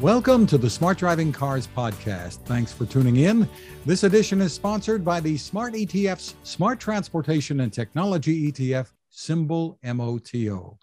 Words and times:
Welcome 0.00 0.46
to 0.48 0.58
the 0.58 0.68
Smart 0.68 0.98
Driving 0.98 1.32
Cars 1.32 1.66
podcast. 1.74 2.40
Thanks 2.44 2.70
for 2.70 2.84
tuning 2.84 3.16
in. 3.16 3.48
This 3.86 4.04
edition 4.04 4.42
is 4.42 4.52
sponsored 4.52 5.02
by 5.02 5.20
the 5.20 5.38
Smart 5.38 5.72
ETF's 5.72 6.34
Smart 6.42 6.78
Transportation 6.78 7.60
and 7.60 7.72
Technology 7.72 8.52
ETF, 8.52 8.90
symbol 9.08 9.78
MOTO. 9.82 10.78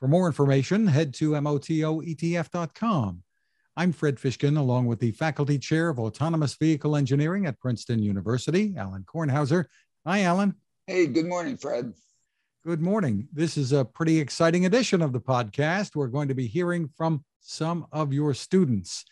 For 0.00 0.08
more 0.08 0.26
information, 0.26 0.84
head 0.84 1.14
to 1.14 1.30
MOTOETF.com. 1.34 3.22
I'm 3.76 3.92
Fred 3.92 4.16
Fishkin, 4.16 4.58
along 4.58 4.86
with 4.86 4.98
the 4.98 5.12
Faculty 5.12 5.60
Chair 5.60 5.88
of 5.88 6.00
Autonomous 6.00 6.56
Vehicle 6.56 6.96
Engineering 6.96 7.46
at 7.46 7.60
Princeton 7.60 8.02
University, 8.02 8.74
Alan 8.76 9.04
Kornhauser. 9.04 9.66
Hi, 10.04 10.22
Alan. 10.22 10.56
Hey, 10.88 11.06
good 11.06 11.26
morning, 11.26 11.56
Fred. 11.56 11.94
Good 12.66 12.82
morning. 12.82 13.28
This 13.32 13.56
is 13.56 13.70
a 13.70 13.84
pretty 13.84 14.18
exciting 14.18 14.66
edition 14.66 15.00
of 15.00 15.12
the 15.12 15.20
podcast. 15.20 15.94
We're 15.94 16.08
going 16.08 16.26
to 16.26 16.34
be 16.34 16.48
hearing 16.48 16.90
from 16.96 17.24
some 17.38 17.86
of 17.92 18.12
your 18.12 18.34
students. 18.34 19.04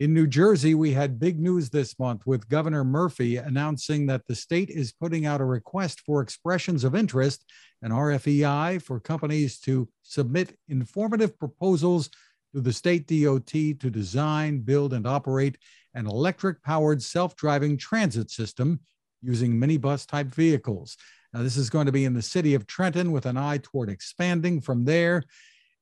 In 0.00 0.12
New 0.12 0.26
Jersey, 0.26 0.74
we 0.74 0.90
had 0.90 1.20
big 1.20 1.38
news 1.38 1.70
this 1.70 1.96
month 2.00 2.26
with 2.26 2.48
Governor 2.48 2.82
Murphy 2.82 3.36
announcing 3.36 4.06
that 4.06 4.26
the 4.26 4.34
state 4.34 4.68
is 4.68 4.90
putting 4.90 5.26
out 5.26 5.40
a 5.40 5.44
request 5.44 6.00
for 6.00 6.22
expressions 6.22 6.82
of 6.82 6.96
interest, 6.96 7.44
an 7.82 7.92
RFEI, 7.92 8.82
for 8.82 8.98
companies 8.98 9.60
to 9.60 9.88
submit 10.02 10.58
informative 10.68 11.38
proposals 11.38 12.10
to 12.52 12.60
the 12.60 12.72
state 12.72 13.06
DOT 13.06 13.46
to 13.46 13.90
design, 13.90 14.58
build, 14.58 14.92
and 14.92 15.06
operate 15.06 15.56
an 15.94 16.08
electric 16.08 16.60
powered 16.64 17.00
self 17.00 17.36
driving 17.36 17.76
transit 17.76 18.28
system 18.28 18.80
using 19.20 19.54
minibus 19.54 20.04
type 20.04 20.34
vehicles. 20.34 20.96
Now, 21.32 21.42
this 21.42 21.56
is 21.56 21.70
going 21.70 21.86
to 21.86 21.92
be 21.92 22.04
in 22.04 22.14
the 22.14 22.22
city 22.22 22.54
of 22.54 22.66
Trenton 22.66 23.10
with 23.10 23.24
an 23.26 23.36
eye 23.36 23.58
toward 23.62 23.88
expanding 23.88 24.60
from 24.60 24.84
there. 24.84 25.22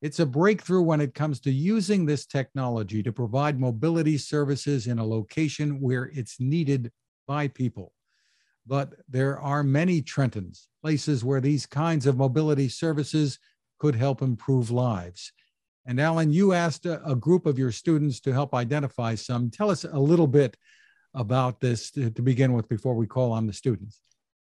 It's 0.01 0.21
a 0.21 0.27
breakthrough 0.27 0.83
when 0.83 1.01
it 1.01 1.15
comes 1.15 1.41
to 1.41 1.51
using 1.51 2.07
this 2.07 2.25
technology 2.25 3.03
to 3.03 3.13
provide 3.13 3.59
mobility 3.59 4.17
services 4.17 4.87
in 4.87 4.99
a 4.99 5.07
location 5.07 5.81
where 5.81 6.11
it's 6.15 6.41
needed 6.41 6.93
by 7.27 7.49
people. 7.49 7.93
But 8.67 8.95
there 9.09 9.41
are 9.41 9.65
many 9.65 10.01
Trentons, 10.01 10.69
places 10.81 11.25
where 11.25 11.41
these 11.41 11.67
kinds 11.67 12.07
of 12.07 12.17
mobility 12.17 12.69
services 12.69 13.39
could 13.79 13.95
help 13.95 14.23
improve 14.23 14.71
lives. 14.71 15.33
And 15.87 16.01
Alan, 16.01 16.33
you 16.33 16.53
asked 16.53 16.87
a, 16.87 17.05
a 17.05 17.17
group 17.17 17.47
of 17.47 17.59
your 17.59 17.73
students 17.73 18.21
to 18.21 18.33
help 18.33 18.55
identify 18.55 19.17
some. 19.17 19.51
Tell 19.51 19.71
us 19.71 19.85
a 19.85 19.99
little 19.99 20.29
bit 20.29 20.57
about 21.15 21.61
this 21.61 21.91
to, 21.93 22.11
to 22.11 22.23
begin 22.23 22.53
with 22.53 22.69
before 22.69 22.95
we 22.95 23.07
call 23.07 23.33
on 23.33 23.47
the 23.47 23.53
students. 23.53 24.01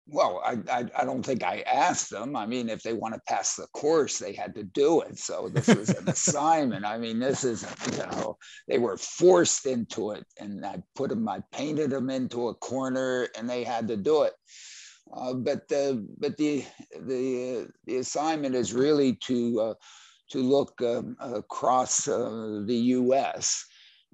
Well, 0.10 0.42
I, 0.46 0.58
I, 0.72 0.86
I, 0.96 1.06
don't 1.06 1.26
think 1.26 1.44
I 1.44 1.62
asked 1.62 2.10
them. 2.10 2.38
I 2.38 2.46
mean, 2.46 2.70
if 2.70 2.82
they 2.82 2.94
want 2.94 3.14
to 3.14 3.22
pass 3.28 3.56
the 3.56 3.68
course, 3.74 4.18
they 4.18 4.32
had 4.32 4.56
to 4.56 4.64
do 4.64 5.02
it. 5.02 5.20
So 5.20 5.50
this 5.50 5.68
was 5.68 5.90
an 5.90 6.08
assignment. 6.08 6.86
I 6.86 6.98
mean, 6.98 7.20
this 7.20 7.44
is, 7.44 7.66
you 7.92 7.98
know, 7.98 8.38
they 8.70 8.80
were 8.80 8.96
forced 8.96 9.66
into 9.66 10.12
it 10.12 10.26
and 10.40 10.66
I 10.66 10.82
put 10.96 11.10
them, 11.10 11.28
I 11.28 11.42
painted 11.52 11.90
them 11.90 12.10
into 12.10 12.48
a 12.48 12.56
corner 12.56 13.28
and 13.38 13.50
they 13.50 13.66
had 13.66 13.90
to 13.90 13.98
do 13.98 14.24
it. 14.24 14.34
Uh, 15.14 15.34
but 15.34 15.68
the, 15.68 16.06
but 16.18 16.38
the, 16.38 16.64
the, 17.02 17.68
the 17.86 17.98
assignment 17.98 18.56
is 18.56 18.74
really 18.74 19.16
to, 19.26 19.60
uh, 19.60 19.74
to 20.30 20.40
look 20.40 20.82
um, 20.82 21.18
across 21.20 22.08
uh, 22.08 22.62
the 22.66 22.76
US 22.76 23.66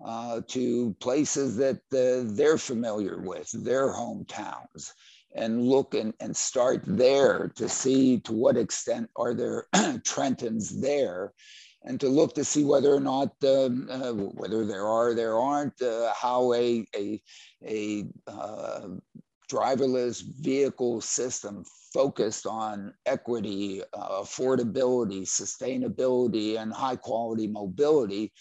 uh, 0.04 0.42
to 0.48 0.96
places 1.00 1.56
that 1.58 1.78
uh, 1.94 2.34
they're 2.36 2.58
familiar 2.58 3.22
with, 3.22 3.52
their 3.64 3.90
hometowns 3.90 4.92
and 5.36 5.62
look 5.62 5.94
and, 5.94 6.14
and 6.20 6.36
start 6.36 6.82
there 6.86 7.52
to 7.56 7.68
see 7.68 8.20
to 8.20 8.34
what 8.34 8.58
extent 8.58 9.10
are 9.16 9.34
there 9.34 9.66
Trentons 9.74 10.82
there 10.82 11.34
and 11.84 12.00
to 12.00 12.08
look 12.08 12.34
to 12.36 12.46
see 12.46 12.64
whether 12.64 12.94
or 12.94 13.00
not 13.00 13.32
um, 13.44 13.88
uh, 13.90 14.14
whether 14.14 14.66
there 14.66 14.88
are 14.88 15.14
there 15.14 15.38
aren't 15.38 15.82
uh, 15.82 16.14
how 16.20 16.54
a 16.54 16.86
a, 16.96 17.22
a 17.66 18.06
uh, 18.28 18.88
driverless 19.52 20.24
vehicle 20.40 21.02
system 21.02 21.64
focused 21.94 22.46
on 22.46 22.94
equity 23.06 23.82
uh, 23.94 24.22
affordability 24.22 25.24
sustainability 25.24 26.60
and 26.60 26.74
high 26.74 26.96
quality 26.96 27.48
mobility 27.48 28.32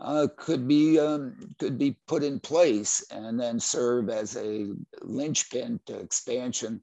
uh, 0.00 0.26
could 0.36 0.66
be 0.66 0.98
um, 0.98 1.36
could 1.58 1.78
be 1.78 1.96
put 2.06 2.22
in 2.22 2.40
place 2.40 3.04
and 3.10 3.38
then 3.38 3.60
serve 3.60 4.10
as 4.10 4.36
a 4.36 4.66
linchpin 5.02 5.80
to 5.86 5.98
expansion 5.98 6.80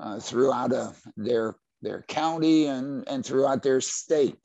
uh, 0.00 0.18
throughout 0.18 0.72
uh, 0.72 0.92
their 1.16 1.56
their 1.82 2.02
county 2.08 2.66
and 2.66 3.06
and 3.08 3.24
throughout 3.24 3.62
their 3.62 3.80
state. 3.80 4.38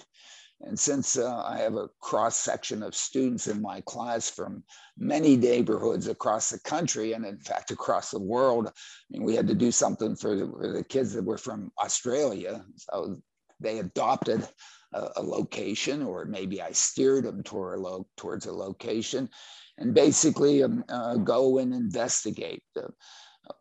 And 0.61 0.79
since 0.79 1.17
uh, 1.17 1.44
I 1.45 1.57
have 1.57 1.75
a 1.75 1.89
cross 1.99 2.38
section 2.38 2.81
of 2.81 2.95
students 2.95 3.47
in 3.47 3.61
my 3.61 3.81
class 3.81 4.29
from 4.29 4.63
many 4.97 5.35
neighborhoods 5.35 6.07
across 6.07 6.49
the 6.49 6.59
country 6.59 7.11
and 7.11 7.25
in 7.25 7.38
fact 7.39 7.71
across 7.71 8.09
the 8.09 8.21
world, 8.21 8.67
I 8.67 8.71
mean, 9.09 9.23
we 9.23 9.35
had 9.35 9.47
to 9.49 9.53
do 9.53 9.69
something 9.71 10.15
for 10.15 10.35
the, 10.35 10.47
for 10.47 10.71
the 10.71 10.83
kids 10.83 11.13
that 11.13 11.25
were 11.25 11.38
from 11.38 11.71
Australia. 11.83 12.63
So 12.77 13.17
they 13.59 13.79
adopted 13.79 14.47
a, 14.95 15.11
a 15.17 15.22
location, 15.22 16.01
or 16.01 16.25
maybe 16.25 16.61
I 16.61 16.72
steered 16.72 17.25
them 17.25 17.44
toward 17.44 17.78
a 17.78 17.81
lo- 17.81 18.07
towards 18.17 18.45
a 18.45 18.53
location, 18.53 19.29
and 19.78 19.94
basically 19.94 20.63
um, 20.63 20.83
uh, 20.89 21.17
go 21.17 21.59
and 21.59 21.73
investigate. 21.73 22.63
Uh, 22.78 22.88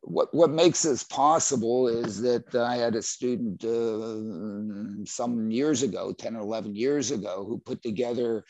what, 0.00 0.32
what 0.32 0.50
makes 0.50 0.82
this 0.82 1.02
possible 1.04 1.88
is 1.88 2.20
that 2.22 2.54
I 2.54 2.76
had 2.76 2.94
a 2.94 3.02
student 3.02 3.64
uh, 3.64 5.04
some 5.04 5.50
years 5.50 5.82
ago, 5.82 6.12
10 6.12 6.36
or 6.36 6.40
11 6.40 6.74
years 6.74 7.10
ago, 7.10 7.44
who 7.46 7.58
put 7.58 7.82
together 7.82 8.44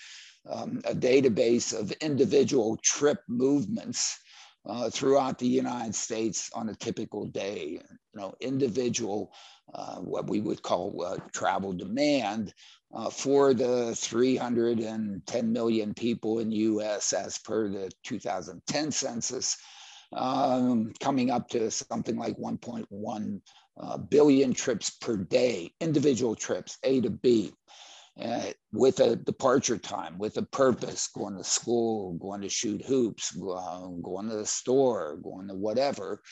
um, 0.48 0.80
a 0.84 0.94
database 0.94 1.78
of 1.78 1.90
individual 1.92 2.76
trip 2.82 3.18
movements 3.28 4.18
uh, 4.66 4.90
throughout 4.90 5.38
the 5.38 5.46
United 5.46 5.94
States 5.94 6.50
on 6.54 6.68
a 6.68 6.74
typical 6.74 7.26
day. 7.26 7.80
You 8.14 8.20
know, 8.20 8.34
individual, 8.40 9.32
uh, 9.72 9.96
what 9.96 10.28
we 10.28 10.40
would 10.40 10.62
call 10.62 11.04
uh, 11.04 11.16
travel 11.32 11.72
demand 11.72 12.52
uh, 12.92 13.10
for 13.10 13.54
the 13.54 13.94
310 13.94 15.52
million 15.52 15.94
people 15.94 16.38
in 16.38 16.50
the 16.50 16.56
U.S. 16.56 17.12
as 17.12 17.38
per 17.38 17.68
the 17.68 17.90
2010 18.04 18.90
census, 18.90 19.56
um, 20.12 20.92
coming 21.00 21.30
up 21.30 21.48
to 21.48 21.70
something 21.70 22.16
like 22.16 22.36
1.1 22.36 23.40
uh, 23.80 23.98
billion 23.98 24.52
trips 24.52 24.90
per 24.90 25.16
day, 25.16 25.72
individual 25.80 26.36
trips, 26.36 26.78
A 26.84 27.00
to 27.00 27.10
B 27.10 27.52
uh, 28.20 28.42
with 28.72 29.00
a 29.00 29.16
departure 29.16 29.78
time, 29.78 30.18
with 30.18 30.36
a 30.36 30.42
purpose, 30.42 31.08
going 31.08 31.36
to 31.36 31.44
school, 31.44 32.14
going 32.14 32.40
to 32.42 32.48
shoot 32.48 32.84
hoops, 32.84 33.36
uh, 33.36 33.86
going 34.02 34.28
to 34.28 34.36
the 34.36 34.46
store, 34.46 35.18
going 35.22 35.48
to 35.48 35.54
whatever. 35.54 36.22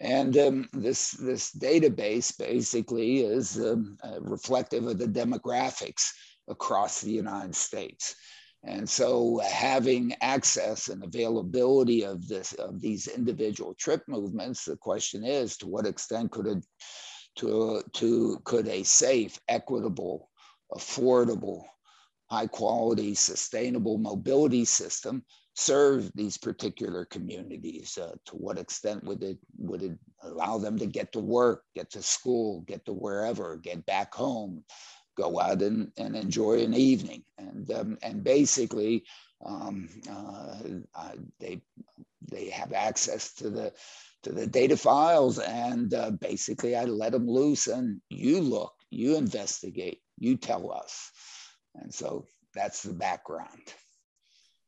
And 0.00 0.36
um, 0.38 0.68
this, 0.72 1.12
this 1.12 1.52
database 1.52 2.36
basically 2.36 3.20
is 3.20 3.56
um, 3.58 3.96
uh, 4.02 4.20
reflective 4.20 4.86
of 4.86 4.98
the 4.98 5.06
demographics 5.06 6.10
across 6.48 7.00
the 7.00 7.12
United 7.12 7.54
States. 7.54 8.14
And 8.64 8.88
so 8.88 9.40
having 9.46 10.14
access 10.22 10.88
and 10.88 11.04
availability 11.04 12.04
of 12.04 12.26
this 12.26 12.54
of 12.54 12.80
these 12.80 13.08
individual 13.08 13.74
trip 13.74 14.02
movements, 14.08 14.64
the 14.64 14.76
question 14.76 15.22
is 15.22 15.58
to 15.58 15.66
what 15.66 15.86
extent 15.86 16.30
could 16.30 16.46
it 16.46 16.64
to, 17.36 17.82
to 17.94 18.38
could 18.44 18.68
a 18.68 18.82
safe, 18.82 19.38
equitable, 19.48 20.30
affordable, 20.72 21.64
high 22.30 22.46
quality, 22.46 23.14
sustainable 23.14 23.98
mobility 23.98 24.64
system 24.64 25.24
serve 25.54 26.10
these 26.14 26.36
particular 26.36 27.04
communities? 27.04 27.98
Uh, 27.98 28.14
to 28.26 28.36
what 28.36 28.58
extent 28.58 29.04
would 29.04 29.22
it 29.22 29.38
would 29.58 29.82
it 29.82 29.98
allow 30.22 30.58
them 30.58 30.78
to 30.78 30.86
get 30.86 31.12
to 31.12 31.20
work, 31.20 31.64
get 31.74 31.90
to 31.90 32.02
school, 32.02 32.60
get 32.62 32.84
to 32.84 32.92
wherever, 32.92 33.56
get 33.56 33.84
back 33.86 34.14
home, 34.14 34.64
go 35.16 35.40
out 35.40 35.62
and, 35.62 35.90
and 35.96 36.16
enjoy 36.16 36.62
an 36.62 36.74
evening? 36.74 37.22
And 37.38 37.70
um, 37.72 37.98
and 38.02 38.24
basically, 38.24 39.04
um, 39.44 39.88
uh, 40.10 41.12
they 41.38 41.60
they 42.30 42.48
have 42.50 42.72
access 42.72 43.34
to 43.34 43.50
the 43.50 43.72
to 44.22 44.32
the 44.32 44.46
data 44.46 44.76
files, 44.76 45.38
and 45.38 45.92
uh, 45.92 46.10
basically, 46.10 46.74
I 46.74 46.84
let 46.84 47.12
them 47.12 47.28
loose, 47.28 47.66
and 47.66 48.00
you 48.08 48.40
look, 48.40 48.72
you 48.90 49.16
investigate, 49.16 50.00
you 50.18 50.36
tell 50.36 50.72
us. 50.72 51.10
And 51.74 51.92
so 51.92 52.26
that's 52.54 52.82
the 52.82 52.92
background. 52.92 53.74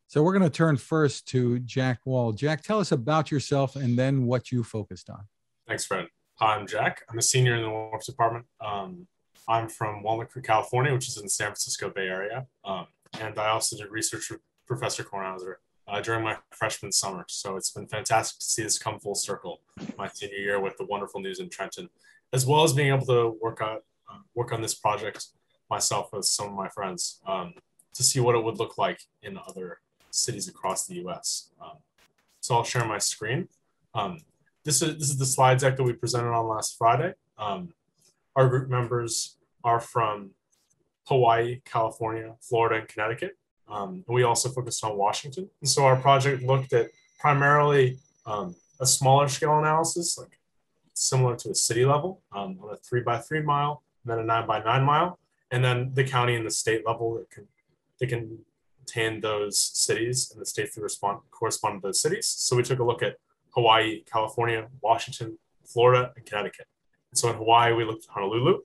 So 0.09 0.23
we're 0.23 0.33
going 0.33 0.49
to 0.49 0.57
turn 0.57 0.77
first 0.77 1.27
to 1.29 1.59
Jack 1.61 2.01
Wall. 2.05 2.33
Jack, 2.33 2.63
tell 2.63 2.79
us 2.79 2.93
about 2.93 3.31
yourself 3.31 3.75
and 3.75 3.99
then 3.99 4.27
what 4.27 4.53
you 4.53 4.63
focused 4.63 5.11
on. 5.11 5.25
Thanks, 5.67 5.85
Fred. 5.85 6.07
I'm 6.41 6.67
Jack. 6.67 7.03
I'm 7.11 7.19
a 7.19 7.23
senior 7.23 7.57
in 7.57 7.63
the 7.63 7.69
WARPS 7.69 8.07
department. 8.07 8.47
Um, 8.65 9.07
I'm 9.49 9.69
from 9.69 10.03
Walnut 10.03 10.31
Creek, 10.31 10.45
California, 10.45 10.93
which 10.93 11.09
is 11.09 11.17
in 11.17 11.25
the 11.25 11.31
San 11.31 11.49
Francisco 11.49 11.91
Bay 11.91 12.09
Area. 12.09 12.47
Um, 12.65 12.87
and 13.21 13.39
I 13.39 13.49
also 13.49 13.77
did 13.77 13.91
research 13.91 14.31
with 14.31 14.41
Professor 14.67 15.03
Kornhauser 15.03 15.55
uh, 15.89 16.01
during 16.01 16.23
my 16.23 16.37
freshman 16.51 16.93
summer. 16.93 17.25
So 17.29 17.57
it's 17.57 17.71
been 17.71 17.87
fantastic 17.87 18.39
to 18.39 18.45
see 18.45 18.63
this 18.63 18.79
come 18.79 18.99
full 19.01 19.15
circle 19.15 19.61
my 19.97 20.09
senior 20.09 20.39
year 20.39 20.61
with 20.61 20.77
the 20.77 20.85
wonderful 20.87 21.21
news 21.21 21.41
in 21.41 21.49
Trenton, 21.49 21.89
as 22.33 22.47
well 22.47 22.65
as 22.65 22.73
being 22.73 22.93
able 22.93 23.07
to 23.07 23.37
work 23.41 23.61
on 23.61 23.79
uh, 24.11 24.19
work 24.35 24.53
on 24.53 24.63
this 24.63 24.75
project 24.75 25.27
myself 25.71 26.11
with 26.13 26.25
some 26.25 26.49
of 26.49 26.55
my 26.55 26.69
friends 26.69 27.21
um, 27.27 27.55
to 27.95 28.03
see 28.03 28.21
what 28.21 28.35
it 28.35 28.45
would 28.45 28.59
look 28.59 28.79
like 28.79 29.01
in 29.23 29.39
other 29.49 29.79
cities 30.11 30.49
across 30.49 30.87
the 30.87 30.95
US. 31.07 31.51
Um, 31.63 31.79
so 32.41 32.57
I'll 32.57 32.65
share 32.65 32.85
my 32.85 32.99
screen. 32.99 33.49
Um, 33.95 34.21
this, 34.65 34.83
is, 34.83 34.99
this 34.99 35.11
is 35.11 35.19
the 35.19 35.27
slide 35.27 35.59
deck 35.59 35.77
that 35.77 35.83
we 35.83 35.93
presented 35.93 36.31
on 36.31 36.49
last 36.49 36.77
Friday. 36.79 37.15
Um, 37.39 37.73
our 38.35 38.49
group 38.49 38.69
members 38.69 39.37
are 39.65 39.81
from 39.81 40.31
Hawaii, 41.07 41.61
California, 41.65 42.35
Florida, 42.41 42.81
and 42.81 42.89
Connecticut. 42.89 43.37
Um, 43.69 44.05
and 44.07 44.15
we 44.15 44.23
also 44.23 44.49
focused 44.49 44.85
on 44.85 44.97
Washington. 44.97 45.49
And 45.61 45.69
so 45.69 45.85
our 45.85 45.97
project 45.97 46.43
looked 46.43 46.73
at 46.73 46.91
primarily 47.19 47.99
um, 48.27 48.55
a 48.81 48.87
smaller 48.87 49.29
scale 49.29 49.59
analysis, 49.59 50.19
like 50.19 50.39
similar 50.95 51.37
to 51.37 51.51
a 51.51 51.55
city 51.55 51.85
level 51.85 52.23
on 52.33 52.59
a 52.71 52.77
three 52.77 53.01
by 53.01 53.19
three 53.19 53.43
mile, 53.43 53.83
and 54.05 54.13
then 54.13 54.19
a 54.21 54.25
nine 54.25 54.47
by 54.47 54.63
nine 54.63 54.85
mile, 54.85 55.19
and 55.51 55.65
then 55.65 55.93
the 55.95 56.05
county 56.05 56.35
and 56.35 56.47
the 56.47 56.51
state 56.51 56.87
level 56.87 57.15
that 57.15 57.31
can 57.31 57.47
they 58.01 58.07
can 58.07 58.39
contain 58.79 59.21
those 59.21 59.61
cities 59.61 60.31
and 60.31 60.41
the 60.41 60.47
states 60.47 60.75
that 60.75 60.83
respond 60.83 61.21
correspond 61.31 61.83
to 61.83 61.89
those 61.89 62.01
cities. 62.01 62.27
So 62.27 62.57
we 62.57 62.63
took 62.63 62.79
a 62.79 62.85
look 62.85 63.03
at 63.03 63.17
Hawaii, 63.55 64.03
California, 64.05 64.69
Washington, 64.83 65.39
Florida, 65.65 66.13
and 66.17 66.25
Connecticut. 66.27 66.67
And 67.11 67.19
so 67.19 67.31
in 67.31 67.37
Hawaii, 67.37 67.73
we 67.73 67.85
looked 67.85 68.05
at 68.05 68.11
Honolulu. 68.11 68.61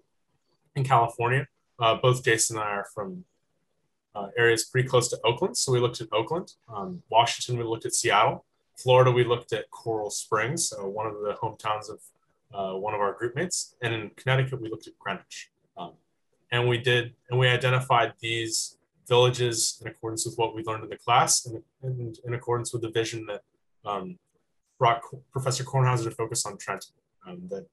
In 0.76 0.84
California, 0.84 1.48
uh, 1.80 1.96
both 1.96 2.24
Jason 2.24 2.58
and 2.58 2.66
I 2.66 2.72
are 2.72 2.88
from 2.94 3.26
uh, 4.14 4.28
areas 4.38 4.66
pretty 4.66 4.88
close 4.88 5.08
to 5.10 5.20
Oakland. 5.24 5.58
So 5.58 5.72
we 5.72 5.80
looked 5.80 6.02
at 6.02 6.08
Oakland. 6.12 6.54
Um, 6.74 7.04
Washington, 7.10 7.58
we 7.58 7.64
looked 7.64 7.86
at 7.86 7.94
Seattle. 7.94 8.46
Florida, 8.78 9.12
we 9.12 9.24
looked 9.24 9.54
at 9.54 9.70
Coral 9.70 10.10
Springs, 10.10 10.74
uh, 10.74 10.88
one 10.88 11.06
of 11.06 11.14
the 11.22 11.34
hometowns 11.42 11.90
of 11.90 12.00
uh, 12.54 12.78
one 12.78 12.94
of 12.94 13.00
our 13.00 13.14
group 13.14 13.36
mates. 13.36 13.76
And 13.82 13.94
in 13.94 14.12
Connecticut, 14.16 14.62
we 14.62 14.70
looked 14.70 14.88
at 14.88 14.98
Greenwich. 15.00 15.52
Um, 15.78 15.94
and 16.52 16.68
we 16.68 16.78
did, 16.78 17.14
and 17.30 17.40
we 17.40 17.48
identified 17.48 18.14
these 18.20 18.78
villages 19.08 19.82
in 19.82 19.88
accordance 19.88 20.26
with 20.26 20.36
what 20.38 20.56
we 20.56 20.64
learned 20.64 20.84
in 20.84 20.90
the 20.90 20.98
class 20.98 21.46
and, 21.46 21.64
and 21.82 22.18
in 22.26 22.34
accordance 22.34 22.74
with 22.74 22.82
the 22.82 22.90
vision 22.90 23.26
that 23.26 23.42
um, 23.86 24.18
brought 24.78 25.02
Professor 25.32 25.64
Kornhauser 25.64 26.06
to 26.06 26.12
focus 26.12 26.46
on 26.46 26.58
Trenton. 26.58 26.94
Um, 27.28 27.44
that, 27.50 27.68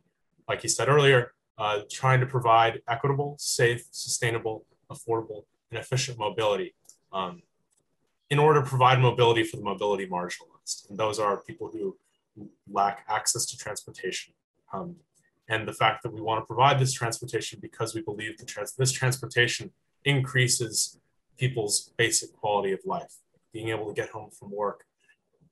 like 0.49 0.63
he 0.63 0.69
said 0.69 0.89
earlier, 0.89 1.33
uh, 1.57 1.81
trying 1.91 2.21
to 2.21 2.27
provide 2.27 2.83
equitable, 2.89 3.37
safe, 3.39 3.87
sustainable, 3.91 4.65
affordable, 4.91 5.45
and 5.71 5.79
efficient 5.79 6.19
mobility 6.19 6.75
um, 7.13 7.43
in 8.31 8.39
order 8.39 8.63
to 8.63 8.67
provide 8.67 9.01
mobility 9.01 9.43
for 9.43 9.57
the 9.57 9.63
mobility 9.63 10.07
marginalized. 10.07 10.89
And 10.89 10.99
those 10.99 11.19
are 11.19 11.39
people 11.39 11.71
who 11.73 11.97
lack 12.71 13.05
access 13.09 13.47
to 13.47 13.57
transportation. 13.57 14.35
And 15.49 15.67
the 15.67 15.73
fact 15.73 16.03
that 16.03 16.13
we 16.13 16.21
want 16.21 16.43
to 16.43 16.47
provide 16.47 16.79
this 16.79 16.93
transportation 16.93 17.59
because 17.61 17.95
we 17.95 18.03
believe 18.03 18.37
the 18.39 18.45
trans- 18.45 18.75
this 18.75 18.93
transportation 18.93 19.71
increases 20.05 20.99
people's 21.39 21.93
basic 21.97 22.33
quality 22.33 22.73
of 22.73 22.81
life, 22.85 23.17
being 23.53 23.69
able 23.69 23.87
to 23.87 23.95
get 23.95 24.11
home 24.11 24.31
from 24.31 24.51
work 24.51 24.85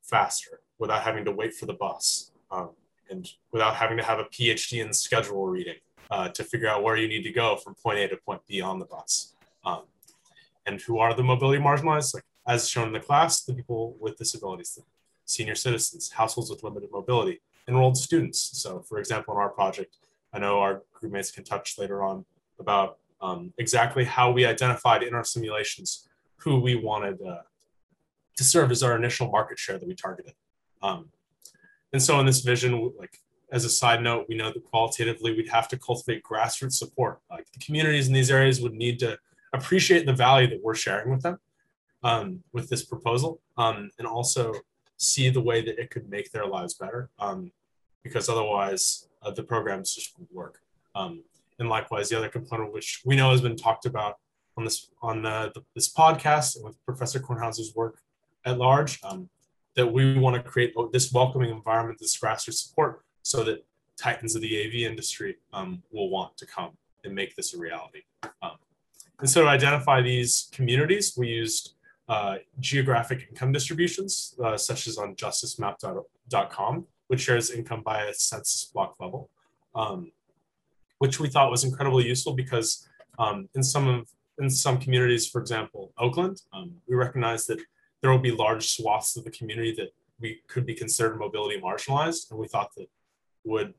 faster 0.02 0.60
without 0.78 1.02
having 1.02 1.24
to 1.24 1.32
wait 1.32 1.54
for 1.54 1.66
the 1.66 1.74
bus 1.74 2.30
um, 2.50 2.70
and 3.10 3.28
without 3.52 3.74
having 3.74 3.96
to 3.96 4.02
have 4.02 4.18
a 4.18 4.24
PhD 4.24 4.84
in 4.84 4.92
schedule 4.92 5.46
reading 5.46 5.76
uh, 6.10 6.28
to 6.28 6.44
figure 6.44 6.68
out 6.68 6.82
where 6.82 6.96
you 6.96 7.08
need 7.08 7.22
to 7.22 7.32
go 7.32 7.56
from 7.56 7.74
point 7.74 7.98
A 7.98 8.08
to 8.08 8.16
point 8.16 8.42
B 8.46 8.60
on 8.60 8.78
the 8.78 8.84
bus. 8.84 9.34
Um, 9.64 9.82
and 10.66 10.80
who 10.80 10.98
are 10.98 11.14
the 11.14 11.22
mobility 11.22 11.62
marginalized? 11.62 12.14
Like 12.14 12.24
as 12.46 12.68
shown 12.68 12.88
in 12.88 12.92
the 12.92 13.00
class, 13.00 13.42
the 13.42 13.54
people 13.54 13.96
with 14.00 14.16
disabilities, 14.16 14.74
the 14.74 14.82
senior 15.24 15.54
citizens, 15.54 16.10
households 16.10 16.50
with 16.50 16.62
limited 16.62 16.90
mobility, 16.92 17.40
enrolled 17.68 17.96
students. 17.96 18.50
So 18.60 18.80
for 18.80 18.98
example, 18.98 19.34
in 19.34 19.40
our 19.40 19.48
project, 19.48 19.96
I 20.32 20.38
know 20.38 20.60
our 20.60 20.82
groupmates 20.94 21.32
can 21.32 21.44
touch 21.44 21.78
later 21.78 22.02
on 22.02 22.24
about 22.58 22.98
um, 23.20 23.52
exactly 23.58 24.04
how 24.04 24.30
we 24.30 24.44
identified 24.44 25.02
in 25.02 25.14
our 25.14 25.24
simulations 25.24 26.08
who 26.36 26.60
we 26.60 26.74
wanted 26.74 27.20
uh, 27.22 27.42
to 28.36 28.44
serve 28.44 28.70
as 28.70 28.82
our 28.82 28.96
initial 28.96 29.30
market 29.30 29.58
share 29.58 29.78
that 29.78 29.88
we 29.88 29.94
targeted. 29.94 30.34
Um, 30.82 31.08
and 31.92 32.02
so 32.02 32.20
in 32.20 32.26
this 32.26 32.40
vision, 32.40 32.92
like 32.98 33.18
as 33.52 33.64
a 33.64 33.70
side 33.70 34.02
note, 34.02 34.26
we 34.28 34.36
know 34.36 34.52
that 34.52 34.64
qualitatively 34.64 35.32
we'd 35.32 35.48
have 35.48 35.68
to 35.68 35.78
cultivate 35.78 36.22
grassroots 36.22 36.74
support. 36.74 37.20
Like 37.30 37.50
the 37.52 37.58
communities 37.60 38.08
in 38.08 38.14
these 38.14 38.30
areas 38.30 38.60
would 38.60 38.74
need 38.74 38.98
to 39.00 39.18
appreciate 39.52 40.04
the 40.04 40.12
value 40.12 40.48
that 40.48 40.62
we're 40.62 40.74
sharing 40.74 41.10
with 41.10 41.22
them 41.22 41.38
um, 42.02 42.42
with 42.52 42.68
this 42.68 42.84
proposal 42.84 43.40
um, 43.56 43.90
and 43.98 44.06
also 44.06 44.52
see 44.96 45.28
the 45.28 45.40
way 45.40 45.62
that 45.62 45.78
it 45.78 45.90
could 45.90 46.08
make 46.08 46.30
their 46.32 46.46
lives 46.46 46.74
better 46.74 47.10
um, 47.18 47.52
because 48.02 48.28
otherwise 48.28 49.08
uh, 49.22 49.30
the 49.30 49.42
programs 49.42 49.94
just 49.94 50.16
won't 50.18 50.32
work. 50.32 50.60
Um, 50.94 51.22
and 51.58 51.68
likewise, 51.68 52.08
the 52.08 52.18
other 52.18 52.28
component, 52.28 52.72
which 52.72 53.02
we 53.04 53.16
know 53.16 53.30
has 53.30 53.40
been 53.40 53.56
talked 53.56 53.86
about 53.86 54.18
on 54.56 54.64
this 54.64 54.88
on 55.02 55.22
the, 55.22 55.52
the, 55.54 55.62
this 55.74 55.92
podcast 55.92 56.56
and 56.56 56.64
with 56.64 56.82
Professor 56.84 57.18
Kornhauser's 57.18 57.74
work 57.74 58.00
at 58.44 58.58
large, 58.58 58.98
um, 59.02 59.28
that 59.74 59.86
we 59.86 60.18
want 60.18 60.36
to 60.36 60.42
create 60.42 60.74
this 60.92 61.12
welcoming 61.12 61.50
environment, 61.50 61.98
this 61.98 62.18
grassroots 62.18 62.66
support, 62.66 63.02
so 63.22 63.42
that 63.44 63.64
titans 63.96 64.34
of 64.34 64.42
the 64.42 64.66
AV 64.66 64.90
industry 64.90 65.36
um, 65.52 65.82
will 65.90 66.10
want 66.10 66.36
to 66.36 66.46
come 66.46 66.70
and 67.04 67.14
make 67.14 67.34
this 67.36 67.54
a 67.54 67.58
reality. 67.58 68.02
Um, 68.42 68.56
and 69.20 69.28
so 69.28 69.42
to 69.42 69.48
identify 69.48 70.02
these 70.02 70.48
communities, 70.52 71.14
we 71.16 71.28
used 71.28 71.75
uh, 72.08 72.36
geographic 72.60 73.26
income 73.30 73.52
distributions, 73.52 74.34
uh, 74.42 74.56
such 74.56 74.86
as 74.86 74.98
on 74.98 75.14
justicemap.com, 75.16 76.86
which 77.08 77.20
shares 77.20 77.50
income 77.50 77.82
by 77.84 78.04
a 78.04 78.14
census 78.14 78.64
block 78.64 78.96
level. 79.00 79.30
Um, 79.74 80.12
which 80.98 81.20
we 81.20 81.28
thought 81.28 81.50
was 81.50 81.64
incredibly 81.64 82.06
useful 82.06 82.32
because 82.32 82.88
um, 83.18 83.48
in 83.54 83.62
some 83.62 83.88
of 83.88 84.08
in 84.38 84.50
some 84.50 84.78
communities, 84.78 85.26
for 85.26 85.40
example, 85.40 85.92
Oakland, 85.98 86.42
um, 86.52 86.74
we 86.86 86.94
recognize 86.94 87.46
that 87.46 87.58
there 88.02 88.10
will 88.10 88.18
be 88.18 88.30
large 88.30 88.68
swaths 88.68 89.16
of 89.16 89.24
the 89.24 89.30
community 89.30 89.74
that 89.74 89.94
we 90.20 90.40
could 90.46 90.66
be 90.66 90.74
considered 90.74 91.18
mobility 91.18 91.58
marginalized, 91.58 92.30
and 92.30 92.38
we 92.38 92.46
thought 92.46 92.74
that 92.76 92.86
would 93.44 93.72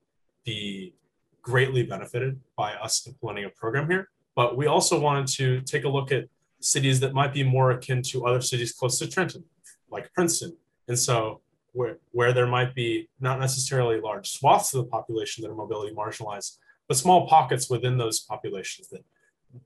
be 0.43 0.95
greatly 1.43 1.83
benefited 1.83 2.39
by 2.55 2.73
us 2.73 3.05
implementing 3.05 3.45
a 3.45 3.49
program 3.49 3.87
here. 3.89 4.09
But 4.35 4.57
we 4.57 4.65
also 4.65 4.99
wanted 4.99 5.27
to 5.37 5.61
take 5.61 5.83
a 5.83 5.89
look 5.89 6.11
at 6.11 6.25
cities 6.59 6.99
that 6.99 7.13
might 7.13 7.33
be 7.33 7.43
more 7.43 7.71
akin 7.71 8.01
to 8.01 8.25
other 8.25 8.41
cities 8.41 8.71
close 8.71 8.99
to 8.99 9.07
Trenton, 9.07 9.43
like 9.89 10.13
Princeton. 10.13 10.55
And 10.87 10.97
so 10.97 11.41
where, 11.73 11.97
where 12.11 12.33
there 12.33 12.47
might 12.47 12.73
be 12.73 13.09
not 13.19 13.39
necessarily 13.39 13.99
large 13.99 14.29
swaths 14.29 14.73
of 14.73 14.83
the 14.83 14.89
population 14.89 15.43
that 15.43 15.51
are 15.51 15.55
mobility 15.55 15.93
marginalized, 15.93 16.57
but 16.87 16.97
small 16.97 17.27
pockets 17.27 17.69
within 17.69 17.97
those 17.97 18.19
populations 18.19 18.89
that 18.89 19.03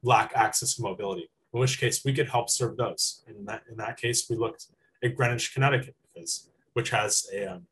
lack 0.03 0.31
access 0.35 0.75
to 0.75 0.81
mobility, 0.81 1.29
in 1.53 1.59
which 1.59 1.79
case 1.79 2.03
we 2.03 2.13
could 2.13 2.29
help 2.29 2.49
serve 2.49 2.77
those. 2.77 3.23
In 3.27 3.45
that, 3.45 3.63
in 3.69 3.77
that 3.77 3.97
case, 3.97 4.29
we 4.29 4.35
looked 4.35 4.67
at 5.03 5.15
Greenwich, 5.15 5.53
Connecticut, 5.53 5.95
because, 6.13 6.49
which 6.73 6.89
has 6.89 7.27
a, 7.33 7.45
um, 7.45 7.67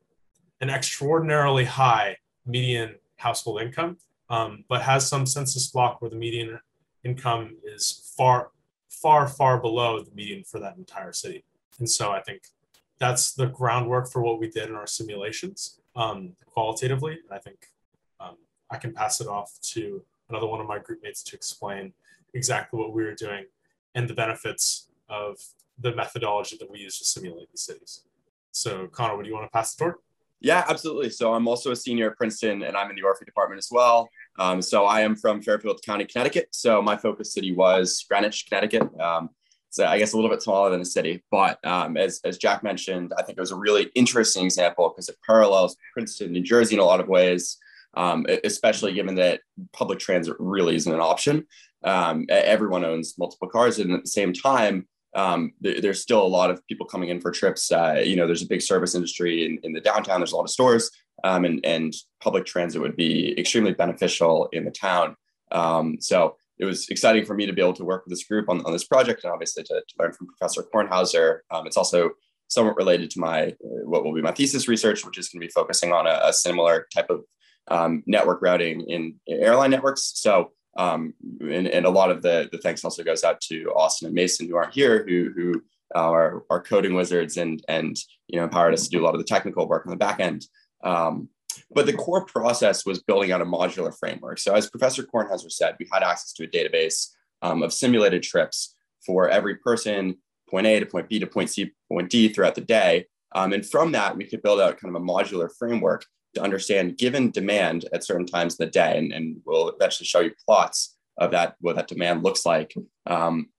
an 0.61 0.69
extraordinarily 0.69 1.65
high 1.65 2.17
median 2.45 2.95
household 3.17 3.61
income, 3.61 3.97
um, 4.29 4.63
but 4.69 4.81
has 4.81 5.07
some 5.07 5.25
census 5.25 5.67
block 5.67 6.01
where 6.01 6.09
the 6.09 6.15
median 6.15 6.59
income 7.03 7.57
is 7.63 8.13
far, 8.17 8.51
far, 8.89 9.27
far 9.27 9.59
below 9.59 10.01
the 10.01 10.11
median 10.13 10.43
for 10.43 10.59
that 10.59 10.77
entire 10.77 11.13
city. 11.13 11.43
And 11.79 11.89
so 11.89 12.11
I 12.11 12.21
think 12.21 12.43
that's 12.99 13.33
the 13.33 13.45
groundwork 13.47 14.11
for 14.11 14.21
what 14.21 14.39
we 14.39 14.49
did 14.49 14.69
in 14.69 14.75
our 14.75 14.87
simulations 14.87 15.79
um, 15.95 16.33
qualitatively. 16.45 17.13
And 17.13 17.31
I 17.31 17.37
think 17.37 17.67
I 18.69 18.77
can 18.77 18.93
pass 18.93 19.21
it 19.21 19.27
off 19.27 19.53
to 19.61 20.03
another 20.29 20.47
one 20.47 20.61
of 20.61 20.67
my 20.67 20.79
group 20.79 21.01
mates 21.03 21.23
to 21.23 21.35
explain 21.35 21.93
exactly 22.33 22.79
what 22.79 22.93
we 22.93 23.03
were 23.03 23.15
doing 23.15 23.45
and 23.95 24.07
the 24.07 24.13
benefits 24.13 24.89
of 25.09 25.37
the 25.79 25.95
methodology 25.95 26.57
that 26.57 26.69
we 26.69 26.79
use 26.79 26.99
to 26.99 27.05
simulate 27.05 27.49
these 27.51 27.61
cities. 27.61 28.03
So, 28.51 28.87
Connor, 28.87 29.17
would 29.17 29.25
you 29.25 29.33
want 29.33 29.45
to 29.45 29.51
pass 29.51 29.73
the 29.73 29.85
torch? 29.85 29.97
Yeah, 30.39 30.63
absolutely. 30.69 31.09
So, 31.09 31.33
I'm 31.33 31.47
also 31.47 31.71
a 31.71 31.75
senior 31.75 32.11
at 32.11 32.17
Princeton 32.17 32.63
and 32.63 32.77
I'm 32.77 32.89
in 32.89 32.95
the 32.95 33.03
ORFE 33.03 33.25
department 33.25 33.57
as 33.57 33.69
well. 33.71 34.09
Um, 34.39 34.61
so, 34.61 34.85
I 34.85 35.01
am 35.01 35.15
from 35.15 35.41
Fairfield 35.41 35.81
County, 35.83 36.05
Connecticut. 36.05 36.47
So, 36.51 36.81
my 36.81 36.97
focus 36.97 37.33
city 37.33 37.53
was 37.53 38.03
Greenwich, 38.09 38.45
Connecticut. 38.47 38.89
Um, 38.99 39.29
so, 39.69 39.85
I 39.85 39.99
guess 39.99 40.13
a 40.13 40.15
little 40.15 40.31
bit 40.31 40.41
smaller 40.41 40.71
than 40.71 40.79
the 40.79 40.85
city. 40.85 41.23
But 41.29 41.63
um, 41.65 41.97
as, 41.97 42.19
as 42.23 42.37
Jack 42.37 42.63
mentioned, 42.63 43.13
I 43.17 43.23
think 43.23 43.37
it 43.37 43.41
was 43.41 43.51
a 43.51 43.55
really 43.55 43.91
interesting 43.93 44.45
example 44.45 44.89
because 44.89 45.09
it 45.09 45.17
parallels 45.25 45.75
Princeton, 45.93 46.31
New 46.31 46.41
Jersey 46.41 46.75
in 46.75 46.81
a 46.81 46.85
lot 46.85 46.99
of 46.99 47.07
ways 47.07 47.57
um, 47.95 48.25
especially 48.43 48.93
given 48.93 49.15
that 49.15 49.41
public 49.73 49.99
transit 49.99 50.35
really 50.39 50.75
isn't 50.75 50.93
an 50.93 50.99
option. 50.99 51.45
Um, 51.83 52.25
everyone 52.29 52.85
owns 52.85 53.17
multiple 53.17 53.47
cars, 53.47 53.79
and 53.79 53.91
at 53.91 54.03
the 54.03 54.09
same 54.09 54.33
time, 54.33 54.87
um, 55.15 55.53
th- 55.63 55.81
there's 55.81 56.01
still 56.01 56.21
a 56.21 56.27
lot 56.27 56.51
of 56.51 56.65
people 56.67 56.85
coming 56.85 57.09
in 57.09 57.19
for 57.19 57.31
trips. 57.31 57.71
Uh, 57.71 58.01
you 58.03 58.15
know, 58.15 58.27
there's 58.27 58.43
a 58.43 58.47
big 58.47 58.61
service 58.61 58.95
industry 58.95 59.45
in, 59.45 59.59
in 59.63 59.73
the 59.73 59.81
downtown. 59.81 60.19
There's 60.19 60.33
a 60.33 60.35
lot 60.35 60.43
of 60.43 60.51
stores, 60.51 60.91
um, 61.23 61.45
and 61.45 61.65
and 61.65 61.93
public 62.21 62.45
transit 62.45 62.81
would 62.81 62.95
be 62.95 63.37
extremely 63.39 63.73
beneficial 63.73 64.49
in 64.51 64.65
the 64.65 64.71
town. 64.71 65.15
Um, 65.51 65.97
so 65.99 66.35
it 66.57 66.65
was 66.65 66.89
exciting 66.89 67.25
for 67.25 67.33
me 67.33 67.45
to 67.45 67.53
be 67.53 67.61
able 67.61 67.73
to 67.73 67.85
work 67.85 68.05
with 68.05 68.11
this 68.11 68.25
group 68.25 68.49
on, 68.49 68.63
on 68.65 68.73
this 68.73 68.83
project, 68.83 69.23
and 69.23 69.31
obviously 69.31 69.63
to, 69.63 69.73
to 69.73 69.95
learn 69.97 70.11
from 70.11 70.27
Professor 70.27 70.63
Kornhauser. 70.73 71.39
Um, 71.51 71.65
it's 71.65 71.77
also 71.77 72.11
somewhat 72.49 72.75
related 72.75 73.09
to 73.11 73.19
my 73.19 73.55
what 73.61 74.03
will 74.03 74.13
be 74.13 74.21
my 74.21 74.31
thesis 74.31 74.67
research, 74.67 75.05
which 75.05 75.17
is 75.17 75.29
going 75.29 75.41
to 75.41 75.47
be 75.47 75.51
focusing 75.51 75.93
on 75.93 76.07
a, 76.07 76.19
a 76.23 76.33
similar 76.33 76.87
type 76.93 77.09
of 77.09 77.23
um, 77.69 78.03
network 78.05 78.41
routing 78.41 78.81
in, 78.81 79.15
in, 79.27 79.39
airline 79.41 79.71
networks. 79.71 80.11
So, 80.15 80.51
um, 80.77 81.13
and, 81.39 81.67
and 81.67 81.85
a 81.85 81.89
lot 81.89 82.11
of 82.11 82.21
the, 82.21 82.49
the 82.51 82.57
thanks 82.57 82.83
also 82.83 83.03
goes 83.03 83.23
out 83.23 83.39
to 83.41 83.71
Austin 83.75 84.07
and 84.07 84.15
Mason 84.15 84.47
who 84.47 84.55
aren't 84.55 84.73
here, 84.73 85.05
who, 85.07 85.31
who 85.35 85.61
our, 85.95 86.43
our 86.49 86.61
coding 86.61 86.93
wizards 86.93 87.37
and, 87.37 87.63
and, 87.67 87.95
you 88.27 88.39
know, 88.39 88.45
empowered 88.45 88.73
us 88.73 88.85
to 88.85 88.89
do 88.89 89.01
a 89.01 89.05
lot 89.05 89.15
of 89.15 89.19
the 89.19 89.25
technical 89.25 89.67
work 89.67 89.85
on 89.85 89.91
the 89.91 89.97
back 89.97 90.19
end. 90.19 90.45
Um, 90.83 91.29
but 91.71 91.85
the 91.85 91.93
core 91.93 92.25
process 92.25 92.85
was 92.85 93.03
building 93.03 93.31
out 93.31 93.41
a 93.41 93.45
modular 93.45 93.93
framework. 93.97 94.39
So 94.39 94.53
as 94.55 94.69
Professor 94.69 95.03
Kornhauser 95.03 95.51
said, 95.51 95.75
we 95.79 95.87
had 95.91 96.03
access 96.03 96.33
to 96.33 96.43
a 96.43 96.47
database 96.47 97.09
um, 97.41 97.63
of 97.63 97.73
simulated 97.73 98.23
trips 98.23 98.75
for 99.05 99.29
every 99.29 99.55
person, 99.55 100.17
point 100.49 100.67
A 100.67 100.79
to 100.79 100.85
point 100.85 101.09
B 101.09 101.19
to 101.19 101.27
point 101.27 101.49
C, 101.49 101.71
point 101.91 102.09
D 102.09 102.29
throughout 102.29 102.55
the 102.55 102.61
day. 102.61 103.05
Um, 103.33 103.53
and 103.53 103.65
from 103.65 103.91
that, 103.91 104.17
we 104.17 104.25
could 104.25 104.41
build 104.41 104.59
out 104.59 104.79
kind 104.79 104.95
of 104.95 105.01
a 105.01 105.05
modular 105.05 105.49
framework 105.57 106.05
to 106.35 106.41
understand 106.41 106.97
given 106.97 107.31
demand 107.31 107.85
at 107.93 108.03
certain 108.03 108.25
times 108.25 108.57
in 108.59 108.65
the 108.65 108.71
day. 108.71 108.97
And, 108.97 109.11
and 109.11 109.37
we'll 109.45 109.69
eventually 109.69 110.05
show 110.05 110.19
you 110.19 110.31
plots 110.45 110.95
of 111.17 111.31
that, 111.31 111.55
what 111.59 111.75
that 111.75 111.87
demand 111.87 112.23
looks 112.23 112.45
like. 112.45 112.73
Um, 113.05 113.49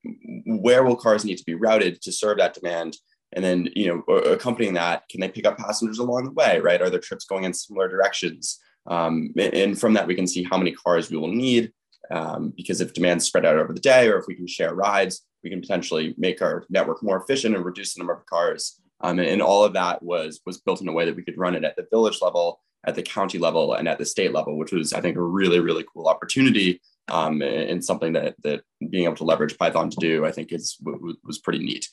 where 0.46 0.82
will 0.82 0.96
cars 0.96 1.24
need 1.24 1.38
to 1.38 1.44
be 1.44 1.54
routed 1.54 2.00
to 2.02 2.12
serve 2.12 2.38
that 2.38 2.54
demand? 2.54 2.96
And 3.32 3.44
then, 3.44 3.68
you 3.76 3.86
know, 3.88 4.14
accompanying 4.14 4.74
that, 4.74 5.08
can 5.08 5.20
they 5.20 5.28
pick 5.28 5.46
up 5.46 5.58
passengers 5.58 5.98
along 5.98 6.24
the 6.24 6.32
way, 6.32 6.58
right? 6.58 6.82
Are 6.82 6.90
their 6.90 7.00
trips 7.00 7.24
going 7.24 7.44
in 7.44 7.54
similar 7.54 7.88
directions? 7.88 8.58
Um, 8.86 9.32
and 9.38 9.78
from 9.78 9.94
that, 9.94 10.06
we 10.06 10.14
can 10.14 10.26
see 10.26 10.42
how 10.42 10.58
many 10.58 10.72
cars 10.72 11.10
we 11.10 11.16
will 11.16 11.32
need. 11.32 11.72
Um, 12.10 12.52
because 12.56 12.80
if 12.80 12.92
demand's 12.92 13.24
spread 13.24 13.46
out 13.46 13.56
over 13.56 13.72
the 13.72 13.80
day, 13.80 14.08
or 14.08 14.18
if 14.18 14.24
we 14.26 14.34
can 14.34 14.48
share 14.48 14.74
rides, 14.74 15.24
we 15.44 15.50
can 15.50 15.60
potentially 15.60 16.14
make 16.18 16.42
our 16.42 16.64
network 16.68 17.02
more 17.04 17.22
efficient 17.22 17.54
and 17.54 17.64
reduce 17.64 17.94
the 17.94 18.00
number 18.00 18.14
of 18.14 18.26
cars. 18.26 18.80
Um, 19.00 19.18
and, 19.20 19.28
and, 19.28 19.42
all 19.42 19.64
of 19.64 19.72
that 19.74 20.02
was 20.02 20.40
was 20.44 20.60
built 20.60 20.80
in 20.80 20.88
a 20.88 20.92
way 20.92 21.04
that 21.04 21.16
we 21.16 21.22
could 21.22 21.38
run 21.38 21.54
it 21.54 21.64
at 21.64 21.76
the 21.76 21.86
village 21.90 22.18
level, 22.20 22.60
at 22.84 22.96
the 22.96 23.02
county 23.02 23.38
level, 23.38 23.74
and 23.74 23.88
at 23.88 23.98
the 23.98 24.04
state 24.04 24.32
level, 24.32 24.58
which 24.58 24.72
was, 24.72 24.92
I 24.92 25.00
think, 25.00 25.16
a 25.16 25.22
really 25.22 25.60
really 25.60 25.84
cool 25.92 26.08
opportunity 26.08 26.80
um, 27.08 27.42
and 27.42 27.84
something 27.84 28.12
that 28.14 28.34
that 28.42 28.62
being 28.90 29.04
able 29.04 29.16
to 29.16 29.24
leverage 29.24 29.56
Python 29.56 29.90
to 29.90 29.96
do, 29.96 30.26
I 30.26 30.32
think, 30.32 30.52
is 30.52 30.76
was 31.24 31.38
pretty 31.38 31.60
neat. 31.60 31.88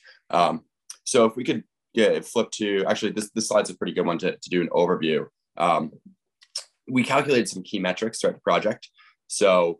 So 1.08 1.24
if 1.24 1.36
we 1.36 1.44
could 1.44 1.64
yeah, 1.94 2.20
flip 2.20 2.50
to 2.52 2.84
actually 2.86 3.12
this 3.12 3.30
this 3.30 3.48
slide's 3.48 3.70
a 3.70 3.76
pretty 3.76 3.92
good 3.92 4.06
one 4.06 4.18
to, 4.18 4.32
to 4.36 4.50
do 4.50 4.60
an 4.60 4.68
overview. 4.68 5.26
Um, 5.56 5.92
we 6.88 7.02
calculated 7.02 7.48
some 7.48 7.62
key 7.62 7.78
metrics 7.78 8.20
throughout 8.20 8.34
the 8.34 8.40
project. 8.40 8.88
So 9.26 9.78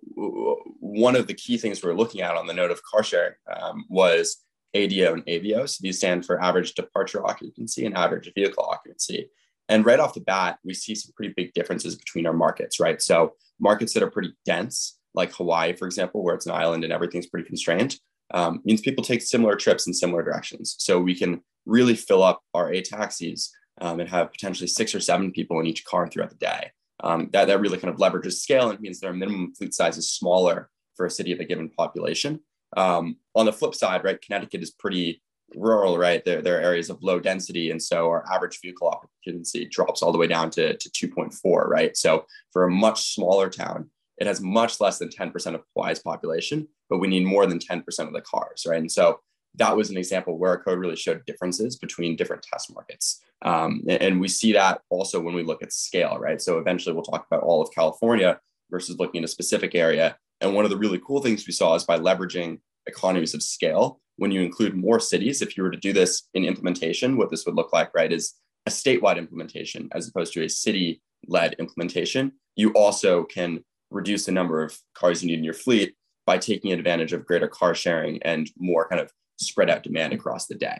one 0.80 1.16
of 1.16 1.26
the 1.26 1.34
key 1.34 1.56
things 1.56 1.82
we 1.82 1.90
are 1.90 1.94
looking 1.94 2.20
at 2.20 2.34
on 2.34 2.46
the 2.46 2.52
note 2.52 2.70
of 2.70 2.82
car 2.82 3.02
sharing 3.02 3.34
um, 3.50 3.84
was 3.88 4.44
ADO 4.74 5.14
and 5.14 5.24
AVO. 5.24 5.68
So 5.68 5.78
these 5.80 5.98
stand 5.98 6.26
for 6.26 6.42
average 6.42 6.74
departure 6.74 7.24
occupancy 7.26 7.86
and 7.86 7.96
average 7.96 8.30
vehicle 8.34 8.64
occupancy. 8.64 9.30
And 9.70 9.86
right 9.86 10.00
off 10.00 10.14
the 10.14 10.20
bat, 10.20 10.58
we 10.64 10.74
see 10.74 10.94
some 10.94 11.12
pretty 11.16 11.32
big 11.34 11.54
differences 11.54 11.96
between 11.96 12.26
our 12.26 12.32
markets, 12.32 12.78
right? 12.78 13.00
So 13.00 13.34
markets 13.58 13.94
that 13.94 14.02
are 14.02 14.10
pretty 14.10 14.34
dense, 14.44 14.98
like 15.14 15.32
Hawaii, 15.34 15.74
for 15.74 15.86
example, 15.86 16.22
where 16.22 16.34
it's 16.34 16.46
an 16.46 16.52
island 16.52 16.84
and 16.84 16.92
everything's 16.92 17.26
pretty 17.26 17.46
constrained, 17.46 17.98
um, 18.32 18.60
means 18.64 18.80
people 18.80 19.04
take 19.04 19.22
similar 19.22 19.56
trips 19.56 19.86
in 19.86 19.94
similar 19.94 20.22
directions. 20.22 20.76
So 20.78 21.00
we 21.00 21.14
can 21.14 21.42
really 21.66 21.94
fill 21.94 22.22
up 22.22 22.42
our 22.54 22.70
aTaxis 22.70 23.50
um, 23.80 24.00
and 24.00 24.08
have 24.08 24.32
potentially 24.32 24.66
six 24.66 24.94
or 24.94 25.00
seven 25.00 25.30
people 25.30 25.60
in 25.60 25.66
each 25.66 25.84
car 25.84 26.08
throughout 26.08 26.30
the 26.30 26.36
day. 26.36 26.70
Um, 27.00 27.30
that, 27.32 27.46
that 27.46 27.60
really 27.60 27.78
kind 27.78 27.92
of 27.92 28.00
leverages 28.00 28.34
scale 28.34 28.70
and 28.70 28.80
means 28.80 28.98
their 29.00 29.12
minimum 29.12 29.54
fleet 29.54 29.72
size 29.72 29.98
is 29.98 30.10
smaller 30.10 30.68
for 30.96 31.06
a 31.06 31.10
city 31.10 31.32
of 31.32 31.38
a 31.38 31.44
given 31.44 31.68
population. 31.68 32.40
Um, 32.76 33.16
on 33.34 33.46
the 33.46 33.52
flip 33.52 33.74
side, 33.74 34.04
right, 34.04 34.20
Connecticut 34.20 34.62
is 34.62 34.72
pretty 34.72 35.22
rural, 35.54 35.96
right? 35.96 36.24
There, 36.24 36.42
there 36.42 36.58
are 36.58 36.62
areas 36.62 36.90
of 36.90 37.02
low 37.02 37.20
density. 37.20 37.70
And 37.70 37.82
so 37.82 38.08
our 38.08 38.24
average 38.30 38.60
vehicle 38.60 38.88
occupancy 38.88 39.64
drops 39.66 40.02
all 40.02 40.12
the 40.12 40.18
way 40.18 40.26
down 40.26 40.50
to, 40.50 40.76
to 40.76 41.08
2.4, 41.08 41.66
right? 41.66 41.96
So 41.96 42.26
for 42.52 42.64
a 42.64 42.70
much 42.70 43.14
smaller 43.14 43.48
town, 43.48 43.90
it 44.18 44.26
has 44.26 44.40
much 44.40 44.80
less 44.80 44.98
than 44.98 45.08
10% 45.08 45.54
of 45.54 45.62
Hawaii's 45.74 46.00
population, 46.00 46.68
but 46.88 46.98
we 46.98 47.08
need 47.08 47.24
more 47.24 47.46
than 47.46 47.58
10% 47.58 47.82
of 48.06 48.12
the 48.12 48.20
cars, 48.20 48.64
right? 48.66 48.80
And 48.80 48.90
so 48.90 49.20
that 49.54 49.76
was 49.76 49.90
an 49.90 49.96
example 49.96 50.38
where 50.38 50.50
our 50.50 50.62
code 50.62 50.78
really 50.78 50.96
showed 50.96 51.24
differences 51.26 51.76
between 51.76 52.16
different 52.16 52.42
test 52.42 52.72
markets. 52.74 53.20
Um, 53.42 53.82
and 53.88 54.20
we 54.20 54.28
see 54.28 54.52
that 54.52 54.82
also 54.90 55.20
when 55.20 55.34
we 55.34 55.42
look 55.42 55.62
at 55.62 55.72
scale, 55.72 56.18
right? 56.18 56.40
So 56.40 56.58
eventually 56.58 56.94
we'll 56.94 57.04
talk 57.04 57.26
about 57.30 57.42
all 57.42 57.62
of 57.62 57.72
California 57.74 58.38
versus 58.70 58.98
looking 58.98 59.22
at 59.22 59.24
a 59.24 59.28
specific 59.28 59.74
area. 59.74 60.16
And 60.40 60.54
one 60.54 60.64
of 60.64 60.70
the 60.70 60.76
really 60.76 61.00
cool 61.04 61.20
things 61.20 61.46
we 61.46 61.52
saw 61.52 61.74
is 61.74 61.84
by 61.84 61.98
leveraging 61.98 62.60
economies 62.86 63.34
of 63.34 63.42
scale, 63.42 64.00
when 64.16 64.30
you 64.30 64.42
include 64.42 64.76
more 64.76 65.00
cities, 65.00 65.42
if 65.42 65.56
you 65.56 65.62
were 65.62 65.70
to 65.70 65.78
do 65.78 65.92
this 65.92 66.24
in 66.34 66.44
implementation, 66.44 67.16
what 67.16 67.30
this 67.30 67.46
would 67.46 67.54
look 67.54 67.72
like, 67.72 67.90
right, 67.94 68.12
is 68.12 68.34
a 68.66 68.70
statewide 68.70 69.16
implementation 69.16 69.88
as 69.92 70.08
opposed 70.08 70.32
to 70.34 70.42
a 70.42 70.48
city 70.48 71.00
led 71.26 71.54
implementation. 71.58 72.32
You 72.56 72.70
also 72.72 73.24
can 73.24 73.64
reduce 73.90 74.26
the 74.26 74.32
number 74.32 74.62
of 74.62 74.78
cars 74.94 75.22
you 75.22 75.28
need 75.28 75.38
in 75.38 75.44
your 75.44 75.54
fleet 75.54 75.94
by 76.28 76.36
taking 76.36 76.72
advantage 76.72 77.14
of 77.14 77.24
greater 77.24 77.48
car 77.48 77.74
sharing 77.74 78.22
and 78.22 78.50
more 78.58 78.86
kind 78.86 79.00
of 79.00 79.10
spread 79.38 79.70
out 79.70 79.82
demand 79.82 80.12
across 80.12 80.46
the 80.46 80.54
day. 80.54 80.76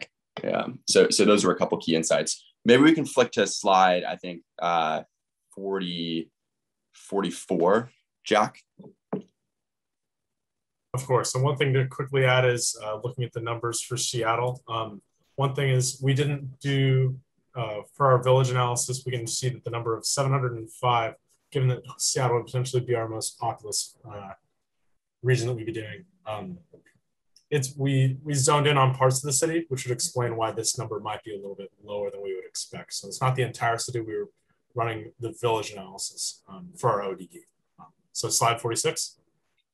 So, 0.87 1.09
so 1.09 1.25
those 1.25 1.43
were 1.43 1.51
a 1.51 1.55
couple 1.57 1.75
key 1.79 1.95
insights. 1.95 2.45
Maybe 2.65 2.83
we 2.83 2.93
can 2.93 3.03
flick 3.03 3.31
to 3.31 3.47
slide, 3.47 4.03
I 4.03 4.15
think, 4.15 4.43
uh, 4.61 5.01
40, 5.55 6.29
44, 6.93 7.89
Jack. 8.23 8.59
Of 10.93 11.07
course. 11.07 11.33
And 11.33 11.43
one 11.43 11.57
thing 11.57 11.73
to 11.73 11.87
quickly 11.87 12.25
add 12.25 12.45
is 12.45 12.79
uh, 12.83 12.99
looking 13.03 13.23
at 13.23 13.33
the 13.33 13.41
numbers 13.41 13.81
for 13.81 13.97
Seattle. 13.97 14.61
Um, 14.67 15.01
one 15.35 15.55
thing 15.55 15.71
is 15.71 15.99
we 15.99 16.13
didn't 16.13 16.59
do, 16.59 17.17
uh, 17.55 17.79
for 17.95 18.11
our 18.11 18.21
village 18.21 18.51
analysis, 18.51 19.01
we 19.03 19.13
can 19.13 19.25
see 19.25 19.49
that 19.49 19.63
the 19.63 19.71
number 19.71 19.97
of 19.97 20.05
705, 20.05 21.15
given 21.51 21.69
that 21.69 21.81
Seattle 21.97 22.37
would 22.37 22.45
potentially 22.45 22.83
be 22.83 22.93
our 22.93 23.07
most 23.07 23.39
populous 23.39 23.97
uh, 24.07 24.33
region 25.21 25.47
that 25.47 25.53
we'd 25.53 25.65
be 25.65 25.71
doing. 25.71 26.05
Um, 26.25 26.57
it's 27.49 27.75
we 27.75 28.17
we 28.23 28.33
zoned 28.33 28.67
in 28.67 28.77
on 28.77 28.93
parts 28.93 29.17
of 29.17 29.23
the 29.23 29.33
city, 29.33 29.65
which 29.69 29.85
would 29.85 29.93
explain 29.93 30.35
why 30.35 30.51
this 30.51 30.77
number 30.77 30.99
might 30.99 31.23
be 31.23 31.33
a 31.33 31.37
little 31.37 31.55
bit 31.55 31.71
lower 31.83 32.11
than 32.11 32.21
we 32.21 32.35
would 32.35 32.45
expect. 32.45 32.93
So 32.93 33.07
it's 33.07 33.21
not 33.21 33.35
the 33.35 33.41
entire 33.41 33.77
city. 33.77 33.99
We 33.99 34.15
were 34.15 34.29
running 34.75 35.11
the 35.19 35.33
village 35.41 35.71
analysis 35.71 36.43
um, 36.47 36.69
for 36.77 36.91
our 36.91 37.11
ODD. 37.11 37.37
Um, 37.79 37.87
so 38.13 38.29
slide 38.29 38.61
46. 38.61 39.17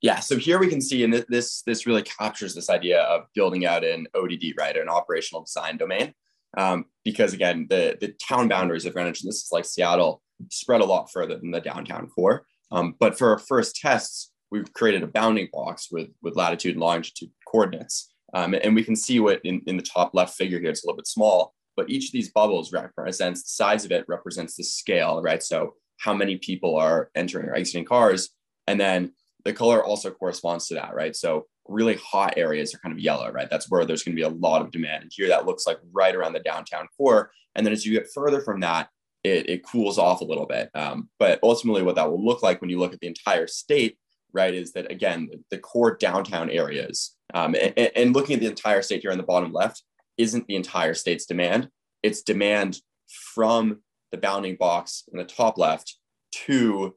Yeah, 0.02 0.20
so 0.20 0.38
here 0.38 0.60
we 0.60 0.68
can 0.68 0.82
see, 0.82 1.04
and 1.04 1.26
this 1.30 1.64
this 1.64 1.86
really 1.86 2.04
captures 2.04 2.54
this 2.54 2.70
idea 2.70 3.02
of 3.02 3.24
building 3.34 3.66
out 3.66 3.84
an 3.84 4.08
ODD, 4.14 4.54
right, 4.58 4.78
an 4.78 4.90
operational 4.90 5.44
design 5.44 5.78
domain, 5.78 6.14
um, 6.58 6.86
because 7.04 7.34
again, 7.34 7.66
the 7.70 7.98
the 8.00 8.14
town 8.26 8.48
boundaries 8.48 8.86
of 8.86 8.94
Greenwich, 8.94 9.22
and 9.22 9.30
this 9.30 9.44
is 9.44 9.50
like 9.52 9.66
Seattle, 9.66 10.22
spread 10.50 10.82
a 10.82 10.86
lot 10.86 11.12
further 11.12 11.38
than 11.38 11.52
the 11.52 11.62
downtown 11.62 12.08
core. 12.08 12.46
Um, 12.72 12.96
but 13.00 13.18
for 13.18 13.30
our 13.30 13.40
first 13.40 13.78
tests, 13.78 14.32
we've 14.56 14.74
created 14.74 15.04
a 15.04 15.08
bounding 15.08 15.50
box 15.52 15.90
with, 15.92 16.10
with 16.22 16.36
latitude 16.36 16.74
and 16.74 16.82
longitude 16.82 17.30
coordinates. 17.48 18.12
Um, 18.34 18.56
and 18.62 18.76
we 18.76 18.84
can 18.84 18.96
see 18.96 19.20
what 19.20 19.40
in, 19.44 19.62
in 19.68 19.78
the 19.78 19.84
top 19.84 20.14
left 20.14 20.36
figure 20.36 20.60
here, 20.60 20.70
it's 20.70 20.84
a 20.84 20.88
little 20.88 20.98
bit 20.98 21.08
small, 21.08 21.54
but 21.78 21.90
each 21.90 22.08
of 22.08 22.12
these 22.12 22.32
bubbles 22.32 22.74
represents 22.74 23.44
the 23.44 23.50
size 23.50 23.86
of 23.86 23.92
it 23.92 24.06
represents 24.08 24.56
the 24.56 24.64
scale, 24.64 25.22
right? 25.22 25.42
So 25.42 25.76
how 26.00 26.14
many 26.14 26.38
people 26.38 26.76
are 26.76 27.10
entering 27.16 27.48
or 27.48 27.56
exiting 27.56 27.86
cars. 27.86 28.30
And 28.68 28.80
then 28.80 29.14
the 29.46 29.54
color 29.54 29.84
also 29.84 30.12
corresponds 30.12 30.68
to 30.68 30.74
that, 30.76 30.96
right? 30.96 31.16
So 31.16 31.46
really 31.68 31.96
hot 31.96 32.34
areas 32.38 32.74
are 32.74 32.80
kind 32.80 32.94
of 32.94 33.00
yellow, 33.00 33.32
right? 33.32 33.50
That's 33.50 33.70
where 33.70 33.86
there's 33.86 34.04
going 34.04 34.16
to 34.16 34.22
be 34.22 34.28
a 34.28 34.30
lot 34.30 34.62
of 34.62 34.72
demand. 34.72 35.04
And 35.04 35.12
here 35.14 35.28
that 35.30 35.46
looks 35.46 35.66
like 35.66 35.80
right 35.94 36.16
around 36.16 36.34
the 36.34 36.40
downtown 36.40 36.88
core. 36.98 37.32
And 37.56 37.66
then 37.66 37.74
as 37.74 37.86
you 37.86 37.94
get 37.94 38.12
further 38.14 38.42
from 38.42 38.60
that, 38.62 38.90
it, 39.24 39.50
it 39.50 39.66
cools 39.66 39.98
off 39.98 40.22
a 40.22 40.26
little 40.26 40.46
bit. 40.46 40.70
Um, 40.76 41.10
but 41.18 41.40
ultimately, 41.42 41.82
what 41.82 41.96
that 41.96 42.10
will 42.10 42.24
look 42.24 42.44
like 42.44 42.62
when 42.62 42.70
you 42.70 42.80
look 42.80 42.94
at 42.94 43.00
the 43.00 43.08
entire 43.08 43.48
state 43.48 43.98
right, 44.36 44.54
is 44.54 44.74
that 44.74 44.92
again, 44.92 45.30
the 45.50 45.58
core 45.58 45.96
downtown 45.96 46.50
areas, 46.50 47.16
um, 47.34 47.56
and, 47.56 47.92
and 47.96 48.14
looking 48.14 48.36
at 48.36 48.42
the 48.42 48.48
entire 48.48 48.82
state 48.82 49.02
here 49.02 49.12
on 49.12 49.18
the 49.18 49.24
bottom 49.24 49.52
left, 49.52 49.84
isn't 50.18 50.48
the 50.48 50.56
entire 50.56 50.94
state's 50.94 51.26
demand. 51.26 51.70
It's 52.04 52.22
demand 52.22 52.80
from 53.34 53.82
the 54.12 54.18
bounding 54.18 54.56
box 54.56 55.04
in 55.12 55.18
the 55.18 55.26
top 55.26 55.58
left 55.58 55.98
to 56.46 56.96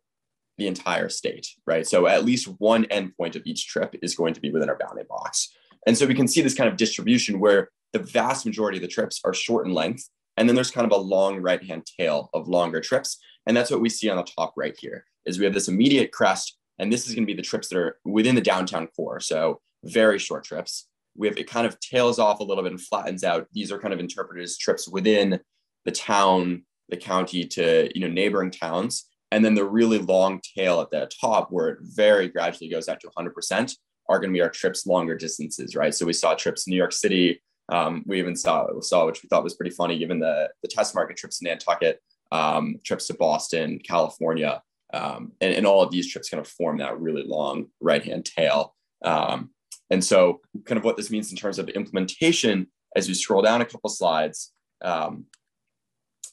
the 0.58 0.66
entire 0.66 1.08
state, 1.08 1.48
right? 1.66 1.86
So 1.86 2.06
at 2.06 2.24
least 2.24 2.46
one 2.58 2.84
endpoint 2.86 3.36
of 3.36 3.42
each 3.46 3.68
trip 3.68 3.94
is 4.02 4.16
going 4.16 4.34
to 4.34 4.40
be 4.40 4.50
within 4.50 4.68
our 4.68 4.76
bounding 4.76 5.06
box. 5.08 5.54
And 5.86 5.96
so 5.96 6.06
we 6.06 6.14
can 6.14 6.28
see 6.28 6.42
this 6.42 6.54
kind 6.54 6.68
of 6.68 6.76
distribution 6.76 7.40
where 7.40 7.70
the 7.92 8.00
vast 8.00 8.44
majority 8.44 8.78
of 8.78 8.82
the 8.82 8.88
trips 8.88 9.20
are 9.24 9.32
short 9.32 9.66
in 9.66 9.72
length. 9.72 10.08
And 10.36 10.48
then 10.48 10.54
there's 10.54 10.70
kind 10.70 10.84
of 10.84 10.92
a 10.92 11.00
long 11.00 11.40
right-hand 11.40 11.86
tail 11.98 12.28
of 12.34 12.48
longer 12.48 12.80
trips. 12.80 13.18
And 13.46 13.56
that's 13.56 13.70
what 13.70 13.80
we 13.80 13.88
see 13.88 14.10
on 14.10 14.16
the 14.16 14.24
top 14.24 14.52
right 14.56 14.76
here 14.78 15.04
is 15.24 15.38
we 15.38 15.44
have 15.44 15.54
this 15.54 15.68
immediate 15.68 16.12
crest 16.12 16.57
and 16.78 16.92
this 16.92 17.08
is 17.08 17.14
going 17.14 17.24
to 17.24 17.32
be 17.32 17.36
the 17.36 17.42
trips 17.42 17.68
that 17.68 17.78
are 17.78 17.98
within 18.04 18.34
the 18.34 18.40
downtown 18.40 18.88
core. 18.88 19.20
So 19.20 19.60
very 19.84 20.18
short 20.18 20.44
trips. 20.44 20.88
We 21.16 21.26
have 21.26 21.36
it 21.36 21.50
kind 21.50 21.66
of 21.66 21.78
tails 21.80 22.18
off 22.18 22.40
a 22.40 22.44
little 22.44 22.62
bit 22.62 22.72
and 22.72 22.80
flattens 22.80 23.24
out. 23.24 23.46
These 23.52 23.72
are 23.72 23.78
kind 23.78 23.94
of 23.94 24.00
interpreted 24.00 24.44
as 24.44 24.56
trips 24.56 24.88
within 24.88 25.40
the 25.84 25.90
town, 25.90 26.64
the 26.88 26.96
county 26.96 27.44
to 27.44 27.90
you 27.94 28.00
know 28.00 28.12
neighboring 28.12 28.50
towns. 28.50 29.06
And 29.30 29.44
then 29.44 29.54
the 29.54 29.64
really 29.64 29.98
long 29.98 30.40
tail 30.56 30.80
at 30.80 30.90
the 30.90 31.10
top, 31.20 31.50
where 31.50 31.68
it 31.68 31.78
very 31.82 32.28
gradually 32.28 32.70
goes 32.70 32.88
out 32.88 33.00
to 33.00 33.08
100%, 33.08 33.74
are 34.08 34.18
going 34.18 34.30
to 34.30 34.36
be 34.36 34.40
our 34.40 34.48
trips 34.48 34.86
longer 34.86 35.16
distances, 35.16 35.76
right? 35.76 35.94
So 35.94 36.06
we 36.06 36.14
saw 36.14 36.34
trips 36.34 36.66
New 36.66 36.76
York 36.76 36.92
City. 36.92 37.42
Um, 37.70 38.02
we 38.06 38.18
even 38.18 38.34
saw 38.34 38.66
saw 38.80 39.04
which 39.04 39.22
we 39.22 39.28
thought 39.28 39.44
was 39.44 39.54
pretty 39.54 39.74
funny, 39.74 39.98
given 39.98 40.20
the 40.20 40.48
the 40.62 40.68
test 40.68 40.94
market 40.94 41.16
trips 41.16 41.38
to 41.38 41.44
Nantucket, 41.44 42.00
um, 42.32 42.76
trips 42.84 43.06
to 43.08 43.14
Boston, 43.14 43.78
California. 43.80 44.62
Um, 44.92 45.32
and, 45.40 45.52
and, 45.52 45.66
all 45.66 45.82
of 45.82 45.90
these 45.90 46.10
trips 46.10 46.30
kind 46.30 46.40
of 46.40 46.48
form 46.48 46.78
that 46.78 46.98
really 46.98 47.22
long 47.22 47.66
right 47.78 48.02
hand 48.02 48.24
tail. 48.24 48.74
Um, 49.04 49.50
and 49.90 50.02
so, 50.02 50.40
kind 50.64 50.78
of 50.78 50.84
what 50.84 50.96
this 50.96 51.10
means 51.10 51.30
in 51.30 51.36
terms 51.36 51.58
of 51.58 51.68
implementation 51.68 52.68
as 52.96 53.06
we 53.06 53.12
scroll 53.12 53.42
down 53.42 53.60
a 53.60 53.66
couple 53.66 53.90
slides, 53.90 54.52
um, 54.82 55.26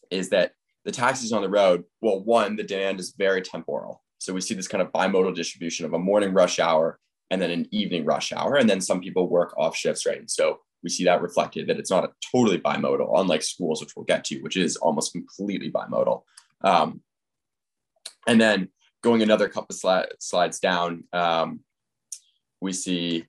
is 0.10 0.30
that 0.30 0.54
the 0.86 0.92
taxis 0.92 1.34
on 1.34 1.42
the 1.42 1.50
road, 1.50 1.84
well, 2.02 2.24
one, 2.24 2.56
the 2.56 2.64
demand 2.64 3.00
is 3.00 3.14
very 3.18 3.42
temporal. 3.42 4.04
So 4.20 4.34
we 4.34 4.42
see 4.42 4.54
this 4.54 4.68
kind 4.68 4.82
of 4.82 4.92
bimodal 4.92 5.36
distribution 5.36 5.86
of 5.86 5.94
a 5.94 6.00
morning 6.00 6.34
rush 6.34 6.60
hour 6.60 7.00
and 7.32 7.42
then 7.42 7.52
an 7.52 7.68
evening 7.72 8.06
rush 8.06 8.32
hour. 8.32 8.56
And 8.56 8.70
then 8.70 8.82
some 8.82 9.02
people 9.02 9.28
work 9.28 9.54
off 9.58 9.76
shifts, 9.76 10.06
right? 10.06 10.20
And 10.20 10.30
so 10.30 10.60
we 10.84 10.90
see 10.90 11.04
that 11.06 11.22
reflected 11.22 11.68
that 11.68 11.78
it's 11.78 11.90
not 11.90 12.04
a 12.04 12.12
totally 12.32 12.60
bimodal, 12.60 13.20
unlike 13.20 13.42
schools, 13.42 13.82
which 13.82 13.96
we'll 13.96 14.06
get 14.06 14.24
to, 14.26 14.40
which 14.42 14.58
is 14.58 14.78
almost 14.78 15.12
completely 15.12 15.72
bimodal. 15.72 16.22
Um, 16.62 17.02
and 18.28 18.40
then 18.40 18.70
going 19.02 19.22
another 19.22 19.48
couple 19.48 19.76
sli- 19.76 20.08
slides 20.20 20.60
down, 20.60 21.04
um, 21.14 21.60
we 22.62 22.74
see, 22.74 23.26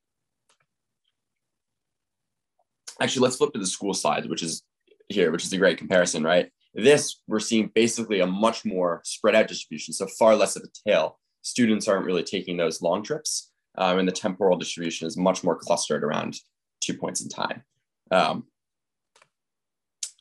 actually, 3.01 3.23
let's 3.23 3.37
flip 3.37 3.53
to 3.53 3.59
the 3.59 3.67
school 3.67 3.95
slides, 3.95 4.27
which 4.29 4.43
is 4.43 4.63
here, 5.09 5.31
which 5.31 5.45
is 5.45 5.53
a 5.53 5.59
great 5.59 5.79
comparison, 5.79 6.23
right? 6.23 6.51
This, 6.75 7.21
we're 7.27 7.41
seeing 7.41 7.71
basically 7.75 8.21
a 8.21 8.27
much 8.27 8.65
more 8.65 9.01
spread 9.05 9.35
out 9.35 9.49
distribution, 9.49 9.95
so 9.95 10.07
far 10.07 10.35
less 10.35 10.57
of 10.57 10.63
a 10.63 10.91
tail. 10.91 11.19
Students 11.43 11.89
aren't 11.89 12.07
really 12.07 12.23
taking 12.25 12.57
those 12.57 12.83
long 12.83 13.03
trips, 13.03 13.51
um, 13.79 13.99
and 13.99 14.09
the 14.09 14.13
temporal 14.13 14.57
distribution 14.57 15.07
is 15.07 15.17
much 15.17 15.45
more 15.45 15.57
clustered 15.57 16.05
around 16.05 16.37
two 16.81 16.95
points 16.95 17.21
in 17.23 17.29
time. 17.29 17.63
Um, 18.11 18.45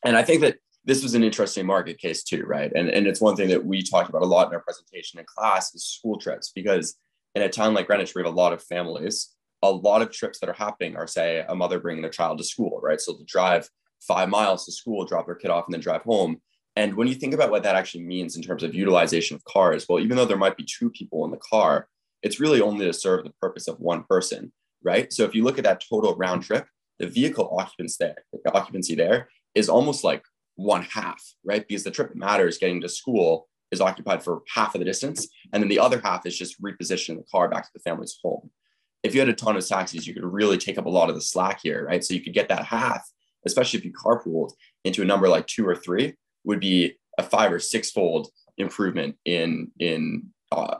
and 0.04 0.16
I 0.16 0.22
think 0.22 0.40
that 0.42 0.58
this 0.86 1.02
was 1.02 1.14
an 1.14 1.24
interesting 1.24 1.66
market 1.66 1.98
case 1.98 2.22
too, 2.22 2.44
right? 2.46 2.72
And, 2.74 2.88
and 2.88 3.06
it's 3.06 3.20
one 3.20 3.36
thing 3.36 3.48
that 3.48 3.66
we 3.66 3.82
talked 3.82 4.08
about 4.08 4.22
a 4.22 4.26
lot 4.26 4.48
in 4.48 4.54
our 4.54 4.60
presentation 4.60 5.18
in 5.18 5.26
class 5.26 5.74
is 5.74 5.84
school 5.84 6.16
trips, 6.18 6.52
because 6.54 6.94
in 7.34 7.42
a 7.42 7.48
town 7.48 7.74
like 7.74 7.88
Greenwich, 7.88 8.14
we 8.14 8.22
have 8.22 8.32
a 8.32 8.34
lot 8.34 8.52
of 8.52 8.62
families. 8.62 9.34
A 9.62 9.70
lot 9.70 10.00
of 10.00 10.12
trips 10.12 10.38
that 10.38 10.48
are 10.48 10.54
happening 10.54 10.96
are, 10.96 11.06
say, 11.06 11.44
a 11.48 11.54
mother 11.54 11.80
bringing 11.80 12.02
their 12.02 12.10
child 12.10 12.38
to 12.38 12.44
school, 12.44 12.80
right? 12.82 13.00
So 13.00 13.16
to 13.16 13.24
drive 13.24 13.68
five 14.00 14.28
miles 14.28 14.64
to 14.64 14.72
school, 14.72 15.04
drop 15.04 15.26
their 15.26 15.34
kid 15.34 15.50
off, 15.50 15.64
and 15.66 15.74
then 15.74 15.80
drive 15.80 16.02
home. 16.02 16.40
And 16.76 16.94
when 16.94 17.08
you 17.08 17.14
think 17.14 17.34
about 17.34 17.50
what 17.50 17.62
that 17.64 17.74
actually 17.74 18.04
means 18.04 18.36
in 18.36 18.42
terms 18.42 18.62
of 18.62 18.74
utilization 18.74 19.34
of 19.34 19.42
cars, 19.44 19.86
well, 19.88 19.98
even 19.98 20.16
though 20.16 20.26
there 20.26 20.36
might 20.36 20.56
be 20.56 20.64
two 20.64 20.90
people 20.90 21.24
in 21.24 21.30
the 21.30 21.38
car, 21.38 21.88
it's 22.22 22.38
really 22.38 22.60
only 22.60 22.86
to 22.86 22.92
serve 22.92 23.24
the 23.24 23.32
purpose 23.40 23.66
of 23.66 23.80
one 23.80 24.04
person, 24.04 24.52
right? 24.84 25.12
So 25.12 25.24
if 25.24 25.34
you 25.34 25.42
look 25.42 25.58
at 25.58 25.64
that 25.64 25.82
total 25.88 26.14
round 26.16 26.44
trip, 26.44 26.66
the 26.98 27.06
vehicle 27.06 27.56
occupancy 27.58 27.96
there, 27.98 28.24
the 28.32 28.52
occupancy 28.54 28.94
there 28.94 29.28
is 29.54 29.68
almost 29.68 30.04
like 30.04 30.22
one 30.56 30.82
half, 30.82 31.22
right? 31.44 31.66
Because 31.66 31.84
the 31.84 31.90
trip 31.90 32.08
that 32.08 32.16
matters 32.16 32.58
getting 32.58 32.80
to 32.80 32.88
school 32.88 33.48
is 33.70 33.80
occupied 33.80 34.22
for 34.22 34.42
half 34.52 34.74
of 34.74 34.78
the 34.80 34.84
distance. 34.84 35.28
And 35.52 35.62
then 35.62 35.68
the 35.68 35.78
other 35.78 36.00
half 36.00 36.26
is 36.26 36.36
just 36.36 36.60
repositioning 36.60 37.16
the 37.16 37.24
car 37.30 37.48
back 37.48 37.64
to 37.64 37.70
the 37.74 37.80
family's 37.80 38.18
home. 38.22 38.50
If 39.02 39.14
you 39.14 39.20
had 39.20 39.28
a 39.28 39.34
ton 39.34 39.56
of 39.56 39.66
taxis, 39.66 40.06
you 40.06 40.14
could 40.14 40.24
really 40.24 40.58
take 40.58 40.78
up 40.78 40.86
a 40.86 40.90
lot 40.90 41.08
of 41.08 41.14
the 41.14 41.20
slack 41.20 41.60
here, 41.62 41.86
right? 41.86 42.02
So 42.02 42.14
you 42.14 42.22
could 42.22 42.34
get 42.34 42.48
that 42.48 42.64
half, 42.64 43.08
especially 43.44 43.78
if 43.78 43.84
you 43.84 43.92
carpooled 43.92 44.52
into 44.84 45.02
a 45.02 45.04
number 45.04 45.28
like 45.28 45.46
two 45.46 45.66
or 45.66 45.76
three, 45.76 46.14
would 46.44 46.60
be 46.60 46.96
a 47.18 47.22
five 47.22 47.52
or 47.52 47.58
six 47.58 47.90
fold 47.90 48.28
improvement 48.58 49.16
in 49.24 49.70
in 49.78 50.30
uh, 50.52 50.76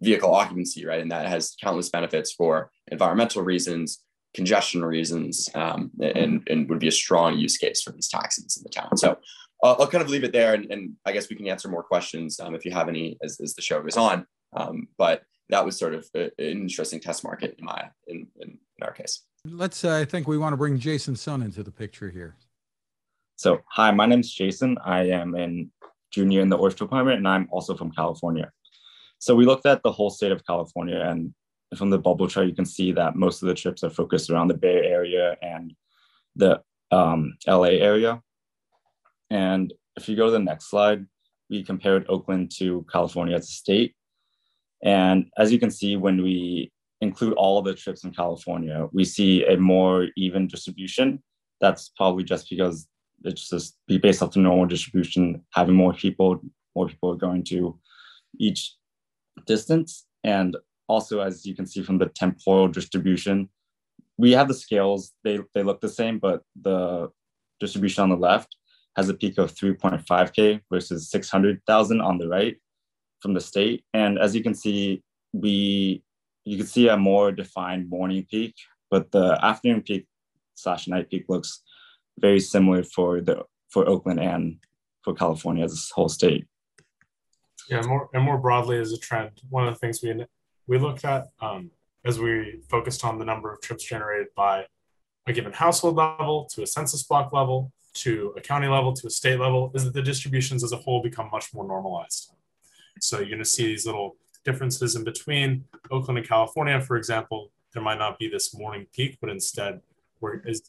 vehicle 0.00 0.34
occupancy, 0.34 0.84
right? 0.84 1.00
And 1.00 1.10
that 1.10 1.26
has 1.26 1.56
countless 1.62 1.88
benefits 1.88 2.32
for 2.32 2.70
environmental 2.90 3.42
reasons, 3.42 4.00
congestion 4.34 4.84
reasons, 4.84 5.48
um, 5.54 5.90
and, 6.00 6.46
and 6.48 6.68
would 6.68 6.80
be 6.80 6.88
a 6.88 6.92
strong 6.92 7.38
use 7.38 7.56
case 7.56 7.82
for 7.82 7.92
these 7.92 8.08
taxis 8.08 8.56
in 8.56 8.62
the 8.62 8.68
town. 8.68 8.96
So 8.96 9.18
uh, 9.62 9.76
I'll 9.78 9.86
kind 9.86 10.02
of 10.02 10.10
leave 10.10 10.24
it 10.24 10.32
there, 10.32 10.54
and, 10.54 10.70
and, 10.70 10.96
I 11.06 11.12
guess 11.12 11.30
we 11.30 11.36
can 11.36 11.46
answer 11.46 11.68
more 11.68 11.82
questions 11.82 12.38
um, 12.40 12.54
if 12.54 12.64
you 12.64 12.72
have 12.72 12.88
any 12.88 13.16
as, 13.22 13.40
as 13.40 13.54
the 13.54 13.62
show 13.62 13.80
goes 13.80 13.96
on. 13.96 14.26
Um, 14.54 14.88
but 14.98 15.22
that 15.48 15.64
was 15.64 15.78
sort 15.78 15.94
of 15.94 16.06
a, 16.14 16.24
an 16.38 16.62
interesting 16.62 17.00
test 17.00 17.24
market 17.24 17.54
in 17.58 17.64
my 17.64 17.88
in, 18.06 18.26
in, 18.40 18.50
in 18.50 18.82
our 18.82 18.92
case. 18.92 19.22
Let's. 19.46 19.84
Uh, 19.84 19.96
I 19.96 20.04
think 20.04 20.26
we 20.26 20.38
want 20.38 20.52
to 20.52 20.56
bring 20.56 20.78
Jason 20.78 21.16
Sun 21.16 21.42
into 21.42 21.62
the 21.62 21.70
picture 21.70 22.10
here. 22.10 22.36
So, 23.36 23.60
hi, 23.70 23.90
my 23.90 24.06
name 24.06 24.20
is 24.20 24.32
Jason. 24.32 24.76
I 24.84 25.08
am 25.08 25.34
a 25.34 25.66
junior 26.12 26.40
in 26.40 26.48
the 26.48 26.58
oyster 26.58 26.84
department, 26.84 27.18
and 27.18 27.28
I'm 27.28 27.48
also 27.50 27.76
from 27.76 27.90
California. 27.90 28.50
So 29.18 29.34
we 29.34 29.46
looked 29.46 29.66
at 29.66 29.82
the 29.82 29.92
whole 29.92 30.10
state 30.10 30.32
of 30.32 30.46
California, 30.46 31.00
and 31.00 31.34
from 31.76 31.90
the 31.90 31.98
bubble 31.98 32.28
chart, 32.28 32.46
you 32.46 32.54
can 32.54 32.64
see 32.64 32.92
that 32.92 33.16
most 33.16 33.42
of 33.42 33.48
the 33.48 33.54
trips 33.54 33.82
are 33.84 33.90
focused 33.90 34.30
around 34.30 34.48
the 34.48 34.54
Bay 34.54 34.86
Area 34.86 35.36
and 35.42 35.74
the 36.36 36.60
um, 36.90 37.36
LA 37.46 37.74
area. 37.90 38.22
And 39.30 39.72
if 39.96 40.08
you 40.08 40.16
go 40.16 40.26
to 40.26 40.32
the 40.32 40.38
next 40.38 40.70
slide, 40.70 41.06
we 41.50 41.62
compared 41.62 42.06
Oakland 42.08 42.52
to 42.58 42.84
California 42.90 43.36
as 43.36 43.48
a 43.48 43.52
state. 43.52 43.94
And 44.82 45.26
as 45.38 45.52
you 45.52 45.58
can 45.58 45.70
see, 45.70 45.96
when 45.96 46.22
we 46.22 46.72
include 47.00 47.34
all 47.34 47.62
the 47.62 47.74
trips 47.74 48.04
in 48.04 48.12
California, 48.12 48.88
we 48.92 49.04
see 49.04 49.44
a 49.44 49.56
more 49.56 50.08
even 50.16 50.46
distribution. 50.46 51.22
That's 51.60 51.90
probably 51.96 52.24
just 52.24 52.48
because 52.50 52.86
it's 53.24 53.48
just 53.48 53.78
be 53.86 53.98
based 53.98 54.22
off 54.22 54.32
the 54.32 54.40
normal 54.40 54.66
distribution, 54.66 55.42
having 55.50 55.74
more 55.74 55.94
people, 55.94 56.40
more 56.74 56.88
people 56.88 57.14
going 57.14 57.44
to 57.44 57.78
each 58.38 58.74
distance. 59.46 60.06
And 60.22 60.56
also, 60.88 61.20
as 61.20 61.46
you 61.46 61.54
can 61.54 61.66
see 61.66 61.82
from 61.82 61.98
the 61.98 62.06
temporal 62.06 62.68
distribution, 62.68 63.48
we 64.16 64.32
have 64.32 64.48
the 64.48 64.54
scales, 64.54 65.12
they, 65.24 65.40
they 65.54 65.62
look 65.62 65.80
the 65.80 65.88
same, 65.88 66.18
but 66.18 66.42
the 66.60 67.10
distribution 67.60 68.02
on 68.04 68.10
the 68.10 68.16
left 68.16 68.56
has 68.96 69.08
a 69.08 69.14
peak 69.14 69.38
of 69.38 69.52
3.5K 69.54 70.60
versus 70.70 71.10
600,000 71.10 72.00
on 72.00 72.18
the 72.18 72.28
right 72.28 72.56
from 73.20 73.34
the 73.34 73.40
state. 73.40 73.84
And 73.92 74.18
as 74.18 74.34
you 74.34 74.42
can 74.42 74.54
see, 74.54 75.02
we 75.32 76.02
you 76.44 76.58
can 76.58 76.66
see 76.66 76.88
a 76.88 76.96
more 76.96 77.32
defined 77.32 77.88
morning 77.88 78.26
peak, 78.30 78.54
but 78.90 79.10
the 79.10 79.38
afternoon 79.42 79.80
peak 79.80 80.06
slash 80.54 80.86
night 80.86 81.10
peak 81.10 81.24
looks 81.28 81.62
very 82.18 82.38
similar 82.38 82.82
for 82.84 83.20
the 83.20 83.42
for 83.70 83.88
Oakland 83.88 84.20
and 84.20 84.58
for 85.02 85.14
California 85.14 85.64
as 85.64 85.72
a 85.72 85.94
whole 85.94 86.08
state. 86.08 86.46
Yeah, 87.68 87.80
more 87.82 88.10
and 88.12 88.22
more 88.22 88.38
broadly 88.38 88.78
as 88.78 88.92
a 88.92 88.98
trend, 88.98 89.40
one 89.48 89.66
of 89.66 89.74
the 89.74 89.80
things 89.80 90.02
we 90.02 90.10
we 90.66 90.78
looked 90.78 91.04
at 91.04 91.28
um, 91.40 91.70
as 92.04 92.18
we 92.18 92.60
focused 92.68 93.04
on 93.04 93.18
the 93.18 93.24
number 93.24 93.52
of 93.52 93.60
trips 93.60 93.84
generated 93.84 94.28
by 94.36 94.66
a 95.26 95.32
given 95.32 95.52
household 95.52 95.96
level 95.96 96.48
to 96.52 96.62
a 96.62 96.66
census 96.66 97.02
block 97.02 97.32
level 97.32 97.72
to 97.94 98.34
a 98.36 98.40
county 98.40 98.66
level 98.66 98.92
to 98.92 99.06
a 99.06 99.10
state 99.10 99.38
level 99.38 99.70
is 99.74 99.84
that 99.84 99.94
the 99.94 100.02
distributions 100.02 100.64
as 100.64 100.72
a 100.72 100.76
whole 100.76 101.02
become 101.02 101.30
much 101.30 101.54
more 101.54 101.66
normalized. 101.66 102.32
So 103.00 103.18
you're 103.18 103.28
going 103.28 103.38
to 103.38 103.44
see 103.44 103.66
these 103.66 103.86
little 103.86 104.16
differences 104.44 104.96
in 104.96 105.04
between 105.04 105.64
Oakland 105.90 106.18
and 106.18 106.28
California, 106.28 106.80
for 106.80 106.96
example. 106.96 107.50
There 107.72 107.82
might 107.82 107.98
not 107.98 108.18
be 108.18 108.28
this 108.28 108.56
morning 108.56 108.86
peak, 108.94 109.18
but 109.20 109.30
instead, 109.30 109.80
where 110.20 110.42
is 110.44 110.62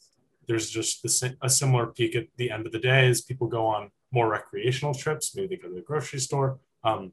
there's 0.48 0.70
just 0.70 1.04
a 1.42 1.48
similar 1.48 1.86
peak 1.86 2.14
at 2.14 2.28
the 2.36 2.50
end 2.52 2.66
of 2.66 2.72
the 2.72 2.78
day 2.78 3.08
as 3.08 3.20
people 3.20 3.48
go 3.48 3.66
on 3.66 3.90
more 4.12 4.28
recreational 4.28 4.94
trips. 4.94 5.34
Maybe 5.34 5.48
they 5.48 5.56
go 5.56 5.68
to 5.68 5.74
the 5.74 5.80
grocery 5.80 6.20
store. 6.20 6.58
Um, 6.84 7.12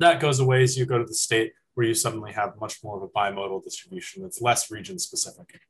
that 0.00 0.20
goes 0.20 0.40
away 0.40 0.64
as 0.64 0.76
you 0.76 0.84
go 0.84 0.98
to 0.98 1.04
the 1.04 1.14
state 1.14 1.52
where 1.76 1.86
you 1.86 1.94
suddenly 1.94 2.32
have 2.32 2.58
much 2.58 2.82
more 2.82 2.96
of 2.96 3.02
a 3.02 3.08
bimodal 3.08 3.62
distribution 3.62 4.22
that's 4.22 4.40
less 4.40 4.70
region 4.70 4.98
specific. 4.98 5.60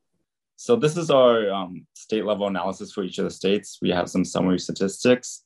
So 0.54 0.76
this 0.76 0.96
is 0.96 1.10
our 1.10 1.50
um, 1.50 1.84
state 1.94 2.24
level 2.24 2.46
analysis 2.46 2.92
for 2.92 3.02
each 3.02 3.18
of 3.18 3.24
the 3.24 3.30
states. 3.30 3.78
We 3.82 3.90
have 3.90 4.08
some 4.08 4.24
summary 4.24 4.60
statistics. 4.60 5.42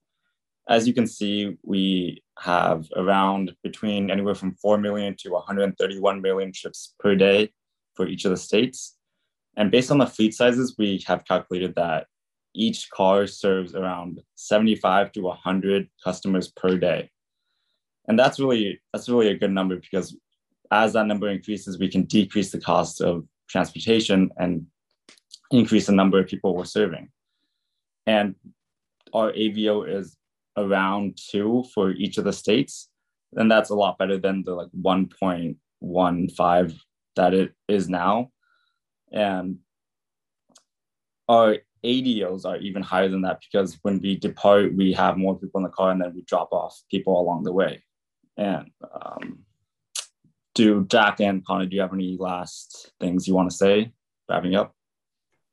As 0.69 0.87
you 0.87 0.93
can 0.93 1.07
see, 1.07 1.57
we 1.63 2.23
have 2.39 2.87
around 2.95 3.57
between 3.63 4.11
anywhere 4.11 4.35
from 4.35 4.55
4 4.55 4.77
million 4.77 5.17
to 5.21 5.31
131 5.31 6.21
million 6.21 6.53
trips 6.53 6.95
per 7.01 7.15
day 7.17 7.53
for 7.95 8.07
each 8.07 8.27
of 8.27 8.31
the 8.31 8.37
states. 8.37 8.99
And 9.57 9.71
based 9.71 9.91
on 9.91 9.97
the 9.97 10.07
fleet 10.07 10.35
sizes, 10.35 10.77
we 10.79 11.03
have 11.07 11.25
calculated 11.25 11.75
that 11.77 12.07
each 12.55 12.91
car 12.91 13.27
serves 13.27 13.75
around 13.75 14.21
75 14.35 15.13
to 15.13 15.23
100 15.23 15.89
customers 16.05 16.49
per 16.49 16.77
day. 16.77 17.11
And 18.07 18.19
that's 18.19 18.39
really 18.39 18.83
that's 18.93 19.09
really 19.09 19.29
a 19.29 19.39
good 19.39 19.53
number 19.53 19.77
because 19.77 20.15
as 20.71 20.93
that 20.93 21.07
number 21.07 21.29
increases, 21.29 21.79
we 21.79 21.89
can 21.89 22.05
decrease 22.05 22.51
the 22.51 22.61
cost 22.61 23.01
of 23.01 23.25
transportation 23.49 24.31
and 24.37 24.67
increase 25.51 25.87
the 25.87 25.93
number 25.93 26.21
of 26.21 26.29
people 26.29 26.55
we're 26.55 26.65
serving. 26.65 27.09
And 28.07 28.35
our 29.13 29.33
AVO 29.33 29.89
is 29.89 30.17
around 30.57 31.19
two 31.31 31.65
for 31.75 31.91
each 31.91 32.19
of 32.19 32.25
the 32.25 32.33
states. 32.33 32.89
And 33.35 33.51
that's 33.51 33.71
a 33.71 33.75
lot 33.75 33.99
better 33.99 34.19
than 34.19 34.45
the 34.45 34.55
like 34.55 34.69
1.15 34.81 36.79
that 37.17 37.35
it 37.35 37.53
is 37.69 37.89
now. 37.89 38.31
And 39.13 39.59
our 41.29 41.59
ADOs 41.85 42.45
are 42.45 42.59
even 42.59 42.83
higher 42.83 43.09
than 43.09 43.23
that 43.23 43.41
because 43.41 43.79
when 43.83 44.01
we 44.01 44.17
depart, 44.17 44.75
we 44.75 44.93
have 44.93 45.17
more 45.17 45.39
people 45.39 45.59
in 45.59 45.65
the 45.65 45.71
car 45.71 45.91
and 45.91 46.01
then 46.01 46.15
we 46.15 46.23
drop 46.23 46.53
off 46.53 46.81
people 46.91 47.21
along 47.21 47.45
the 47.45 47.53
way. 47.53 47.83
And 48.37 48.71
um, 49.01 49.41
do 50.65 50.85
Jack 50.87 51.21
and 51.21 51.45
Connor, 51.45 51.67
do 51.67 51.77
you 51.77 51.83
have 51.83 51.93
any 51.93 52.17
last 52.19 52.93
things 53.01 53.27
you 53.27 53.35
want 53.35 53.51
to 53.51 53.57
say 53.57 53.93
wrapping 54.29 54.55
up? 54.55 54.75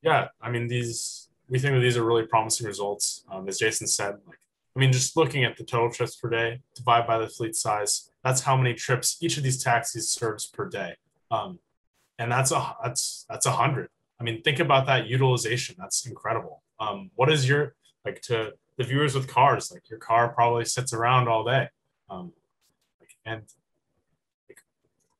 Yeah, 0.01 0.27
I 0.41 0.51
mean, 0.51 0.67
these, 0.67 1.29
we 1.49 1.59
think 1.59 1.73
that 1.73 1.79
these 1.79 1.97
are 1.97 2.03
really 2.03 2.25
promising 2.25 2.67
results. 2.67 3.23
Um, 3.31 3.47
as 3.47 3.57
Jason 3.57 3.87
said, 3.87 4.15
like, 4.27 4.39
I 4.75 4.79
mean, 4.79 4.91
just 4.91 5.17
looking 5.17 5.43
at 5.43 5.57
the 5.57 5.63
total 5.63 5.91
trips 5.91 6.15
per 6.15 6.29
day, 6.29 6.61
divided 6.75 7.07
by 7.07 7.17
the 7.17 7.27
fleet 7.27 7.55
size, 7.55 8.11
that's 8.23 8.41
how 8.41 8.55
many 8.55 8.73
trips 8.73 9.17
each 9.21 9.37
of 9.37 9.43
these 9.43 9.63
taxis 9.63 10.09
serves 10.09 10.45
per 10.45 10.69
day. 10.69 10.95
Um, 11.31 11.59
and 12.19 12.31
that's 12.31 12.51
a 12.51 12.75
that's 12.83 13.25
that's 13.29 13.45
a 13.45 13.51
hundred 13.51 13.89
I 14.19 14.23
mean, 14.23 14.41
think 14.41 14.59
about 14.59 14.87
that 14.87 15.07
utilization. 15.07 15.75
That's 15.77 16.05
incredible. 16.05 16.63
Um, 16.79 17.11
what 17.15 17.31
is 17.31 17.47
your 17.47 17.75
like 18.05 18.21
to 18.23 18.53
the 18.77 18.83
viewers 18.83 19.15
with 19.15 19.27
cars? 19.27 19.71
Like 19.71 19.89
your 19.89 19.99
car 19.99 20.29
probably 20.29 20.65
sits 20.65 20.93
around 20.93 21.27
all 21.27 21.43
day, 21.43 21.69
um, 22.09 22.33
and 23.25 23.43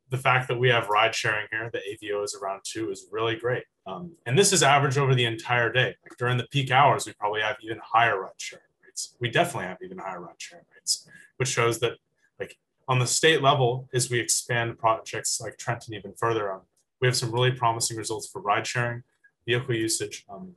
the 0.10 0.18
fact 0.18 0.48
that 0.48 0.58
we 0.58 0.70
have 0.70 0.90
ride 0.90 1.14
sharing 1.14 1.48
here, 1.52 1.70
the 1.72 1.80
AVO 1.80 2.24
is 2.24 2.36
around 2.36 2.62
two, 2.64 2.92
is 2.92 3.08
really 3.12 3.36
great. 3.36 3.64
Um, 3.86 4.14
and 4.26 4.38
this 4.38 4.54
is 4.54 4.64
average 4.64 4.98
over 4.98 5.14
the 5.14 5.26
entire 5.26 5.72
day. 5.72 5.96
Like 6.04 6.18
during 6.18 6.38
the 6.38 6.48
peak 6.50 6.72
hours, 6.72 7.06
we 7.06 7.14
probably 7.14 7.42
have 7.42 7.58
even 7.62 7.80
higher 7.84 8.22
ride 8.22 8.32
sharing 8.38 8.64
rates. 8.86 9.16
We 9.20 9.30
definitely 9.30 9.68
have 9.68 9.78
even 9.84 9.98
higher 9.98 10.22
ride 10.22 10.36
sharing 10.38 10.66
rates, 10.74 11.08
which 11.38 11.50
shows 11.50 11.80
that 11.80 11.94
like 12.40 12.58
on 12.88 13.00
the 13.00 13.08
state 13.08 13.42
level, 13.42 13.90
as 13.94 14.10
we 14.10 14.20
expand 14.20 14.78
projects 14.78 15.42
like 15.42 15.58
Trenton 15.58 15.94
even 15.94 16.14
further 16.14 16.52
on, 16.52 16.62
we 17.02 17.08
have 17.08 17.18
some 17.18 17.32
really 17.32 17.52
promising 17.52 17.98
results 17.98 18.28
for 18.28 18.42
ride 18.42 18.66
sharing, 18.66 19.04
vehicle 19.46 19.76
usage, 19.76 20.26
um, 20.30 20.56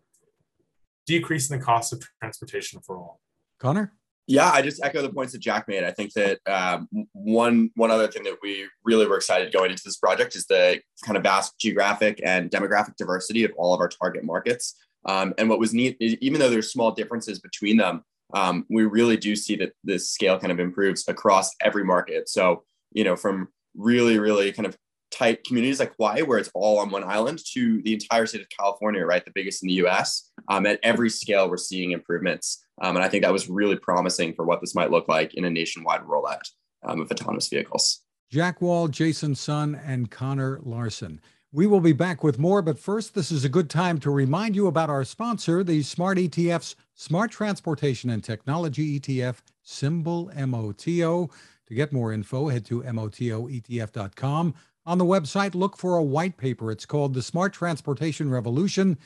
decreasing 1.06 1.58
the 1.58 1.64
cost 1.64 1.92
of 1.92 2.02
transportation 2.20 2.80
for 2.80 2.96
all. 2.96 3.20
Connor? 3.58 3.92
Yeah, 4.30 4.48
I 4.48 4.62
just 4.62 4.80
echo 4.80 5.02
the 5.02 5.12
points 5.12 5.32
that 5.32 5.40
Jack 5.40 5.66
made. 5.66 5.82
I 5.82 5.90
think 5.90 6.12
that 6.12 6.38
um, 6.46 6.88
one 7.12 7.70
one 7.74 7.90
other 7.90 8.06
thing 8.06 8.22
that 8.22 8.36
we 8.40 8.68
really 8.84 9.04
were 9.04 9.16
excited 9.16 9.52
going 9.52 9.72
into 9.72 9.82
this 9.84 9.96
project 9.96 10.36
is 10.36 10.46
the 10.46 10.80
kind 11.04 11.16
of 11.16 11.24
vast 11.24 11.58
geographic 11.58 12.20
and 12.24 12.48
demographic 12.48 12.94
diversity 12.96 13.42
of 13.42 13.50
all 13.56 13.74
of 13.74 13.80
our 13.80 13.88
target 13.88 14.22
markets. 14.22 14.76
Um, 15.04 15.34
and 15.36 15.48
what 15.48 15.58
was 15.58 15.74
neat, 15.74 15.96
even 16.00 16.38
though 16.38 16.48
there's 16.48 16.70
small 16.70 16.92
differences 16.92 17.40
between 17.40 17.76
them, 17.76 18.04
um, 18.32 18.66
we 18.70 18.84
really 18.84 19.16
do 19.16 19.34
see 19.34 19.56
that 19.56 19.72
this 19.82 20.10
scale 20.10 20.38
kind 20.38 20.52
of 20.52 20.60
improves 20.60 21.08
across 21.08 21.50
every 21.60 21.82
market. 21.82 22.28
So, 22.28 22.62
you 22.92 23.02
know, 23.02 23.16
from 23.16 23.48
really, 23.74 24.20
really 24.20 24.52
kind 24.52 24.66
of 24.66 24.76
tight 25.10 25.42
communities 25.44 25.80
like 25.80 25.92
Hawaii, 25.96 26.22
where 26.22 26.38
it's 26.38 26.50
all 26.54 26.78
on 26.78 26.90
one 26.90 27.02
island, 27.02 27.40
to 27.54 27.82
the 27.82 27.94
entire 27.94 28.26
state 28.26 28.42
of 28.42 28.48
California, 28.48 29.04
right, 29.04 29.24
the 29.24 29.32
biggest 29.34 29.62
in 29.62 29.68
the 29.68 29.74
US. 29.86 30.30
Um, 30.48 30.66
at 30.66 30.78
every 30.82 31.10
scale, 31.10 31.50
we're 31.50 31.56
seeing 31.56 31.90
improvements. 31.92 32.64
Um, 32.80 32.96
and 32.96 33.04
I 33.04 33.08
think 33.08 33.24
that 33.24 33.32
was 33.32 33.48
really 33.48 33.76
promising 33.76 34.34
for 34.34 34.44
what 34.44 34.60
this 34.60 34.74
might 34.74 34.90
look 34.90 35.08
like 35.08 35.34
in 35.34 35.44
a 35.44 35.50
nationwide 35.50 36.02
rollout 36.02 36.48
um, 36.82 37.00
of 37.00 37.10
autonomous 37.10 37.48
vehicles. 37.48 38.00
Jack 38.30 38.60
Wall, 38.60 38.88
Jason 38.88 39.34
Sun, 39.34 39.80
and 39.84 40.10
Connor 40.10 40.60
Larson. 40.62 41.20
We 41.52 41.66
will 41.66 41.80
be 41.80 41.92
back 41.92 42.22
with 42.22 42.38
more, 42.38 42.62
but 42.62 42.78
first, 42.78 43.14
this 43.14 43.32
is 43.32 43.44
a 43.44 43.48
good 43.48 43.68
time 43.68 43.98
to 44.00 44.10
remind 44.10 44.54
you 44.54 44.68
about 44.68 44.88
our 44.88 45.02
sponsor, 45.02 45.64
the 45.64 45.82
Smart 45.82 46.16
ETF's 46.16 46.76
Smart 46.94 47.32
Transportation 47.32 48.08
and 48.08 48.22
Technology 48.22 49.00
ETF, 49.00 49.38
symbol 49.62 50.30
MOTO. 50.36 51.28
To 51.66 51.74
get 51.74 51.92
more 51.92 52.12
info, 52.12 52.48
head 52.48 52.64
to 52.66 52.82
MOTOETF.com. 52.82 54.54
On 54.86 54.98
the 54.98 55.04
website, 55.04 55.56
look 55.56 55.76
for 55.76 55.96
a 55.96 56.02
white 56.02 56.36
paper. 56.36 56.70
It's 56.70 56.86
called 56.86 57.14
The 57.14 57.22
Smart 57.22 57.52
Transportation 57.52 58.30
Revolution. 58.30 58.96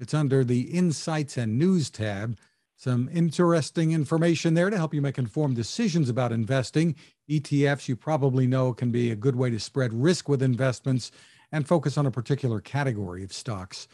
It's 0.00 0.12
under 0.14 0.42
the 0.42 0.62
Insights 0.62 1.36
and 1.36 1.56
News 1.56 1.88
tab. 1.88 2.36
Some 2.82 3.08
interesting 3.12 3.92
information 3.92 4.54
there 4.54 4.68
to 4.68 4.76
help 4.76 4.92
you 4.92 5.00
make 5.00 5.16
informed 5.16 5.54
decisions 5.54 6.08
about 6.08 6.32
investing. 6.32 6.96
ETFs, 7.30 7.86
you 7.86 7.94
probably 7.94 8.48
know, 8.48 8.72
can 8.72 8.90
be 8.90 9.12
a 9.12 9.14
good 9.14 9.36
way 9.36 9.50
to 9.50 9.60
spread 9.60 9.94
risk 9.94 10.28
with 10.28 10.42
investments 10.42 11.12
and 11.52 11.68
focus 11.68 11.96
on 11.96 12.06
a 12.06 12.10
particular 12.10 12.60
category 12.60 13.22
of 13.22 13.32
stocks. 13.32 13.86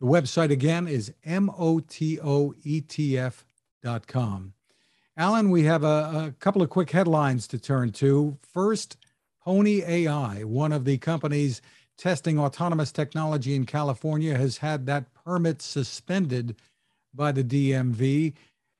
The 0.00 0.06
website 0.06 0.52
again 0.52 0.86
is 0.86 1.12
motoetf.com. 1.26 1.82
Alan, 5.16 5.50
we 5.50 5.64
have 5.64 5.82
a, 5.82 5.86
a, 5.86 6.34
couple 6.38 6.62
of 6.62 6.70
quick 6.70 6.92
headlines 6.92 7.48
to 7.48 7.58
turn 7.58 7.90
to. 7.90 8.38
First, 8.52 8.98
Pony 9.42 9.82
AI, 9.82 10.44
one 10.44 10.70
of 10.72 10.84
the 10.84 10.98
companies 10.98 11.60
testing 11.96 12.38
autonomous 12.38 12.92
technology 12.92 13.56
in 13.56 13.66
California, 13.66 14.38
has 14.38 14.58
had 14.58 14.86
that 14.86 15.12
permit 15.12 15.60
suspended 15.60 16.54
by 17.14 17.32
the 17.32 17.44
DMV 17.44 18.34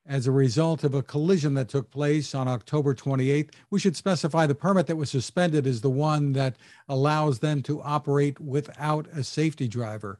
as 0.06 0.26
a 0.26 0.32
result 0.32 0.84
of 0.84 0.94
a 0.94 1.02
collision 1.02 1.54
that 1.54 1.68
took 1.68 1.90
place 1.90 2.34
on 2.34 2.48
October 2.48 2.94
28th. 2.94 3.50
We 3.70 3.78
should 3.78 3.94
specify 3.94 4.46
the 4.46 4.54
permit 4.54 4.86
that 4.86 4.96
was 4.96 5.10
suspended 5.10 5.66
is 5.66 5.82
the 5.82 5.90
one 5.90 6.32
that 6.32 6.56
allows 6.88 7.38
them 7.38 7.62
to 7.64 7.82
operate 7.82 8.40
without 8.40 9.06
a 9.08 9.22
safety 9.22 9.68
driver. 9.68 10.18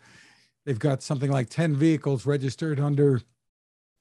They've 0.67 0.79
got 0.79 1.03
something 1.03 1.31
like 1.31 1.49
10 1.49 1.75
vehicles 1.75 2.27
registered 2.27 2.79
under 2.79 3.23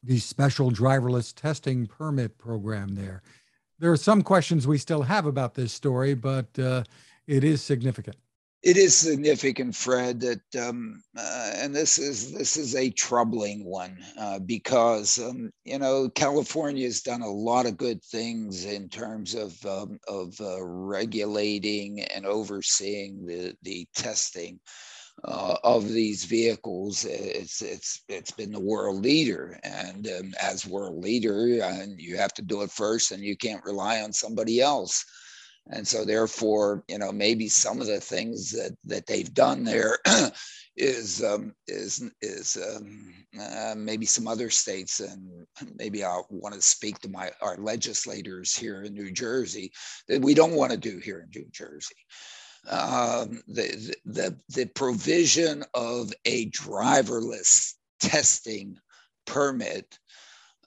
the 0.03 0.19
special 0.19 0.71
driverless 0.71 1.33
testing 1.33 1.87
permit 1.87 2.37
program 2.37 2.95
there. 2.95 3.21
There 3.79 3.91
are 3.91 3.97
some 3.97 4.23
questions 4.23 4.67
we 4.67 4.77
still 4.77 5.03
have 5.03 5.25
about 5.25 5.53
this 5.53 5.71
story, 5.71 6.13
but 6.13 6.47
uh, 6.59 6.83
it 7.27 7.43
is 7.45 7.61
significant 7.61 8.17
it 8.67 8.75
is 8.75 8.93
significant, 8.97 9.73
Fred, 9.73 10.19
that 10.19 10.41
um, 10.61 11.01
uh, 11.17 11.51
and 11.55 11.73
this 11.73 11.97
is 11.97 12.33
this 12.33 12.57
is 12.57 12.75
a 12.75 12.89
troubling 12.89 13.63
one 13.63 13.97
uh, 14.19 14.39
because 14.39 15.17
um, 15.19 15.51
you 15.63 15.79
know 15.79 16.09
California 16.09 16.83
has 16.83 16.99
done 16.99 17.21
a 17.21 17.31
lot 17.31 17.65
of 17.65 17.77
good 17.77 18.03
things 18.03 18.65
in 18.65 18.89
terms 18.89 19.35
of 19.35 19.65
um, 19.65 19.97
of 20.09 20.35
uh, 20.41 20.61
regulating 20.61 22.01
and 22.01 22.25
overseeing 22.25 23.25
the 23.25 23.55
the 23.63 23.87
testing. 23.95 24.59
Uh, 25.23 25.55
of 25.63 25.89
these 25.89 26.25
vehicles, 26.25 27.03
it's 27.03 27.63
it's 27.63 28.03
it's 28.07 28.29
been 28.29 28.51
the 28.51 28.59
world 28.59 29.01
leader, 29.01 29.59
and 29.63 30.07
um, 30.19 30.31
as 30.39 30.67
world 30.67 31.03
leader, 31.03 31.59
and 31.63 31.99
you 31.99 32.15
have 32.15 32.33
to 32.35 32.43
do 32.43 32.61
it 32.61 32.69
first, 32.69 33.11
and 33.11 33.23
you 33.23 33.35
can't 33.35 33.63
rely 33.65 33.99
on 34.01 34.13
somebody 34.13 34.61
else 34.61 35.03
and 35.69 35.87
so 35.87 36.05
therefore 36.05 36.83
you 36.87 36.97
know 36.97 37.11
maybe 37.11 37.47
some 37.47 37.81
of 37.81 37.87
the 37.87 37.99
things 37.99 38.51
that 38.51 38.75
that 38.85 39.05
they've 39.05 39.33
done 39.33 39.63
there 39.63 39.99
is 40.77 41.23
um, 41.23 41.53
is 41.67 42.03
is 42.21 42.57
um, 42.57 43.13
uh, 43.41 43.73
maybe 43.75 44.05
some 44.05 44.27
other 44.27 44.49
states 44.49 44.99
and 44.99 45.45
maybe 45.75 46.03
I 46.03 46.21
want 46.29 46.55
to 46.55 46.61
speak 46.61 46.99
to 46.99 47.09
my 47.09 47.31
our 47.41 47.57
legislators 47.57 48.55
here 48.55 48.83
in 48.83 48.93
New 48.93 49.11
Jersey 49.11 49.71
that 50.07 50.21
we 50.21 50.33
don't 50.33 50.55
want 50.55 50.71
to 50.71 50.77
do 50.77 50.99
here 50.99 51.21
in 51.21 51.29
New 51.35 51.47
Jersey. 51.51 51.95
Um, 52.69 53.41
the, 53.47 53.95
the 54.05 54.37
the 54.49 54.65
provision 54.65 55.63
of 55.73 56.13
a 56.25 56.49
driverless 56.51 57.73
testing 57.99 58.77
permit 59.25 59.97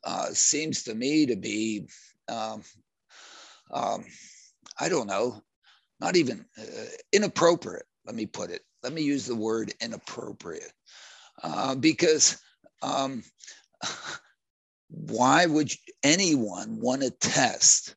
uh, 0.03 0.29
seems 0.33 0.83
to 0.85 0.95
me 0.95 1.27
to 1.27 1.37
be 1.37 1.87
um, 2.29 2.63
um, 3.71 4.05
I 4.81 4.88
don't 4.88 5.07
know, 5.07 5.43
not 6.01 6.16
even 6.16 6.45
uh, 6.59 6.62
inappropriate. 7.12 7.85
Let 8.07 8.14
me 8.14 8.27
put 8.27 8.51
it. 8.51 8.62
Let 8.83 8.93
me 8.93 9.03
use 9.03 9.27
the 9.27 9.37
word 9.37 9.75
inappropriate 9.81 10.73
uh, 11.43 11.75
because 11.75 12.40
um, 12.83 13.23
why 14.88 15.47
would 15.47 15.71
anyone 16.03 16.81
want 16.81 17.03
to 17.03 17.11
test 17.11 17.95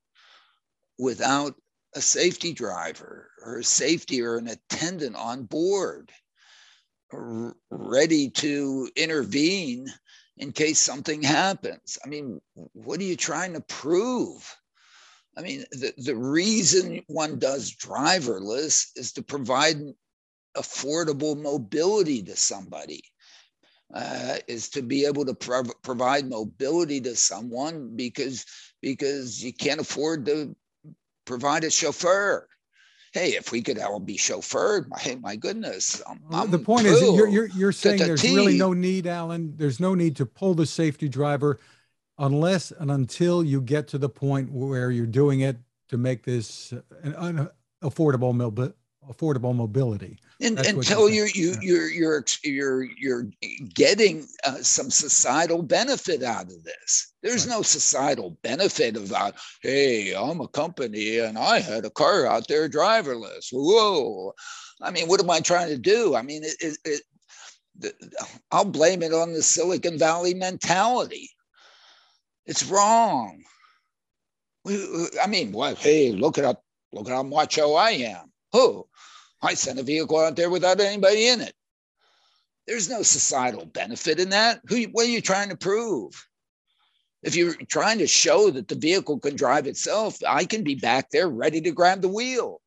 without 0.99 1.55
a 1.95 2.01
safety 2.01 2.53
driver 2.53 3.29
or 3.45 3.59
a 3.59 3.63
safety 3.63 4.21
or 4.21 4.37
an 4.37 4.49
attendant 4.49 5.15
on 5.15 5.45
board 5.45 6.11
ready 7.69 8.29
to 8.31 8.89
intervene 8.95 9.87
in 10.37 10.51
case 10.51 10.79
something 10.79 11.21
happens? 11.21 11.97
I 12.03 12.09
mean, 12.09 12.41
what 12.73 12.99
are 12.99 13.03
you 13.03 13.15
trying 13.15 13.53
to 13.53 13.61
prove? 13.61 14.55
I 15.35 15.41
mean, 15.41 15.65
the, 15.71 15.93
the 15.97 16.15
reason 16.15 17.01
one 17.07 17.39
does 17.39 17.75
driverless 17.75 18.87
is 18.95 19.13
to 19.13 19.23
provide 19.23 19.77
affordable 20.55 21.35
mobility 21.41 22.21
to 22.23 22.35
somebody, 22.35 23.03
uh, 23.93 24.37
is 24.47 24.69
to 24.69 24.83
be 24.83 25.05
able 25.05 25.25
to 25.25 25.33
prov- 25.33 25.81
provide 25.81 26.29
mobility 26.29 27.01
to 27.01 27.15
someone 27.15 27.95
because, 27.95 28.45
because 28.81 29.43
you 29.43 29.53
can't 29.53 29.81
afford 29.81 30.25
to 30.27 30.55
provide 31.25 31.63
a 31.63 31.71
chauffeur. 31.71 32.47
Hey, 33.13 33.29
if 33.35 33.51
we 33.51 33.61
could 33.61 33.79
all 33.79 33.99
be 33.99 34.17
chauffeured, 34.17 34.87
my, 34.89 35.17
my 35.21 35.35
goodness. 35.35 36.01
I'm, 36.07 36.19
I'm 36.31 36.51
the 36.51 36.59
point 36.59 36.87
is, 36.87 36.99
you're, 36.99 37.27
you're, 37.27 37.45
you're 37.47 37.71
saying 37.71 37.99
there's 37.99 38.23
really 38.23 38.57
no 38.57 38.73
need, 38.73 39.05
Alan. 39.05 39.53
There's 39.55 39.79
no 39.79 39.93
need 39.93 40.15
to 40.15 40.25
pull 40.25 40.55
the 40.55 40.65
safety 40.65 41.07
driver 41.07 41.59
unless 42.17 42.71
and 42.71 42.91
until 42.91 43.43
you 43.43 43.61
get 43.61 43.87
to 43.89 43.97
the 43.97 44.09
point 44.09 44.51
where 44.51 44.91
you're 44.91 45.05
doing 45.05 45.41
it 45.41 45.57
to 45.89 45.97
make 45.97 46.23
this 46.23 46.73
an 47.03 47.49
affordable 47.83 48.33
mobi- 48.33 48.73
affordable 49.09 49.55
mobility. 49.55 50.17
And, 50.41 50.59
until 50.59 51.09
you're 51.09 51.27
you, 51.27 51.55
you're 51.61 51.89
you're 51.89 52.25
you're 52.43 52.83
you're 52.97 53.25
getting 53.73 54.27
uh, 54.43 54.57
some 54.61 54.89
societal 54.89 55.61
benefit 55.61 56.23
out 56.23 56.45
of 56.45 56.63
this. 56.63 57.13
There's 57.21 57.47
right. 57.47 57.57
no 57.57 57.61
societal 57.61 58.37
benefit 58.43 58.97
of 58.97 59.09
that. 59.09 59.35
Hey, 59.61 60.13
I'm 60.13 60.41
a 60.41 60.47
company 60.47 61.19
and 61.19 61.37
I 61.37 61.59
had 61.59 61.85
a 61.85 61.89
car 61.89 62.25
out 62.25 62.47
there 62.47 62.67
driverless. 62.67 63.49
Whoa! 63.51 64.33
I 64.81 64.91
mean, 64.91 65.07
what 65.07 65.21
am 65.21 65.29
I 65.29 65.39
trying 65.39 65.69
to 65.69 65.77
do? 65.77 66.15
I 66.15 66.23
mean, 66.23 66.43
it, 66.43 66.55
it, 66.59 66.77
it 66.83 67.01
the, 67.79 67.93
I'll 68.51 68.65
blame 68.65 69.01
it 69.01 69.13
on 69.13 69.33
the 69.33 69.41
Silicon 69.41 69.97
Valley 69.97 70.33
mentality. 70.33 71.29
It's 72.45 72.65
wrong. 72.65 73.43
I 74.67 75.27
mean, 75.27 75.51
what? 75.51 75.77
Hey, 75.77 76.11
look 76.11 76.37
at 76.37 76.45
how 76.45 76.57
look 76.91 77.07
at 77.07 77.13
how 77.13 77.23
macho 77.23 77.73
I 77.73 77.91
am. 77.91 78.31
Who? 78.53 78.87
I 79.41 79.55
sent 79.55 79.79
a 79.79 79.83
vehicle 79.83 80.19
out 80.19 80.35
there 80.35 80.49
without 80.49 80.79
anybody 80.79 81.27
in 81.27 81.41
it. 81.41 81.53
There's 82.65 82.89
no 82.89 83.01
societal 83.01 83.65
benefit 83.65 84.19
in 84.19 84.29
that. 84.29 84.61
Who, 84.67 84.81
what 84.83 85.05
are 85.05 85.09
you 85.09 85.21
trying 85.21 85.49
to 85.49 85.57
prove? 85.57 86.13
If 87.23 87.35
you're 87.35 87.55
trying 87.69 87.99
to 87.99 88.07
show 88.07 88.49
that 88.51 88.67
the 88.67 88.75
vehicle 88.75 89.19
can 89.19 89.35
drive 89.35 89.67
itself, 89.67 90.17
I 90.27 90.45
can 90.45 90.63
be 90.63 90.75
back 90.75 91.09
there 91.09 91.27
ready 91.27 91.61
to 91.61 91.71
grab 91.71 92.01
the 92.01 92.09
wheel. 92.09 92.61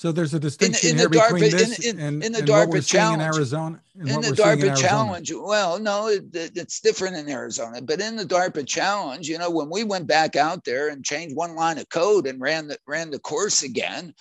So 0.00 0.12
there's 0.12 0.32
a 0.32 0.40
distinction 0.40 0.88
in, 0.88 0.94
in 0.94 0.98
here 0.98 1.08
between 1.10 1.42
DARPA, 1.42 1.50
this 1.50 1.86
in, 1.86 1.98
in, 1.98 2.06
and, 2.06 2.24
in 2.24 2.32
the 2.32 2.38
and 2.38 2.48
DARPA 2.48 2.58
what 2.60 2.68
we're 2.70 2.80
challenge. 2.80 3.20
in 3.20 3.34
Arizona. 3.34 3.82
in 3.98 4.06
the 4.22 4.28
DARPA 4.28 4.74
challenge, 4.74 5.30
well, 5.30 5.78
no, 5.78 6.08
it, 6.08 6.24
it's 6.32 6.80
different 6.80 7.16
in 7.16 7.28
Arizona. 7.28 7.82
But 7.82 8.00
in 8.00 8.16
the 8.16 8.24
DARPA 8.24 8.66
challenge, 8.66 9.28
you 9.28 9.36
know, 9.36 9.50
when 9.50 9.68
we 9.68 9.84
went 9.84 10.06
back 10.06 10.36
out 10.36 10.64
there 10.64 10.88
and 10.88 11.04
changed 11.04 11.36
one 11.36 11.54
line 11.54 11.76
of 11.76 11.86
code 11.90 12.26
and 12.26 12.40
ran 12.40 12.68
the 12.68 12.78
ran 12.86 13.10
the 13.10 13.18
course 13.18 13.62
again, 13.62 14.14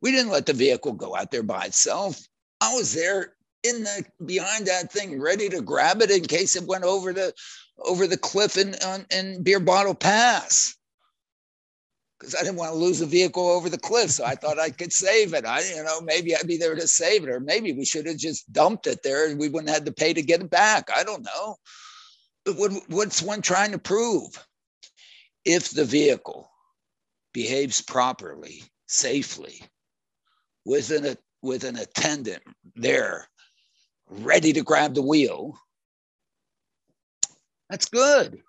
we 0.00 0.10
didn't 0.10 0.32
let 0.32 0.46
the 0.46 0.54
vehicle 0.54 0.94
go 0.94 1.14
out 1.14 1.30
there 1.30 1.42
by 1.42 1.66
itself. 1.66 2.18
I 2.62 2.74
was 2.74 2.94
there 2.94 3.34
in 3.62 3.82
the 3.82 4.06
behind 4.24 4.68
that 4.68 4.90
thing, 4.90 5.20
ready 5.20 5.50
to 5.50 5.60
grab 5.60 6.00
it 6.00 6.10
in 6.10 6.24
case 6.24 6.56
it 6.56 6.66
went 6.66 6.84
over 6.84 7.12
the 7.12 7.34
over 7.84 8.06
the 8.06 8.16
cliff 8.16 8.56
in 8.56 8.74
in 9.10 9.42
Beer 9.42 9.60
Bottle 9.60 9.94
Pass 9.94 10.76
because 12.20 12.34
I 12.34 12.40
didn't 12.40 12.56
want 12.56 12.72
to 12.72 12.78
lose 12.78 12.98
the 12.98 13.06
vehicle 13.06 13.48
over 13.48 13.70
the 13.70 13.78
cliff. 13.78 14.10
So 14.10 14.26
I 14.26 14.34
thought 14.34 14.58
I 14.58 14.68
could 14.68 14.92
save 14.92 15.32
it. 15.32 15.46
I, 15.46 15.62
you 15.62 15.82
know, 15.82 16.02
maybe 16.02 16.36
I'd 16.36 16.46
be 16.46 16.58
there 16.58 16.74
to 16.74 16.86
save 16.86 17.24
it, 17.24 17.30
or 17.30 17.40
maybe 17.40 17.72
we 17.72 17.86
should 17.86 18.06
have 18.06 18.18
just 18.18 18.52
dumped 18.52 18.86
it 18.86 19.02
there 19.02 19.28
and 19.28 19.40
we 19.40 19.48
wouldn't 19.48 19.70
have 19.70 19.78
had 19.78 19.86
to 19.86 19.92
pay 19.92 20.12
to 20.12 20.22
get 20.22 20.42
it 20.42 20.50
back. 20.50 20.90
I 20.94 21.02
don't 21.02 21.24
know. 21.24 21.56
But 22.44 22.56
what, 22.56 22.72
what's 22.88 23.22
one 23.22 23.40
trying 23.40 23.72
to 23.72 23.78
prove? 23.78 24.46
If 25.46 25.70
the 25.70 25.86
vehicle 25.86 26.50
behaves 27.32 27.80
properly, 27.80 28.64
safely, 28.86 29.62
with 30.66 30.90
an, 30.90 31.16
with 31.40 31.64
an 31.64 31.76
attendant 31.78 32.42
there, 32.76 33.26
ready 34.10 34.52
to 34.52 34.62
grab 34.62 34.94
the 34.94 35.02
wheel, 35.02 35.58
that's 37.70 37.88
good. 37.88 38.42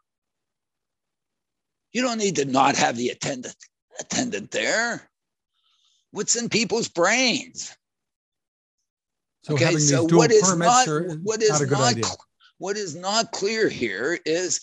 You 1.93 2.01
don't 2.01 2.17
need 2.17 2.37
to 2.37 2.45
not 2.45 2.75
have 2.77 2.95
the 2.95 3.09
attendant 3.09 3.55
attendant 3.99 4.51
there. 4.51 5.09
What's 6.11 6.35
in 6.35 6.49
people's 6.49 6.87
brains? 6.87 7.75
So 9.43 9.55
okay, 9.55 9.77
so 9.77 10.03
what 10.03 10.31
is 10.31 10.55
not 10.55 10.87
what 11.23 11.41
is 11.41 11.69
not 11.69 11.95
what 12.57 12.77
is 12.77 12.95
not 12.95 13.31
clear 13.31 13.69
here 13.69 14.19
is 14.25 14.61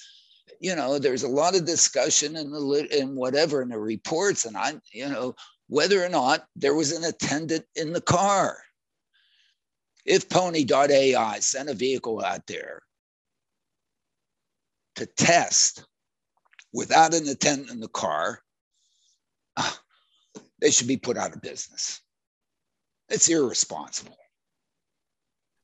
you 0.61 0.75
know 0.77 0.99
there's 0.99 1.25
a 1.25 1.29
lot 1.29 1.57
of 1.57 1.65
discussion 1.65 2.37
in 2.37 2.51
the 2.51 2.89
in 2.97 3.17
whatever 3.17 3.61
in 3.61 3.69
the 3.69 3.79
reports 3.79 4.45
and 4.45 4.57
I 4.57 4.75
you 4.93 5.09
know 5.09 5.35
whether 5.67 6.03
or 6.03 6.09
not 6.09 6.47
there 6.57 6.75
was 6.75 6.93
an 6.93 7.05
attendant 7.05 7.65
in 7.75 7.93
the 7.93 8.01
car. 8.01 8.59
If 10.05 10.29
Pony.ai 10.31 11.39
sent 11.41 11.69
a 11.69 11.75
vehicle 11.75 12.25
out 12.25 12.47
there 12.47 12.83
to 14.97 15.05
test 15.05 15.85
without 16.79 17.13
an 17.13 17.27
attendant 17.27 17.71
in 17.71 17.81
the 17.81 17.89
car, 17.89 18.41
they 20.61 20.71
should 20.71 20.87
be 20.87 20.97
put 20.97 21.17
out 21.17 21.35
of 21.35 21.43
business. 21.43 22.01
It's 23.09 23.29
irresponsible. 23.29 24.17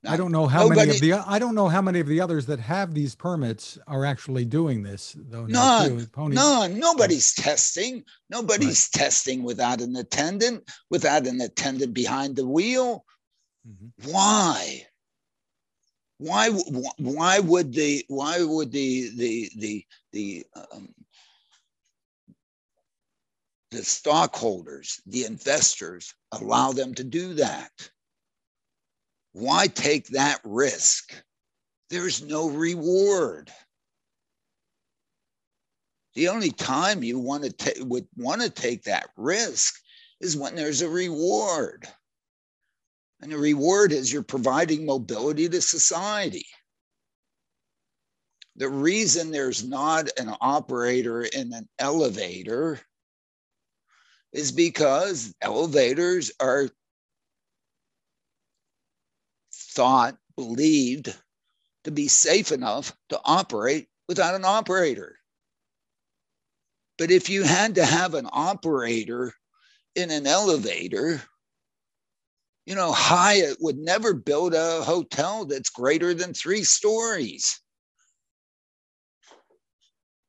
Now, 0.03 0.13
I 0.13 0.17
don't 0.17 0.33
know 0.33 0.49
how 0.49 0.65
nobody, 0.65 0.81
many 0.81 0.91
of 0.91 1.01
the 1.01 1.13
I 1.15 1.39
don't 1.39 1.55
know 1.55 1.69
how 1.69 1.81
many 1.81 2.01
of 2.01 2.09
the 2.09 2.21
others 2.21 2.47
that 2.47 2.59
have 2.59 2.93
these 2.93 3.15
permits 3.15 3.79
are 3.87 4.05
actually 4.05 4.45
doing 4.45 4.83
this 4.83 5.17
though. 5.31 5.47
None, 5.47 6.09
none. 6.17 6.79
Nobody's 6.79 7.33
testing. 7.33 8.03
Nobody's 8.29 8.91
right. 8.93 9.03
testing 9.03 9.45
without 9.45 9.81
an 9.81 9.95
attendant, 9.97 10.69
without 10.91 11.29
an 11.29 11.41
attendant 11.41 11.95
behind 11.95 12.35
the 12.35 12.47
wheel. 12.47 13.05
Mm-hmm. 13.67 14.13
Why? 14.13 14.87
why 16.19 16.49
why 16.99 17.41
would 17.41 17.73
the 17.73 18.05
why 18.09 18.43
would 18.43 18.73
the 18.73 19.11
the 19.17 19.51
the 19.57 19.85
the 20.13 20.47
um, 20.73 20.89
the 23.75 23.85
stockholders 23.85 25.01
the 25.07 25.25
investors 25.25 26.15
allow 26.33 26.73
them 26.73 26.95
to 26.95 27.05
do 27.05 27.35
that. 27.35 27.71
Why 29.33 29.67
take 29.67 30.09
that 30.09 30.41
risk? 30.45 31.13
There's 31.91 32.23
no 32.23 32.49
reward. 32.49 33.51
The 36.15 36.29
only 36.29 36.51
time 36.51 37.03
you 37.03 37.19
want 37.19 37.43
to 37.45 37.53
take 37.53 37.79
would 37.81 38.07
want 38.17 38.43
to 38.43 38.51
take 38.51 38.85
that 38.85 39.11
risk 39.17 39.81
is 40.21 40.37
when 40.37 40.55
there's 40.55 40.83
a 40.83 40.89
reward. 40.89 41.89
And 43.21 43.33
the 43.33 43.39
reward 43.39 43.93
is 43.93 44.13
you're 44.13 44.23
providing 44.23 44.87
mobility 44.87 45.49
to 45.49 45.61
society. 45.61 46.47
The 48.57 48.69
reason 48.69 49.31
there's 49.33 49.67
not 49.67 50.09
an 50.17 50.33
operator 50.41 51.23
in 51.23 51.53
an 51.53 51.69
elevator 51.81 52.81
is 54.35 54.51
because 54.51 55.33
elevators 55.41 56.33
are 56.41 56.69
thought, 59.53 60.17
believed 60.37 61.15
to 61.85 61.93
be 61.93 62.09
safe 62.09 62.51
enough 62.51 62.93
to 63.09 63.21
operate 63.25 63.87
without 64.09 64.35
an 64.35 64.45
operator. 64.45 65.17
But 66.99 67.13
if 67.13 67.31
you 67.31 67.45
had 67.45 67.77
to 67.77 67.85
have 67.85 68.15
an 68.15 68.29
operator 68.33 69.33
in 69.95 70.11
an 70.11 70.27
elevator, 70.27 71.23
you 72.67 72.75
know, 72.75 72.91
Hyatt 72.93 73.59
would 73.61 73.79
never 73.79 74.15
build 74.15 74.55
a 74.55 74.83
hotel 74.83 75.45
that's 75.45 75.71
greater 75.71 76.13
than 76.13 76.35
three 76.35 76.65
stories. 76.65 77.61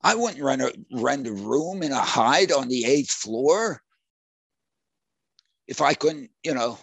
I 0.04 0.14
wouldn't 0.14 0.44
rent 0.44 0.62
a, 0.62 0.76
rent 0.94 1.26
a 1.26 1.32
room 1.32 1.82
in 1.82 1.92
a 1.92 2.00
Hyatt 2.00 2.52
on 2.52 2.68
the 2.68 2.86
eighth 2.86 3.12
floor 3.12 3.82
if 5.68 5.82
I 5.82 5.94
couldn't, 5.94 6.30
you 6.44 6.54
know, 6.54 6.78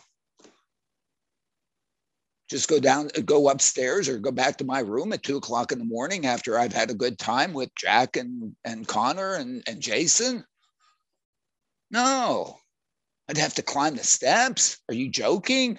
just 2.49 2.69
go 2.69 2.79
down, 2.79 3.09
go 3.25 3.49
upstairs 3.49 4.09
or 4.09 4.19
go 4.19 4.31
back 4.31 4.59
to 4.59 4.65
my 4.65 4.81
room 4.81 5.13
at 5.13 5.23
two 5.23 5.39
o'clock 5.39 5.73
in 5.73 5.79
the 5.79 5.85
morning 5.85 6.27
after 6.27 6.59
I've 6.59 6.73
had 6.73 6.91
a 6.91 6.95
good 6.95 7.19
time 7.19 7.55
with 7.55 7.75
Jack 7.77 8.17
and, 8.17 8.55
and 8.65 8.87
Connor 8.87 9.35
and, 9.35 9.63
and 9.67 9.81
Jason. 9.81 10.45
No, 11.91 12.59
I'd 13.29 13.39
have 13.39 13.55
to 13.55 13.63
climb 13.63 13.97
the 13.97 14.05
steps. 14.05 14.79
Are 14.89 14.95
you 14.95 15.09
joking? 15.11 15.79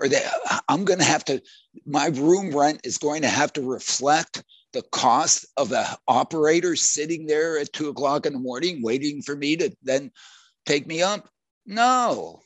Or 0.00 0.08
that 0.08 0.62
I'm 0.68 0.84
going 0.84 0.98
to 0.98 1.04
have 1.04 1.24
to, 1.26 1.40
my 1.86 2.06
room 2.06 2.50
rent 2.56 2.80
is 2.82 2.98
going 2.98 3.22
to 3.22 3.28
have 3.28 3.52
to 3.52 3.62
reflect 3.62 4.42
the 4.72 4.82
cost 4.90 5.46
of 5.56 5.68
the 5.68 5.86
operator 6.08 6.74
sitting 6.74 7.26
there 7.26 7.58
at 7.58 7.72
two 7.72 7.88
o'clock 7.88 8.26
in 8.26 8.32
the 8.32 8.38
morning 8.40 8.82
waiting 8.82 9.22
for 9.22 9.36
me 9.36 9.56
to 9.58 9.70
then 9.82 10.10
take 10.66 10.86
me 10.86 11.02
up? 11.02 11.28
No. 11.66 12.42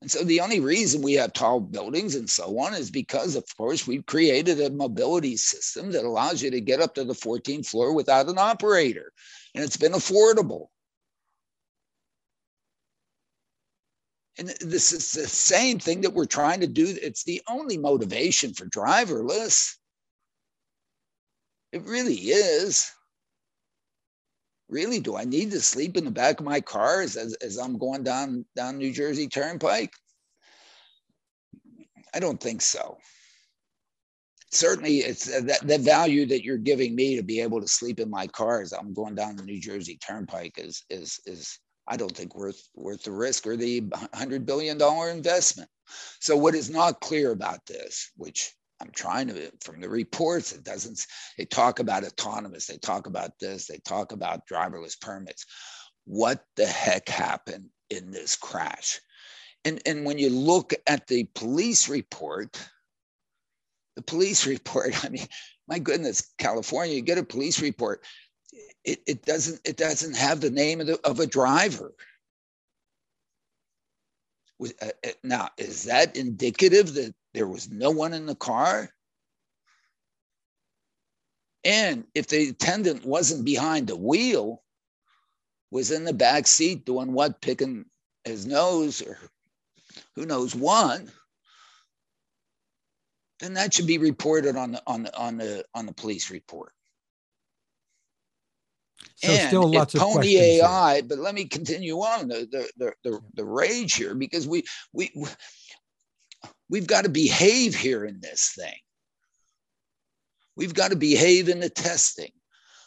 And 0.00 0.10
so 0.10 0.22
the 0.22 0.40
only 0.40 0.60
reason 0.60 1.02
we 1.02 1.14
have 1.14 1.32
tall 1.32 1.60
buildings 1.60 2.14
and 2.14 2.30
so 2.30 2.58
on 2.60 2.72
is 2.74 2.90
because, 2.90 3.34
of 3.34 3.44
course, 3.56 3.86
we've 3.86 4.06
created 4.06 4.60
a 4.60 4.70
mobility 4.70 5.36
system 5.36 5.90
that 5.92 6.04
allows 6.04 6.40
you 6.40 6.50
to 6.52 6.60
get 6.60 6.80
up 6.80 6.94
to 6.94 7.04
the 7.04 7.14
14th 7.14 7.66
floor 7.66 7.92
without 7.92 8.28
an 8.28 8.38
operator 8.38 9.12
and 9.54 9.64
it's 9.64 9.76
been 9.76 9.92
affordable. 9.92 10.68
And 14.38 14.48
this 14.60 14.92
is 14.92 15.12
the 15.12 15.26
same 15.26 15.80
thing 15.80 16.02
that 16.02 16.14
we're 16.14 16.26
trying 16.26 16.60
to 16.60 16.68
do. 16.68 16.96
It's 17.02 17.24
the 17.24 17.42
only 17.48 17.76
motivation 17.76 18.54
for 18.54 18.66
driverless. 18.66 19.76
It 21.72 21.82
really 21.82 22.14
is. 22.14 22.88
Really, 24.68 25.00
do 25.00 25.16
I 25.16 25.24
need 25.24 25.50
to 25.52 25.60
sleep 25.60 25.96
in 25.96 26.04
the 26.04 26.10
back 26.10 26.40
of 26.40 26.46
my 26.46 26.60
car 26.60 27.00
as, 27.00 27.16
as, 27.16 27.34
as 27.34 27.56
I'm 27.56 27.78
going 27.78 28.02
down, 28.02 28.44
down 28.54 28.78
New 28.78 28.92
Jersey 28.92 29.28
Turnpike? 29.28 29.92
I 32.14 32.20
don't 32.20 32.40
think 32.40 32.60
so 32.62 32.98
certainly 34.50 34.98
it's 34.98 35.32
uh, 35.32 35.40
that 35.44 35.66
the 35.66 35.78
value 35.78 36.26
that 36.26 36.44
you're 36.44 36.56
giving 36.56 36.94
me 36.94 37.16
to 37.16 37.22
be 37.22 37.40
able 37.40 37.60
to 37.60 37.68
sleep 37.68 38.00
in 38.00 38.10
my 38.10 38.26
car 38.26 38.60
as 38.60 38.72
I'm 38.72 38.94
going 38.94 39.14
down 39.14 39.36
the 39.36 39.42
New 39.42 39.60
Jersey 39.60 39.98
Turnpike 39.98 40.54
is 40.58 40.84
is 40.90 41.20
is 41.26 41.58
I 41.86 41.96
don't 41.96 42.14
think 42.14 42.34
worth 42.34 42.68
worth 42.74 43.02
the 43.02 43.12
risk 43.12 43.46
or 43.46 43.56
the 43.56 43.84
hundred 44.14 44.46
billion 44.46 44.78
dollar 44.78 45.10
investment. 45.10 45.68
So 46.20 46.36
what 46.36 46.54
is 46.54 46.70
not 46.70 47.00
clear 47.00 47.32
about 47.32 47.64
this, 47.66 48.10
which 48.16 48.54
I'm 48.80 48.90
trying 48.94 49.28
to 49.28 49.50
from 49.64 49.80
the 49.80 49.88
reports, 49.88 50.52
it 50.52 50.64
doesn't 50.64 51.04
they 51.36 51.44
talk 51.44 51.78
about 51.80 52.04
autonomous, 52.04 52.66
they 52.66 52.78
talk 52.78 53.06
about 53.06 53.32
this, 53.40 53.66
they 53.66 53.78
talk 53.78 54.12
about 54.12 54.46
driverless 54.46 55.00
permits. 55.00 55.44
What 56.04 56.44
the 56.56 56.66
heck 56.66 57.08
happened 57.08 57.66
in 57.90 58.10
this 58.10 58.36
crash? 58.36 59.00
And, 59.64 59.82
and 59.84 60.04
when 60.04 60.18
you 60.18 60.30
look 60.30 60.72
at 60.86 61.06
the 61.08 61.24
police 61.34 61.88
report, 61.88 62.58
the 63.98 64.02
police 64.02 64.46
report 64.54 65.04
i 65.04 65.08
mean 65.08 65.26
my 65.66 65.78
goodness 65.78 66.32
california 66.38 66.94
you 66.94 67.02
get 67.02 67.18
a 67.18 67.24
police 67.24 67.60
report 67.60 68.04
it, 68.84 69.00
it 69.06 69.24
doesn't 69.26 69.60
it 69.64 69.76
doesn't 69.76 70.16
have 70.16 70.40
the 70.40 70.50
name 70.50 70.80
of, 70.80 70.86
the, 70.86 71.00
of 71.04 71.20
a 71.20 71.26
driver 71.26 71.92
Uh, 74.60 74.68
uh, 74.82 75.10
now, 75.22 75.48
is 75.56 75.84
that 75.84 76.16
indicative 76.16 76.94
that 76.94 77.14
there 77.34 77.46
was 77.46 77.70
no 77.70 77.90
one 77.90 78.12
in 78.12 78.26
the 78.26 78.34
car? 78.34 78.90
And 81.64 82.04
if 82.14 82.28
the 82.28 82.48
attendant 82.48 83.04
wasn't 83.04 83.44
behind 83.44 83.86
the 83.86 83.96
wheel, 83.96 84.62
was 85.70 85.90
in 85.90 86.04
the 86.04 86.14
back 86.14 86.46
seat 86.46 86.84
doing 86.84 87.12
what, 87.12 87.40
picking 87.40 87.84
his 88.24 88.46
nose 88.46 89.02
or 89.02 89.18
who 90.14 90.26
knows 90.26 90.54
what, 90.54 91.02
then 93.40 93.54
that 93.54 93.74
should 93.74 93.86
be 93.86 93.98
reported 93.98 94.56
on 94.56 94.72
the 94.72 94.82
on 94.86 95.04
the 95.04 95.16
on 95.16 95.36
the 95.36 95.64
on 95.74 95.86
the 95.86 95.92
police 95.92 96.30
report. 96.30 96.72
So 99.18 99.32
and 99.32 99.48
still 99.48 99.68
lots 99.68 99.94
of 99.96 100.00
Pony 100.00 100.36
AI, 100.36 100.94
here. 100.94 101.02
but 101.02 101.18
let 101.18 101.34
me 101.34 101.44
continue 101.44 101.96
on 101.96 102.28
the, 102.28 102.46
the 102.52 102.70
the, 102.76 102.92
the 103.02 103.20
the 103.34 103.44
rage 103.44 103.94
here 103.94 104.14
because 104.14 104.46
we 104.46 104.62
we 104.92 105.10
we've 106.70 106.86
got 106.86 107.02
to 107.02 107.08
behave 107.08 107.74
here 107.74 108.04
in 108.04 108.20
this 108.20 108.52
thing. 108.56 108.76
We've 110.56 110.74
got 110.74 110.92
to 110.92 110.96
behave 110.96 111.48
in 111.48 111.58
the 111.58 111.68
testing. 111.68 112.30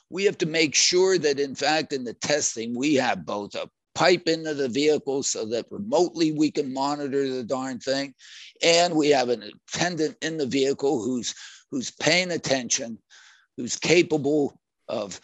We 0.10 0.24
have 0.24 0.38
to 0.38 0.46
make 0.46 0.74
sure 0.74 1.18
that, 1.18 1.38
in 1.38 1.54
fact, 1.54 1.92
in 1.92 2.06
the 2.06 2.14
testing, 2.14 2.78
we 2.78 2.96
have 2.96 3.26
both 3.26 3.54
a 3.56 3.70
pipe 3.94 4.30
into 4.30 4.54
the 4.54 4.70
vehicle 4.70 5.24
so 5.24 5.46
that 5.48 5.66
remotely 5.70 6.32
we 6.32 6.50
can 6.50 6.74
monitor 6.74 7.28
the 7.28 7.44
darn 7.44 7.80
thing, 7.80 8.14
and 8.64 8.96
we 8.96 9.10
have 9.10 9.28
an 9.28 9.44
attendant 9.44 10.16
in 10.22 10.38
the 10.38 10.46
vehicle 10.46 11.04
who's 11.04 11.36
who's 11.72 11.92
paying 11.92 12.32
attention, 12.32 12.98
who's 13.58 13.76
capable 13.76 14.58
of 14.88 15.20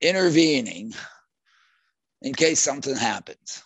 intervening 0.00 0.92
in 2.22 2.34
case 2.34 2.60
something 2.60 2.96
happens. 2.96 3.62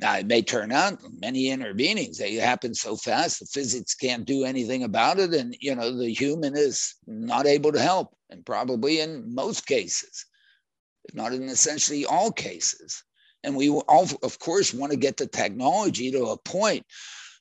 Now, 0.00 0.16
it 0.16 0.26
may 0.26 0.42
turn 0.42 0.72
out 0.72 0.98
many 1.20 1.44
intervenings, 1.50 2.18
they 2.18 2.34
happen 2.34 2.74
so 2.74 2.96
fast, 2.96 3.40
the 3.40 3.46
physics 3.46 3.94
can't 3.94 4.24
do 4.24 4.44
anything 4.44 4.82
about 4.82 5.20
it. 5.20 5.32
And, 5.32 5.56
you 5.60 5.74
know, 5.74 5.96
the 5.96 6.12
human 6.12 6.56
is 6.56 6.94
not 7.06 7.46
able 7.46 7.70
to 7.72 7.80
help, 7.80 8.14
and 8.28 8.44
probably 8.44 9.00
in 9.00 9.34
most 9.34 9.66
cases, 9.66 10.26
if 11.04 11.14
not 11.14 11.32
in 11.32 11.44
essentially 11.44 12.04
all 12.04 12.32
cases. 12.32 13.04
And 13.44 13.54
we 13.54 13.70
all, 13.70 14.08
of 14.22 14.38
course, 14.40 14.74
want 14.74 14.90
to 14.92 14.98
get 14.98 15.16
the 15.16 15.26
technology 15.26 16.10
to 16.10 16.26
a 16.26 16.38
point 16.38 16.84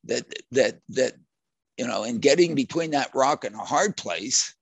that, 0.04 0.26
that, 0.52 0.80
that, 0.90 1.14
you 1.78 1.88
know, 1.88 2.04
in 2.04 2.20
getting 2.20 2.54
between 2.54 2.92
that 2.92 3.16
rock 3.16 3.46
and 3.46 3.56
a 3.56 3.60
hard 3.60 3.98
place, 3.98 4.54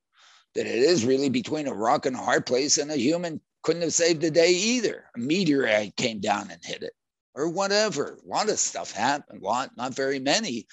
that 0.55 0.67
it 0.67 0.75
is 0.75 1.05
really 1.05 1.29
between 1.29 1.67
a 1.67 1.73
rock 1.73 2.05
and 2.05 2.15
a 2.15 2.19
hard 2.19 2.45
place, 2.45 2.77
and 2.77 2.91
a 2.91 2.97
human 2.97 3.39
couldn't 3.63 3.83
have 3.83 3.93
saved 3.93 4.21
the 4.21 4.31
day 4.31 4.51
either. 4.51 5.05
A 5.15 5.19
meteorite 5.19 5.95
came 5.95 6.19
down 6.19 6.51
and 6.51 6.63
hit 6.63 6.83
it, 6.83 6.93
or 7.35 7.49
whatever. 7.49 8.17
A 8.23 8.27
lot 8.27 8.49
of 8.49 8.59
stuff 8.59 8.91
happened. 8.91 9.41
A 9.41 9.45
lot, 9.45 9.71
not 9.77 9.93
very 9.93 10.19
many. 10.19 10.67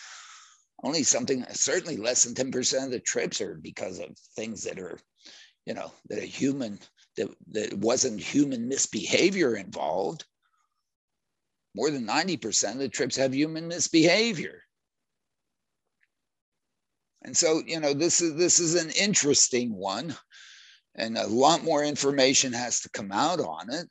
Only 0.82 1.02
something, 1.02 1.44
certainly 1.50 1.96
less 1.96 2.24
than 2.24 2.34
10% 2.34 2.84
of 2.84 2.90
the 2.90 3.00
trips 3.00 3.40
are 3.40 3.56
because 3.56 3.98
of 3.98 4.16
things 4.36 4.62
that 4.64 4.78
are, 4.78 4.98
you 5.66 5.74
know, 5.74 5.92
that 6.08 6.22
a 6.22 6.26
human, 6.26 6.78
that, 7.16 7.28
that 7.52 7.74
wasn't 7.74 8.20
human 8.20 8.68
misbehavior 8.68 9.56
involved. 9.56 10.24
More 11.74 11.90
than 11.90 12.06
90% 12.06 12.72
of 12.72 12.78
the 12.78 12.88
trips 12.88 13.16
have 13.16 13.34
human 13.34 13.68
misbehavior. 13.68 14.62
And 17.22 17.36
so, 17.36 17.62
you 17.66 17.80
know, 17.80 17.94
this 17.94 18.20
is 18.20 18.36
this 18.36 18.58
is 18.58 18.74
an 18.74 18.90
interesting 18.90 19.74
one, 19.74 20.14
and 20.94 21.18
a 21.18 21.26
lot 21.26 21.64
more 21.64 21.84
information 21.84 22.52
has 22.52 22.80
to 22.80 22.90
come 22.90 23.12
out 23.12 23.40
on 23.40 23.72
it. 23.72 23.88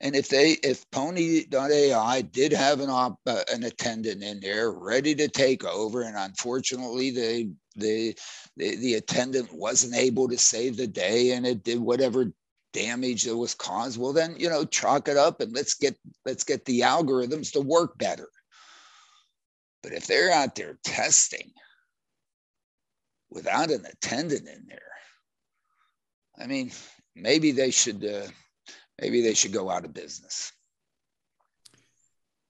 And 0.00 0.14
if 0.14 0.28
they, 0.28 0.52
if 0.62 0.88
Pony.ai 0.90 2.20
did 2.20 2.52
have 2.52 2.80
an 2.80 2.90
op, 2.90 3.18
uh, 3.26 3.42
an 3.52 3.64
attendant 3.64 4.22
in 4.22 4.40
there 4.40 4.70
ready 4.70 5.14
to 5.14 5.28
take 5.28 5.64
over, 5.64 6.02
and 6.02 6.16
unfortunately 6.16 7.10
they, 7.10 7.48
they, 7.76 8.14
the, 8.58 8.76
the 8.76 8.94
attendant 8.94 9.52
wasn't 9.54 9.94
able 9.94 10.28
to 10.28 10.36
save 10.36 10.76
the 10.76 10.86
day, 10.86 11.32
and 11.32 11.46
it 11.46 11.64
did 11.64 11.80
whatever 11.80 12.30
damage 12.72 13.24
that 13.24 13.36
was 13.36 13.54
caused, 13.54 13.98
well 13.98 14.12
then 14.12 14.34
you 14.38 14.50
know 14.50 14.64
chalk 14.66 15.08
it 15.08 15.16
up 15.16 15.40
and 15.40 15.50
let's 15.54 15.74
get 15.74 15.96
let's 16.26 16.44
get 16.44 16.62
the 16.66 16.80
algorithms 16.80 17.50
to 17.50 17.60
work 17.60 17.96
better. 17.96 18.28
But 19.82 19.92
if 19.92 20.06
they're 20.06 20.30
out 20.30 20.56
there 20.56 20.78
testing 20.84 21.52
without 23.36 23.70
an 23.70 23.84
attendant 23.84 24.48
in 24.48 24.64
there. 24.66 24.78
I 26.38 26.46
mean, 26.46 26.72
maybe 27.14 27.52
they 27.52 27.70
should 27.70 28.02
uh, 28.04 28.26
maybe 29.00 29.20
they 29.20 29.34
should 29.34 29.52
go 29.52 29.70
out 29.70 29.84
of 29.84 29.92
business. 29.92 30.52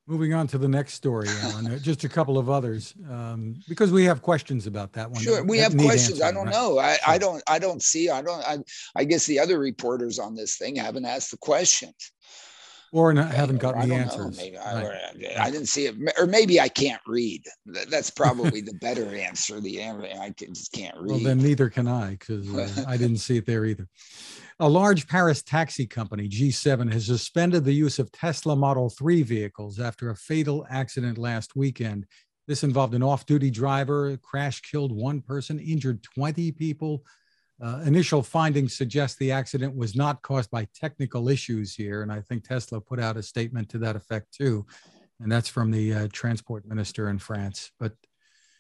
Moving 0.07 0.33
on 0.33 0.47
to 0.49 0.59
the 0.59 0.69
next 0.69 0.95
story, 0.95 1.29
Alain, 1.43 1.67
uh, 1.67 1.79
just 1.79 2.05
a 2.05 2.09
couple 2.09 2.39
of 2.39 2.49
others, 2.49 2.95
um, 3.11 3.57
because 3.69 3.91
we 3.91 4.05
have 4.05 4.23
questions 4.23 4.69
about 4.69 4.93
that 4.93 5.11
one. 5.11 5.21
Sure, 5.21 5.43
we 5.43 5.59
have 5.59 5.77
questions. 5.77 6.23
I 6.23 6.31
don't 6.31 6.47
right? 6.47 6.53
know. 6.53 6.79
I, 6.79 6.93
sure. 6.95 7.15
I 7.15 7.19
don't. 7.19 7.43
I 7.49 7.59
don't 7.59 7.83
see. 7.83 8.09
I 8.09 8.23
don't. 8.23 8.45
I, 8.45 8.59
I 8.95 9.03
guess 9.03 9.27
the 9.27 9.41
other 9.41 9.59
reporters 9.59 10.21
on 10.21 10.37
this 10.37 10.57
thing 10.57 10.77
haven't 10.77 11.05
asked 11.05 11.33
the 11.33 11.39
questions 11.39 12.13
or 12.93 13.13
not, 13.13 13.33
haven't 13.33 13.59
gotten 13.59 13.89
the 13.89 13.95
answers. 13.95 14.37
Maybe 14.37 14.57
I, 14.57 14.83
right. 14.83 15.39
I, 15.39 15.51
didn't 15.51 15.67
see 15.67 15.87
it, 15.87 15.97
or 16.19 16.27
maybe 16.27 16.61
I 16.61 16.69
can't 16.69 17.01
read. 17.07 17.45
That's 17.67 18.11
probably 18.17 18.61
the 18.61 18.75
better 18.75 19.15
answer. 19.15 19.61
The 19.61 19.83
I 19.83 20.35
just 20.39 20.73
can't 20.73 20.97
read. 20.99 21.11
Well, 21.11 21.19
then 21.21 21.39
neither 21.39 21.69
can 21.69 21.89
I 21.89 22.11
because 22.11 22.53
uh, 22.55 22.85
I 22.87 22.97
didn't 22.99 23.19
see 23.19 23.39
it 23.39 23.47
there 23.47 23.65
either. 23.65 23.89
A 24.59 24.69
large 24.69 25.07
Paris 25.07 25.43
taxi 25.43 25.87
company, 25.87 26.29
G7, 26.29 26.91
has 26.93 27.07
suspended 27.07 27.65
the 27.65 27.75
use 27.75 27.99
of 27.99 28.11
Tesla 28.11 28.57
Model 28.57 28.89
3 28.89 29.23
vehicles 29.23 29.79
after 29.79 30.11
a 30.11 30.17
fatal 30.17 30.67
accident 30.71 31.19
last 31.19 31.57
weekend. 31.57 32.07
This 32.47 32.63
involved 32.63 32.95
an 32.95 33.03
off 33.03 33.27
duty 33.27 33.51
driver, 33.51 34.17
crash 34.19 34.63
killed 34.63 34.93
one 34.93 35.21
person, 35.21 35.59
injured 35.59 36.03
20 36.03 36.53
people. 36.53 37.05
Uh, 37.63 37.81
initial 37.87 38.23
findings 38.23 38.77
suggest 38.77 39.19
the 39.19 39.33
accident 39.33 39.75
was 39.75 39.97
not 39.97 40.21
caused 40.23 40.51
by 40.51 40.67
technical 40.75 41.29
issues 41.29 41.75
here. 41.75 42.03
And 42.03 42.13
I 42.13 42.21
think 42.21 42.45
Tesla 42.45 42.81
put 42.81 43.01
out 43.01 43.17
a 43.17 43.23
statement 43.23 43.69
to 43.71 43.79
that 43.79 43.97
effect 43.97 44.33
too. 44.33 44.67
And 45.21 45.33
that's 45.33 45.49
from 45.49 45.71
the 45.71 45.95
uh, 45.95 46.09
transport 46.13 46.67
minister 46.67 47.09
in 47.09 47.19
France. 47.19 47.73
But 47.81 47.93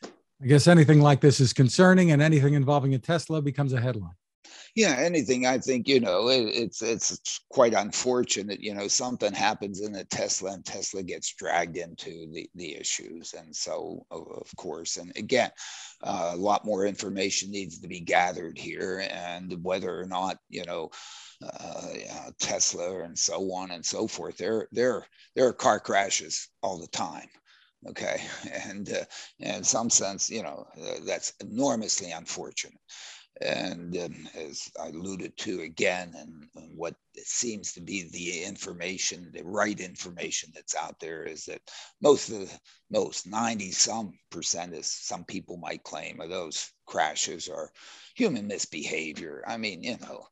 I 0.02 0.46
guess 0.46 0.66
anything 0.66 1.00
like 1.00 1.20
this 1.20 1.40
is 1.40 1.52
concerning, 1.52 2.10
and 2.10 2.20
anything 2.20 2.54
involving 2.54 2.94
a 2.94 2.98
Tesla 2.98 3.40
becomes 3.40 3.72
a 3.72 3.80
headline 3.80 4.14
yeah 4.74 4.96
anything 4.98 5.46
i 5.46 5.58
think 5.58 5.88
you 5.88 6.00
know 6.00 6.28
it, 6.28 6.42
it's 6.44 6.82
it's 6.82 7.40
quite 7.50 7.74
unfortunate 7.74 8.60
you 8.60 8.74
know 8.74 8.88
something 8.88 9.32
happens 9.32 9.80
in 9.80 9.94
a 9.94 10.04
tesla 10.04 10.52
and 10.52 10.64
tesla 10.64 11.02
gets 11.02 11.34
dragged 11.34 11.76
into 11.76 12.26
the 12.32 12.46
the 12.54 12.74
issues. 12.76 13.34
And 13.34 13.54
so 13.54 14.06
of 14.10 14.50
course 14.56 14.96
and 14.96 15.12
again 15.16 15.50
uh, 16.02 16.32
a 16.34 16.36
lot 16.36 16.64
more 16.64 16.86
information 16.86 17.50
needs 17.50 17.78
to 17.80 17.88
be 17.88 18.00
gathered 18.00 18.58
here 18.58 19.06
and 19.10 19.62
whether 19.62 19.98
or 19.98 20.06
not 20.06 20.38
you 20.48 20.64
know 20.64 20.90
uh, 21.42 22.30
tesla 22.38 23.02
and 23.02 23.18
so 23.18 23.52
on 23.52 23.70
and 23.70 23.84
so 23.84 24.06
forth. 24.06 24.36
There 24.36 24.68
there 24.72 25.06
there 25.34 25.46
are 25.46 25.52
car 25.52 25.80
crashes 25.80 26.48
all 26.62 26.78
the 26.78 26.88
time 26.88 27.28
okay? 27.88 28.20
And 28.68 28.90
uh, 28.92 29.04
in 29.38 29.64
some 29.64 29.90
sense 29.90 30.30
you 30.30 30.42
know 30.42 30.66
uh, 30.80 31.00
that's 31.06 31.32
enormously 31.40 32.10
unfortunate 32.10 32.78
and 33.40 33.96
um, 33.98 34.28
as 34.34 34.70
I 34.80 34.88
alluded 34.88 35.36
to 35.38 35.60
again, 35.60 36.14
and, 36.16 36.48
and, 36.54 36.76
what 36.76 36.94
seems 37.16 37.72
to 37.72 37.80
be 37.80 38.08
the 38.10 38.44
information, 38.44 39.30
the 39.32 39.42
right 39.44 39.78
information 39.78 40.50
that's 40.54 40.74
out 40.74 40.98
there 41.00 41.24
is 41.24 41.44
that 41.46 41.60
most 42.00 42.30
of 42.30 42.40
the 42.40 42.60
most 42.90 43.26
90 43.26 43.70
some 43.72 44.18
percent, 44.30 44.74
as 44.74 44.90
some 44.90 45.24
people 45.24 45.56
might 45.56 45.82
claim, 45.82 46.20
of 46.20 46.30
those 46.30 46.70
crashes 46.86 47.48
are 47.48 47.70
human 48.14 48.46
misbehavior. 48.46 49.42
I 49.46 49.56
mean, 49.56 49.82
you 49.82 49.96
know, 49.98 50.26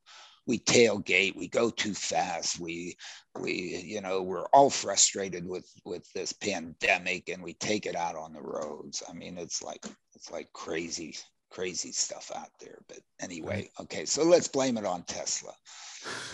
we 0.47 0.59
tailgate, 0.59 1.37
we 1.37 1.49
go 1.49 1.71
too 1.71 1.95
fast, 1.95 2.59
we 2.59 2.97
we 3.41 3.83
you 3.85 4.01
know 4.01 4.23
we're 4.23 4.47
all 4.47 4.71
frustrated 4.71 5.47
with 5.47 5.69
with 5.85 6.11
this 6.13 6.33
pandemic, 6.33 7.29
and 7.29 7.43
we 7.43 7.55
take 7.55 7.87
it 7.87 7.97
out 7.97 8.17
on 8.17 8.33
the 8.33 8.43
roads. 8.43 9.03
I 9.09 9.13
mean, 9.13 9.39
it's 9.39 9.63
like 9.63 9.85
it's 10.15 10.31
like 10.31 10.53
crazy 10.53 11.17
crazy 11.55 11.93
stuff 11.93 12.33
out 12.35 12.51
there. 12.59 12.79
But 12.89 12.99
anyway, 13.21 13.71
okay, 13.81 14.05
so 14.05 14.25
let's 14.25 14.49
blame 14.49 14.77
it 14.77 14.85
on 14.85 15.05
Tesla. 15.05 15.53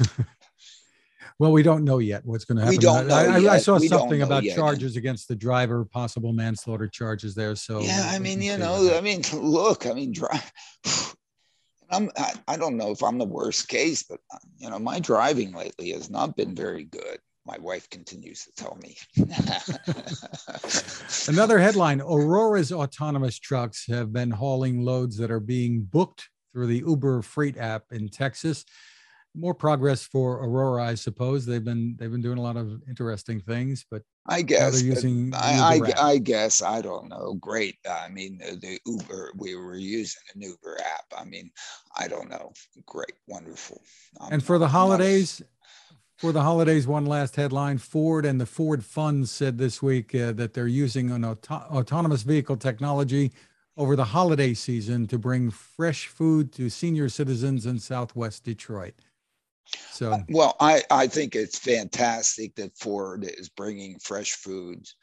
well, 1.39 1.53
we 1.53 1.63
don't 1.63 1.85
know 1.85 1.99
yet 1.99 2.25
what's 2.25 2.47
going 2.47 2.57
to 2.57 2.63
happen. 2.63 2.77
We 2.77 2.83
don't 2.83 3.07
know 3.07 3.15
I, 3.15 3.39
I, 3.39 3.55
I 3.55 3.59
saw 3.59 3.77
something 3.79 4.23
about 4.23 4.45
yet. 4.45 4.57
charges 4.57 4.97
against 4.97 5.29
the 5.29 5.37
driver, 5.37 5.85
possible 5.85 6.33
manslaughter 6.33 6.89
charges 6.89 7.35
there. 7.35 7.55
So 7.55 7.81
yeah, 7.81 8.09
I 8.11 8.19
mean, 8.19 8.41
you 8.41 8.57
know, 8.57 8.97
I 8.97 9.03
mean, 9.03 9.23
look, 9.35 9.87
I 9.87 9.93
mean, 9.93 10.13
drive. 10.13 10.53
I'm, 11.93 12.09
I, 12.17 12.33
I 12.47 12.57
don't 12.57 12.77
know 12.77 12.93
if 12.93 13.03
I'm 13.03 13.19
the 13.19 13.25
worst 13.25 13.69
case, 13.69 14.05
but 14.05 14.21
you 14.59 14.71
know, 14.71 14.79
my 14.79 15.01
driving 15.01 15.53
lately 15.53 15.91
has 15.91 16.09
not 16.09 16.37
been 16.37 16.55
very 16.55 16.85
good 16.85 17.19
my 17.51 17.59
wife 17.59 17.91
continues 17.91 18.45
to 18.45 18.53
tell 18.53 18.79
me. 18.81 18.97
Another 21.29 21.59
headline 21.59 22.01
Aurora's 22.01 22.71
autonomous 22.71 23.39
trucks 23.39 23.87
have 23.89 24.13
been 24.13 24.31
hauling 24.31 24.85
loads 24.85 25.17
that 25.17 25.33
are 25.33 25.41
being 25.41 25.81
booked 25.81 26.29
through 26.53 26.69
the 26.69 26.85
Uber 26.87 27.23
Freight 27.23 27.59
app 27.59 27.85
in 27.91 28.09
Texas. 28.09 28.65
more 29.35 29.55
progress 29.55 30.05
for 30.05 30.45
Aurora, 30.45 30.85
I 30.85 30.95
suppose. 30.95 31.45
They've 31.45 31.65
been 31.65 31.97
they've 31.99 32.11
been 32.11 32.23
doing 32.23 32.39
a 32.39 32.43
lot 32.43 32.57
of 32.57 32.83
interesting 32.89 33.41
things, 33.41 33.85
but 33.91 34.03
I 34.27 34.43
guess 34.43 34.83
using 34.83 35.35
uh, 35.35 35.41
I, 35.41 35.81
I, 35.97 36.09
I, 36.11 36.19
guess 36.19 36.63
I 36.63 36.83
don't 36.83 37.09
know. 37.09 37.35
Great. 37.35 37.79
Uh, 37.89 38.03
I 38.05 38.09
mean, 38.11 38.39
the 38.39 38.79
Uber 38.87 39.33
we 39.37 39.57
were 39.57 39.77
using 39.77 40.23
an 40.35 40.43
Uber 40.43 40.79
app. 40.81 41.07
I 41.17 41.25
mean, 41.25 41.51
I 41.97 42.07
don't 42.07 42.31
know. 42.31 42.53
Great, 42.87 43.15
wonderful. 43.27 43.83
And 44.21 44.35
um, 44.35 44.41
for 44.41 44.59
the 44.59 44.69
holidays, 44.69 45.43
for 46.21 46.33
the 46.33 46.43
holidays, 46.43 46.87
one 46.87 47.07
last 47.07 47.37
headline: 47.37 47.79
Ford 47.79 48.27
and 48.27 48.39
the 48.39 48.45
Ford 48.45 48.85
Funds 48.85 49.31
said 49.31 49.57
this 49.57 49.81
week 49.81 50.15
uh, 50.15 50.33
that 50.33 50.53
they're 50.53 50.67
using 50.67 51.11
an 51.11 51.25
auto- 51.25 51.55
autonomous 51.55 52.23
vehicle 52.23 52.59
technology 52.59 53.33
over 53.79 53.97
the 53.97 54.05
holiday 54.05 54.53
season 54.53 55.07
to 55.07 55.19
bring 55.19 55.51
fresh 55.51 56.09
food 56.09 56.53
to 56.53 56.69
senior 56.69 57.09
citizens 57.09 57.65
in 57.65 57.79
Southwest 57.79 58.45
Detroit. 58.45 58.93
So, 59.93 60.13
uh, 60.13 60.19
well, 60.29 60.57
I, 60.61 60.83
I 60.91 61.07
think 61.07 61.35
it's 61.35 61.59
fantastic 61.59 62.55
that 62.57 62.77
Ford 62.77 63.25
is 63.25 63.49
bringing 63.49 63.99
fresh 63.99 64.33
foods 64.33 64.97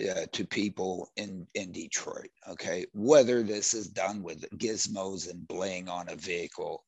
uh, 0.00 0.26
to 0.32 0.46
people 0.46 1.10
in, 1.16 1.46
in 1.54 1.72
Detroit. 1.72 2.30
Okay. 2.48 2.86
Whether 2.94 3.42
this 3.42 3.74
is 3.74 3.88
done 3.88 4.22
with 4.22 4.48
gizmos 4.56 5.28
and 5.28 5.46
bling 5.46 5.90
on 5.90 6.08
a 6.08 6.16
vehicle, 6.16 6.84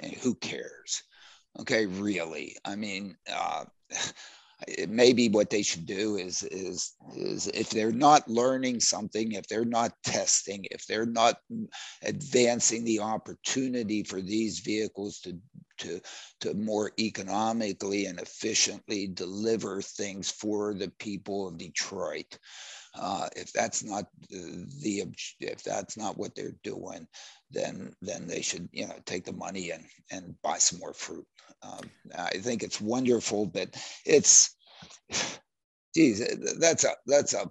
and 0.00 0.12
who 0.12 0.34
cares? 0.36 1.02
Okay. 1.58 1.86
Really. 1.86 2.56
I 2.64 2.76
mean, 2.76 3.16
uh, 3.32 3.64
maybe 4.88 5.28
what 5.28 5.48
they 5.48 5.62
should 5.62 5.86
do 5.86 6.16
is 6.16 6.42
is 6.42 6.94
is 7.16 7.46
if 7.48 7.70
they're 7.70 7.92
not 7.92 8.28
learning 8.28 8.78
something 8.78 9.32
if 9.32 9.46
they're 9.48 9.64
not 9.64 9.92
testing 10.04 10.66
if 10.70 10.86
they're 10.86 11.06
not 11.06 11.38
advancing 12.02 12.84
the 12.84 13.00
opportunity 13.00 14.02
for 14.02 14.20
these 14.20 14.58
vehicles 14.58 15.18
to 15.20 15.38
to 15.78 16.00
to 16.40 16.54
more 16.54 16.92
economically 16.98 18.06
and 18.06 18.20
efficiently 18.20 19.06
deliver 19.06 19.80
things 19.80 20.30
for 20.30 20.74
the 20.74 20.92
people 20.98 21.48
of 21.48 21.56
detroit 21.56 22.38
uh, 22.94 23.28
if 23.36 23.52
that's 23.52 23.84
not 23.84 24.06
the 24.30 25.06
if 25.40 25.62
that's 25.62 25.96
not 25.96 26.18
what 26.18 26.34
they're 26.34 26.56
doing 26.64 27.06
then 27.50 27.92
then 28.02 28.26
they 28.26 28.42
should 28.42 28.68
you 28.72 28.86
know 28.86 28.96
take 29.06 29.24
the 29.24 29.32
money 29.32 29.70
and 29.70 29.84
and 30.10 30.34
buy 30.42 30.58
some 30.58 30.78
more 30.78 30.92
fruit 30.92 31.26
um, 31.62 31.90
I 32.16 32.38
think 32.38 32.62
it's 32.62 32.80
wonderful, 32.80 33.46
but 33.46 33.76
it's, 34.06 34.56
geez, 35.94 36.22
that's 36.58 36.84
a 36.84 36.90
that's 37.06 37.34
a 37.34 37.50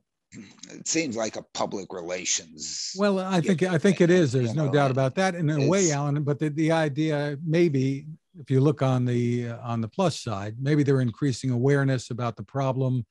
it 0.70 0.88
seems 0.88 1.18
like 1.18 1.38
a 1.38 1.44
public 1.54 1.92
relations. 1.92 2.94
Well, 2.96 3.20
I 3.20 3.42
think 3.42 3.64
I 3.64 3.78
think 3.78 4.00
it 4.00 4.12
is. 4.12 4.32
There's 4.32 4.54
no 4.54 4.68
know, 4.68 4.72
doubt 4.72 4.92
about 4.92 5.16
that 5.16 5.36
in 5.36 5.50
a 5.50 5.68
way, 5.68 5.90
Alain. 5.92 6.22
But 6.24 6.40
the, 6.40 6.50
the 6.50 6.72
idea, 6.72 7.38
maybe, 7.44 8.06
if 8.40 8.52
you 8.52 8.62
look 8.62 8.82
on 8.82 9.06
the 9.06 9.50
uh, 9.50 9.58
on 9.62 9.82
the 9.82 9.88
plus 9.88 10.20
side, 10.20 10.56
maybe 10.60 10.84
they're 10.84 11.02
increasing 11.02 11.50
awareness 11.50 12.12
about 12.12 12.36
the 12.36 12.44
problem, 12.44 13.06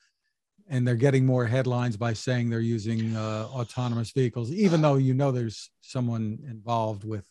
and 0.69 0.87
they're 0.87 0.97
getting 0.97 1.25
more 1.25 1.47
headlines 1.47 1.97
by 1.97 2.12
saying 2.12 2.51
they're 2.51 2.61
using 2.61 3.16
uh, 3.16 3.47
autonomous 3.51 4.11
vehicles, 4.11 4.53
even 4.53 4.83
though 4.83 4.97
you 4.97 5.14
know 5.14 5.33
there's 5.33 5.71
someone 5.81 6.39
involved 6.49 7.05
with 7.05 7.27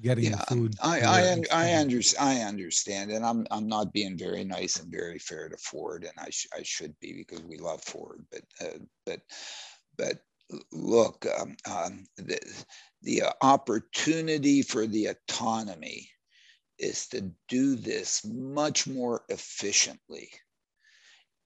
getting 0.00 0.24
yeah, 0.24 0.36
food. 0.48 0.74
I 0.82 1.00
I, 1.00 1.44
I, 1.52 1.80
under, 1.80 2.00
I 2.20 2.36
understand, 2.40 3.10
and 3.10 3.24
I'm 3.24 3.46
I'm 3.50 3.68
not 3.68 3.92
being 3.92 4.18
very 4.18 4.44
nice 4.44 4.78
and 4.78 4.90
very 4.90 5.18
fair 5.18 5.48
to 5.48 5.56
Ford, 5.56 6.04
and 6.04 6.12
I 6.18 6.30
sh- 6.30 6.48
I 6.54 6.62
should 6.62 6.98
be 7.00 7.12
because 7.12 7.42
we 7.42 7.58
love 7.58 7.82
Ford, 7.82 8.24
but 8.30 8.42
uh, 8.60 8.78
but 9.04 9.20
but 9.96 10.18
look, 10.72 11.26
um, 11.38 11.56
um, 11.70 12.06
the 12.16 12.38
the 13.02 13.22
opportunity 13.42 14.62
for 14.62 14.86
the 14.86 15.06
autonomy 15.06 16.08
is 16.78 17.06
to 17.08 17.30
do 17.48 17.76
this 17.76 18.24
much 18.24 18.86
more 18.86 19.24
efficiently 19.28 20.28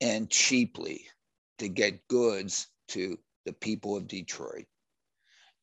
and 0.01 0.31
cheaply 0.31 1.07
to 1.59 1.69
get 1.69 2.07
goods 2.09 2.67
to 2.89 3.19
the 3.45 3.53
people 3.53 3.97
of 3.97 4.09
Detroit. 4.09 4.67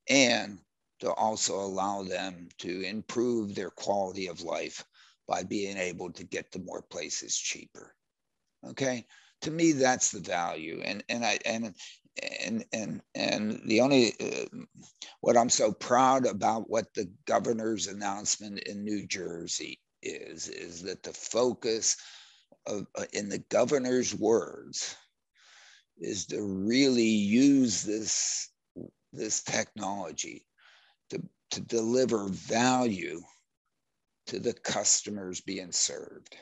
And 0.10 0.60
to 1.00 1.12
also 1.14 1.56
allow 1.56 2.04
them 2.04 2.50
to 2.60 2.82
improve 2.82 3.54
their 3.54 3.70
quality 3.70 4.28
of 4.28 4.42
life 4.42 4.84
by 5.28 5.44
being 5.44 5.78
able 5.78 6.12
to 6.14 6.24
get 6.24 6.52
to 6.52 6.60
more 6.60 6.82
places 6.82 7.38
cheaper. 7.38 7.94
Okay, 8.66 9.06
to 9.42 9.52
me 9.52 9.74
that's 9.74 10.12
the 10.12 10.20
value, 10.20 10.82
and 10.84 11.04
and 11.10 11.24
I 11.24 11.38
and 11.46 11.76
and 12.42 12.66
and 12.74 13.02
and 13.14 13.62
the 13.66 13.82
only 13.82 14.14
uh, 14.20 14.46
what 15.22 15.38
I'm 15.38 15.50
so 15.50 15.72
proud 15.72 16.26
about 16.26 16.70
what 16.70 16.94
the 16.94 17.12
governor's 17.26 17.88
announcement 17.88 18.60
in 18.62 18.84
New 18.84 19.06
Jersey 19.06 19.80
is 20.02 20.48
is 20.48 20.82
that 20.84 21.04
the 21.04 21.14
focus 21.14 21.98
uh, 22.68 22.82
in 23.14 23.30
the 23.30 23.44
governor's 23.50 24.14
words 24.14 24.96
is 25.98 26.26
to 26.28 26.42
really 26.42 27.02
use 27.04 27.84
this 27.84 28.50
this 29.14 29.42
technology 29.42 30.46
to, 31.10 31.22
to 31.50 31.62
deliver 31.62 32.28
value 32.28 33.22
to 34.28 34.40
the 34.40 34.54
customers 34.54 35.42
being 35.42 35.72
served. 35.72 36.36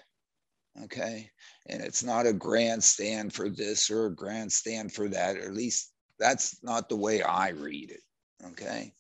Okay. 0.84 1.30
And 1.68 1.82
it's 1.82 2.04
not 2.04 2.28
a 2.28 2.34
grandstand 2.34 3.32
for 3.34 3.50
this 3.50 3.90
or 3.90 4.08
a 4.08 4.16
grandstand 4.16 4.92
for 4.92 5.08
that, 5.10 5.38
or 5.38 5.44
at 5.44 5.54
least 5.54 5.94
that's 6.20 6.62
not 6.64 6.90
the 6.90 6.98
way 6.98 7.22
I 7.22 7.50
read 7.50 7.92
it. 7.92 8.02
Okay. 8.48 8.94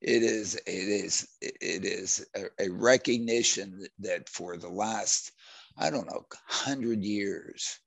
It 0.00 0.22
is, 0.22 0.56
it 0.66 0.88
is, 0.88 1.28
it 1.40 1.84
is 1.84 2.26
a, 2.34 2.66
a 2.66 2.68
recognition 2.70 3.86
that 4.00 4.28
for 4.28 4.56
the 4.56 4.68
last, 4.68 5.32
I 5.76 5.90
don't 5.90 6.06
know, 6.06 6.26
hundred 6.46 7.04
years, 7.04 7.78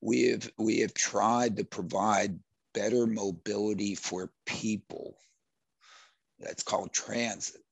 we 0.00 0.28
have 0.28 0.50
we 0.58 0.80
have 0.80 0.94
tried 0.94 1.56
to 1.56 1.64
provide 1.64 2.38
better 2.74 3.06
mobility 3.06 3.94
for 3.94 4.30
people 4.44 5.16
that's 6.38 6.62
called 6.62 6.92
transit. 6.92 7.62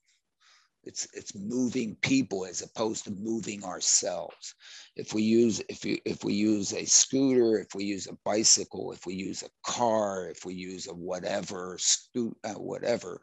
It's 0.83 1.07
it's 1.15 1.35
moving 1.35 1.97
people 1.97 2.45
as 2.45 2.63
opposed 2.63 3.05
to 3.05 3.11
moving 3.11 3.65
ourselves. 3.65 4.55
If 4.97 5.15
we 5.15 5.23
use 5.23 5.63
if 5.69 5.85
you 5.85 5.99
if 6.05 6.25
we 6.25 6.35
use 6.35 6.73
a 6.73 6.85
scooter, 6.85 7.59
if 7.59 7.75
we 7.75 7.85
use 7.85 8.07
a 8.07 8.19
bicycle, 8.25 8.93
if 8.93 9.07
we 9.07 9.15
use 9.15 9.43
a 9.43 9.71
car, 9.71 10.29
if 10.29 10.45
we 10.45 10.55
use 10.55 10.87
a 10.87 10.95
whatever 10.95 11.77
scoot 11.79 12.37
uh, 12.45 12.55
whatever, 12.55 13.21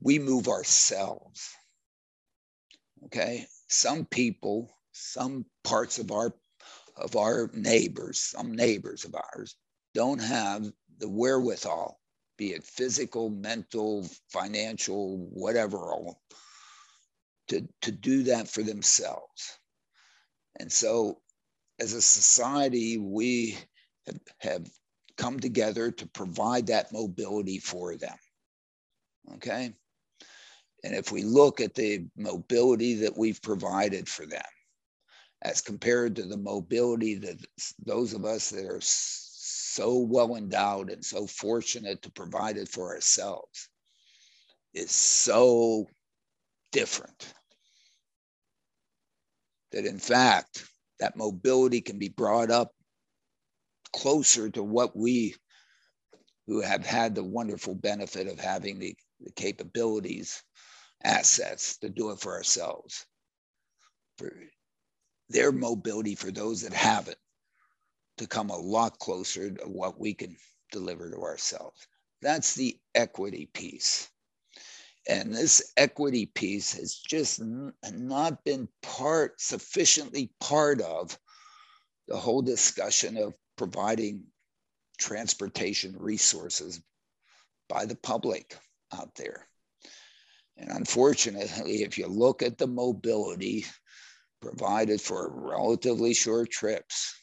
we 0.00 0.18
move 0.18 0.48
ourselves. 0.48 1.48
Okay, 3.04 3.46
some 3.68 4.04
people, 4.04 4.70
some 4.96 5.44
parts 5.64 5.98
of 5.98 6.10
our 6.10 6.34
of 6.96 7.14
our 7.14 7.50
neighbors, 7.52 8.18
some 8.18 8.54
neighbors 8.54 9.04
of 9.04 9.14
ours, 9.14 9.56
don't 9.92 10.20
have 10.20 10.64
the 10.98 11.08
wherewithal 11.08 12.00
be 12.36 12.52
it 12.52 12.64
physical, 12.64 13.30
mental, 13.30 14.06
financial, 14.28 15.18
whatever, 15.32 15.78
all, 15.78 16.20
to, 17.48 17.66
to 17.82 17.92
do 17.92 18.24
that 18.24 18.48
for 18.48 18.62
themselves. 18.62 19.58
And 20.58 20.70
so, 20.70 21.20
as 21.78 21.92
a 21.92 22.02
society, 22.02 22.98
we 22.98 23.58
have, 24.06 24.18
have 24.38 24.70
come 25.16 25.38
together 25.40 25.90
to 25.90 26.06
provide 26.08 26.66
that 26.66 26.92
mobility 26.92 27.58
for 27.58 27.96
them. 27.96 28.16
Okay. 29.34 29.74
And 30.84 30.94
if 30.94 31.10
we 31.10 31.22
look 31.22 31.60
at 31.60 31.74
the 31.74 32.06
mobility 32.16 32.94
that 32.94 33.16
we've 33.16 33.42
provided 33.42 34.08
for 34.08 34.26
them, 34.26 34.42
as 35.46 35.60
compared 35.60 36.16
to 36.16 36.24
the 36.24 36.36
mobility 36.36 37.14
that 37.14 37.36
those 37.84 38.12
of 38.12 38.24
us 38.24 38.50
that 38.50 38.66
are 38.66 38.80
so 38.82 39.98
well 39.98 40.34
endowed 40.34 40.90
and 40.90 41.04
so 41.04 41.24
fortunate 41.24 42.02
to 42.02 42.10
provide 42.10 42.56
it 42.56 42.68
for 42.68 42.92
ourselves 42.92 43.68
is 44.74 44.90
so 44.90 45.86
different. 46.72 47.32
That 49.70 49.86
in 49.86 50.00
fact 50.00 50.64
that 50.98 51.16
mobility 51.16 51.80
can 51.80 52.00
be 52.00 52.08
brought 52.08 52.50
up 52.50 52.72
closer 53.92 54.50
to 54.50 54.64
what 54.64 54.96
we 54.96 55.36
who 56.48 56.60
have 56.60 56.84
had 56.84 57.14
the 57.14 57.22
wonderful 57.22 57.76
benefit 57.76 58.26
of 58.26 58.40
having 58.40 58.80
the, 58.80 58.96
the 59.20 59.32
capabilities 59.32 60.42
assets 61.04 61.78
to 61.78 61.88
do 61.88 62.10
it 62.10 62.18
for 62.18 62.34
ourselves. 62.34 63.06
For 64.18 64.32
their 65.28 65.52
mobility 65.52 66.14
for 66.14 66.30
those 66.30 66.62
that 66.62 66.72
have 66.72 67.08
it 67.08 67.18
to 68.18 68.26
come 68.26 68.50
a 68.50 68.56
lot 68.56 68.98
closer 68.98 69.50
to 69.50 69.64
what 69.64 69.98
we 69.98 70.14
can 70.14 70.36
deliver 70.72 71.10
to 71.10 71.22
ourselves. 71.22 71.86
That's 72.22 72.54
the 72.54 72.78
equity 72.94 73.46
piece. 73.52 74.08
And 75.08 75.32
this 75.32 75.72
equity 75.76 76.26
piece 76.26 76.72
has 76.74 76.94
just 76.94 77.40
not 77.40 78.44
been 78.44 78.68
part, 78.82 79.40
sufficiently 79.40 80.32
part 80.40 80.80
of 80.80 81.16
the 82.08 82.16
whole 82.16 82.42
discussion 82.42 83.16
of 83.16 83.34
providing 83.56 84.24
transportation 84.98 85.94
resources 85.98 86.80
by 87.68 87.84
the 87.84 87.96
public 87.96 88.56
out 88.92 89.14
there. 89.14 89.46
And 90.56 90.70
unfortunately, 90.70 91.82
if 91.82 91.98
you 91.98 92.06
look 92.06 92.42
at 92.42 92.58
the 92.58 92.66
mobility 92.66 93.66
provided 94.40 95.00
for 95.00 95.30
relatively 95.30 96.14
short 96.14 96.50
trips, 96.50 97.14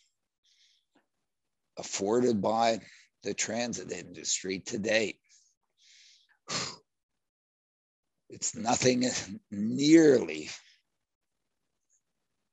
afforded 1.77 2.41
by 2.41 2.79
the 3.23 3.33
transit 3.33 3.91
industry 3.91 4.59
to 4.59 4.77
date. 4.77 5.19
It's 8.29 8.55
nothing 8.55 9.05
nearly 9.51 10.49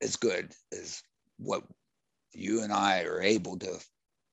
as 0.03 0.17
good 0.17 0.53
as 0.73 1.03
what 1.39 1.65
you 2.33 2.63
and 2.63 2.71
I 2.71 3.05
are 3.05 3.23
able 3.23 3.59
to 3.61 3.79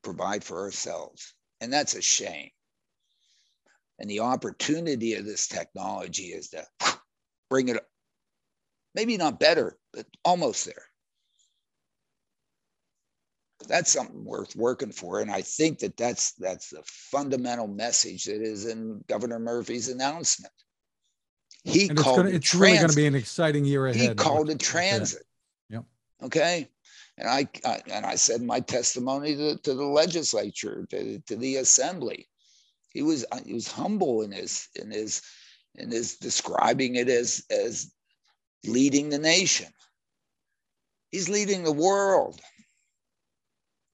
provide 0.03 0.43
for 0.43 0.59
ourselves. 0.59 1.34
And 1.61 1.71
that's 1.71 1.95
a 1.95 2.01
shame. 2.01 2.49
And 3.99 4.09
the 4.09 4.19
opportunity 4.19 5.15
of 5.15 5.25
this 5.25 5.47
technology 5.47 6.25
is 6.25 6.49
to 6.49 6.65
bring 7.49 7.69
it, 7.69 7.78
maybe 8.97 9.15
not 9.15 9.39
better, 9.39 9.77
but 9.93 10.07
almost 10.25 10.65
there. 10.65 10.83
That's 13.67 13.91
something 13.91 14.25
worth 14.25 14.55
working 14.55 14.91
for, 14.91 15.21
and 15.21 15.31
I 15.31 15.41
think 15.41 15.79
that 15.79 15.97
that's 15.97 16.33
that's 16.33 16.69
the 16.69 16.81
fundamental 16.85 17.67
message 17.67 18.25
that 18.25 18.41
is 18.41 18.65
in 18.65 19.03
Governor 19.07 19.39
Murphy's 19.39 19.89
announcement. 19.89 20.53
He 21.63 21.89
and 21.89 21.97
called 21.97 22.19
it's, 22.19 22.23
gonna, 22.23 22.35
it's 22.35 22.55
really 22.55 22.77
going 22.77 22.89
to 22.89 22.95
be 22.95 23.07
an 23.07 23.15
exciting 23.15 23.65
year 23.65 23.87
ahead. 23.87 24.09
He 24.09 24.15
called 24.15 24.49
it 24.49 24.59
transit. 24.59 25.23
Yep. 25.69 25.83
Okay. 26.23 26.69
And 27.17 27.27
I, 27.27 27.47
I, 27.65 27.81
and 27.91 28.05
I 28.05 28.15
said 28.15 28.41
my 28.41 28.59
testimony 28.59 29.35
to, 29.35 29.57
to 29.57 29.73
the 29.73 29.83
legislature, 29.83 30.85
to, 30.91 31.19
to 31.19 31.35
the 31.35 31.57
assembly. 31.57 32.27
He 32.93 33.01
was 33.01 33.25
he 33.43 33.53
was 33.53 33.69
humble 33.69 34.21
in 34.21 34.31
his 34.31 34.69
in 34.75 34.91
his 34.91 35.21
in 35.75 35.91
his 35.91 36.17
describing 36.17 36.95
it 36.95 37.09
as 37.09 37.43
as 37.49 37.91
leading 38.65 39.09
the 39.09 39.19
nation. 39.19 39.67
He's 41.11 41.29
leading 41.29 41.63
the 41.63 41.71
world. 41.71 42.39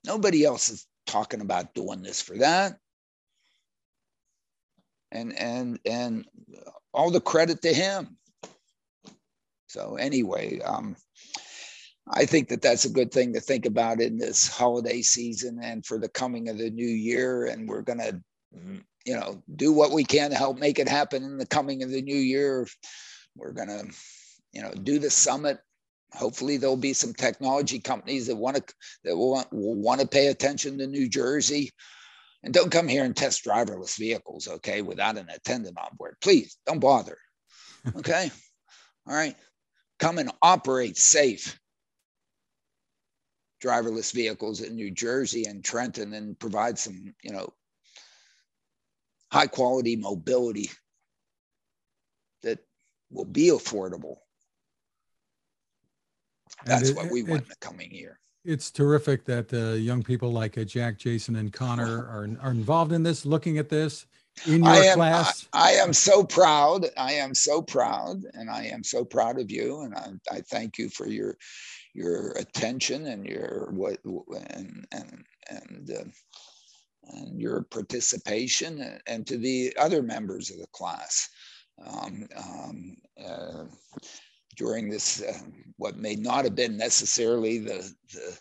Nobody 0.06 0.44
else 0.44 0.70
is 0.70 0.88
talking 1.06 1.42
about 1.42 1.74
doing 1.74 2.02
this 2.02 2.22
for 2.22 2.38
that. 2.38 2.78
And 5.12 5.38
and 5.40 5.80
and 5.86 6.26
all 6.94 7.12
the 7.12 7.22
credit 7.22 7.62
to 7.62 7.74
him. 7.74 8.18
So 9.68 9.96
anyway, 9.96 10.60
um, 10.62 10.96
I 12.08 12.26
think 12.26 12.50
that 12.50 12.62
that's 12.62 12.86
a 12.86 12.90
good 12.90 13.12
thing 13.12 13.34
to 13.34 13.40
think 13.40 13.66
about 13.66 14.02
in 14.02 14.18
this 14.18 14.48
holiday 14.48 15.02
season 15.02 15.60
and 15.64 15.86
for 15.86 15.98
the 15.98 16.10
coming 16.10 16.50
of 16.50 16.58
the 16.58 16.70
new 16.70 16.88
year. 16.88 17.46
And 17.46 17.68
we're 17.68 17.82
going 17.82 18.00
to, 18.00 18.22
you 19.06 19.16
know, 19.16 19.42
do 19.56 19.72
what 19.72 19.92
we 19.92 20.04
can 20.04 20.30
to 20.32 20.36
help 20.36 20.58
make 20.58 20.80
it 20.80 20.90
happen 20.90 21.24
in 21.24 21.38
the 21.38 21.46
coming 21.46 21.82
of 21.82 21.90
the 21.90 22.02
new 22.02 22.16
year. 22.16 22.68
We're 23.36 23.54
going 23.54 23.70
to, 23.70 23.86
you 24.54 24.62
know, 24.62 24.72
do 24.72 25.00
the 25.00 25.10
summit. 25.10 25.60
Hopefully, 26.14 26.58
there'll 26.58 26.78
be 26.78 26.94
some 26.94 27.14
technology 27.14 27.80
companies 27.80 28.28
that 28.28 28.36
want 28.36 28.56
to 28.56 28.64
that 29.04 29.16
will 29.16 29.32
want, 29.32 29.52
will 29.52 29.76
want 29.76 30.02
to 30.02 30.08
pay 30.08 30.28
attention 30.28 30.78
to 30.78 30.88
New 30.88 31.10
Jersey. 31.10 31.72
And 32.44 32.54
don't 32.54 32.72
come 32.72 32.88
here 32.88 33.06
and 33.06 33.16
test 33.16 33.46
driverless 33.46 33.98
vehicles, 33.98 34.48
okay, 34.48 34.82
without 34.82 35.18
an 35.18 35.30
attendant 35.34 35.78
on 35.78 35.96
board. 35.98 36.18
Please 36.22 36.58
don't 36.66 36.80
bother. 36.80 37.18
Okay. 37.98 38.32
All 39.06 39.14
right. 39.14 39.36
Come 40.00 40.18
and 40.18 40.32
operate 40.42 40.96
safe 40.98 41.60
driverless 43.64 44.14
vehicles 44.14 44.62
in 44.62 44.76
New 44.76 44.92
Jersey 44.92 45.46
and 45.46 45.64
Trenton 45.64 46.14
and 46.14 46.38
provide 46.38 46.78
some, 46.78 47.14
you 47.24 47.32
know, 47.32 47.50
high 49.32 49.48
quality 49.48 49.96
mobility 49.96 50.70
that 52.44 52.60
will 53.10 53.26
be 53.26 53.48
affordable. 53.48 54.18
That's 56.66 56.90
it, 56.90 56.96
what 56.96 57.12
we 57.12 57.24
want 57.24 57.42
it, 57.42 57.46
in 57.46 57.50
the 57.50 57.56
coming 57.60 57.92
year. 57.92 58.20
It's 58.46 58.72
terrific 58.72 59.26
that 59.26 59.54
uh, 59.54 59.74
young 59.74 60.04
people 60.04 60.32
like 60.32 60.58
uh, 60.58 60.64
Jack, 60.64 60.98
Jason, 60.98 61.36
and 61.38 61.52
Connor 61.52 62.06
are, 62.06 62.30
are 62.42 62.52
involved 62.52 62.92
in 62.92 63.04
this, 63.04 63.26
looking 63.26 63.58
at 63.58 63.70
this 63.70 64.06
in 64.46 64.64
your 64.64 64.74
I 64.74 64.78
am, 64.78 64.98
class. 64.98 65.48
I, 65.54 65.70
I, 65.70 65.72
am 65.74 65.94
so 65.94 66.24
proud. 66.24 66.88
I 66.98 67.14
am 67.14 67.34
so 67.34 67.62
proud, 67.62 68.24
and 68.34 68.50
I 68.50 68.66
am 68.66 68.84
so 68.84 69.06
proud 69.06 69.40
of 69.40 69.52
you. 69.52 69.82
And 69.82 69.96
I, 69.96 70.36
I 70.38 70.42
thank 70.42 70.78
you 70.78 70.90
for 70.90 71.08
your 71.08 71.38
your 71.94 72.32
attention 72.32 73.08
and 73.08 73.26
your 73.26 73.70
what 73.72 74.00
and 74.04 74.86
and 74.92 75.24
and 75.50 75.92
uh, 75.92 76.04
and 77.12 77.40
your 77.40 77.64
participation 77.64 78.82
and, 78.82 79.02
and, 79.08 79.28
to 79.28 79.38
the 79.38 79.76
other 79.78 80.02
members 80.02 80.50
of 80.50 80.58
the 80.58 80.68
class 80.68 81.30
um, 81.86 82.28
um, 82.38 82.96
uh, 83.24 83.66
during 84.56 84.90
this 84.90 85.22
uh, 85.22 85.40
what 85.78 85.98
may 85.98 86.16
not 86.16 86.46
have 86.46 86.56
been 86.56 86.78
necessarily 86.78 87.60
the 87.60 87.92
the 88.14 88.40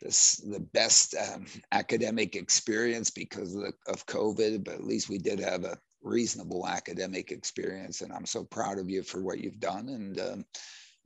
this, 0.00 0.36
the 0.36 0.60
best 0.60 1.14
um, 1.14 1.46
academic 1.72 2.36
experience 2.36 3.10
because 3.10 3.54
of, 3.54 3.62
the, 3.62 3.72
of 3.88 4.04
COVID, 4.06 4.62
but 4.62 4.74
at 4.74 4.84
least 4.84 5.08
we 5.08 5.16
did 5.18 5.40
have 5.40 5.64
a 5.64 5.78
reasonable 6.02 6.68
academic 6.68 7.32
experience, 7.32 8.02
and 8.02 8.12
I'm 8.12 8.26
so 8.26 8.44
proud 8.44 8.78
of 8.78 8.90
you 8.90 9.02
for 9.02 9.22
what 9.22 9.38
you've 9.38 9.60
done 9.60 9.88
and 9.88 10.20
um, 10.20 10.44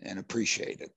and 0.02 0.18
appreciate 0.18 0.80
it. 0.80 0.90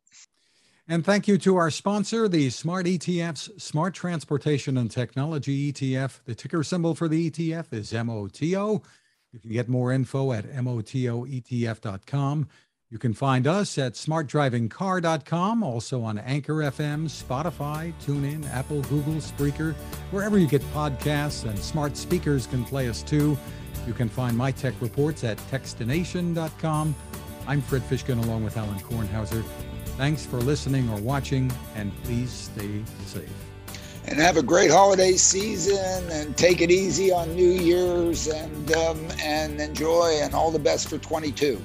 And 0.87 1.05
thank 1.05 1.27
you 1.29 1.37
to 1.39 1.55
our 1.55 1.71
sponsor, 1.71 2.27
the 2.27 2.49
Smart 2.49 2.85
ETF's 2.87 3.49
Smart 3.63 3.93
Transportation 3.93 4.77
and 4.77 4.91
Technology 4.91 5.71
ETF. 5.71 6.19
The 6.25 6.35
ticker 6.35 6.63
symbol 6.63 6.93
for 6.93 7.07
the 7.07 7.29
ETF 7.29 7.71
is 7.71 7.93
MOTO. 7.93 8.83
You 9.31 9.39
can 9.39 9.51
get 9.51 9.69
more 9.69 9.93
info 9.93 10.33
at 10.33 10.45
motoetf.com. 10.51 12.47
You 12.93 12.99
can 12.99 13.15
find 13.15 13.47
us 13.47 13.79
at 13.79 13.93
smartdrivingcar.com, 13.93 15.63
also 15.63 16.03
on 16.03 16.19
Anchor 16.19 16.57
FM, 16.57 17.05
Spotify, 17.05 17.91
TuneIn, 18.05 18.47
Apple, 18.53 18.83
Google, 18.83 19.15
Spreaker, 19.15 19.73
wherever 20.11 20.37
you 20.37 20.45
get 20.45 20.61
podcasts, 20.75 21.43
and 21.43 21.57
smart 21.57 21.97
speakers 21.97 22.45
can 22.45 22.63
play 22.63 22.87
us 22.87 23.01
too. 23.01 23.35
You 23.87 23.93
can 23.93 24.09
find 24.09 24.37
my 24.37 24.51
tech 24.51 24.75
reports 24.79 25.23
at 25.23 25.39
techstination.com. 25.49 26.95
I'm 27.47 27.63
Fred 27.63 27.81
Fishkin 27.81 28.23
along 28.25 28.43
with 28.43 28.57
Alain 28.57 28.79
Kornhauser. 28.81 29.43
Thanks 29.97 30.23
for 30.27 30.37
listening 30.37 30.87
or 30.91 31.01
watching, 31.01 31.51
and 31.73 31.91
please 32.03 32.29
stay 32.29 32.83
safe. 33.07 33.27
And 34.05 34.19
have 34.19 34.37
a 34.37 34.43
great 34.43 34.69
holiday 34.69 35.13
season, 35.13 36.11
and 36.11 36.37
take 36.37 36.61
it 36.61 36.69
easy 36.69 37.11
on 37.11 37.33
New 37.35 37.53
Year's, 37.53 38.27
and 38.27 38.71
um, 38.75 38.99
and 39.19 39.59
enjoy, 39.59 40.19
and 40.21 40.35
all 40.35 40.51
the 40.51 40.59
best 40.59 40.91
for 40.91 40.99
22. 40.99 41.59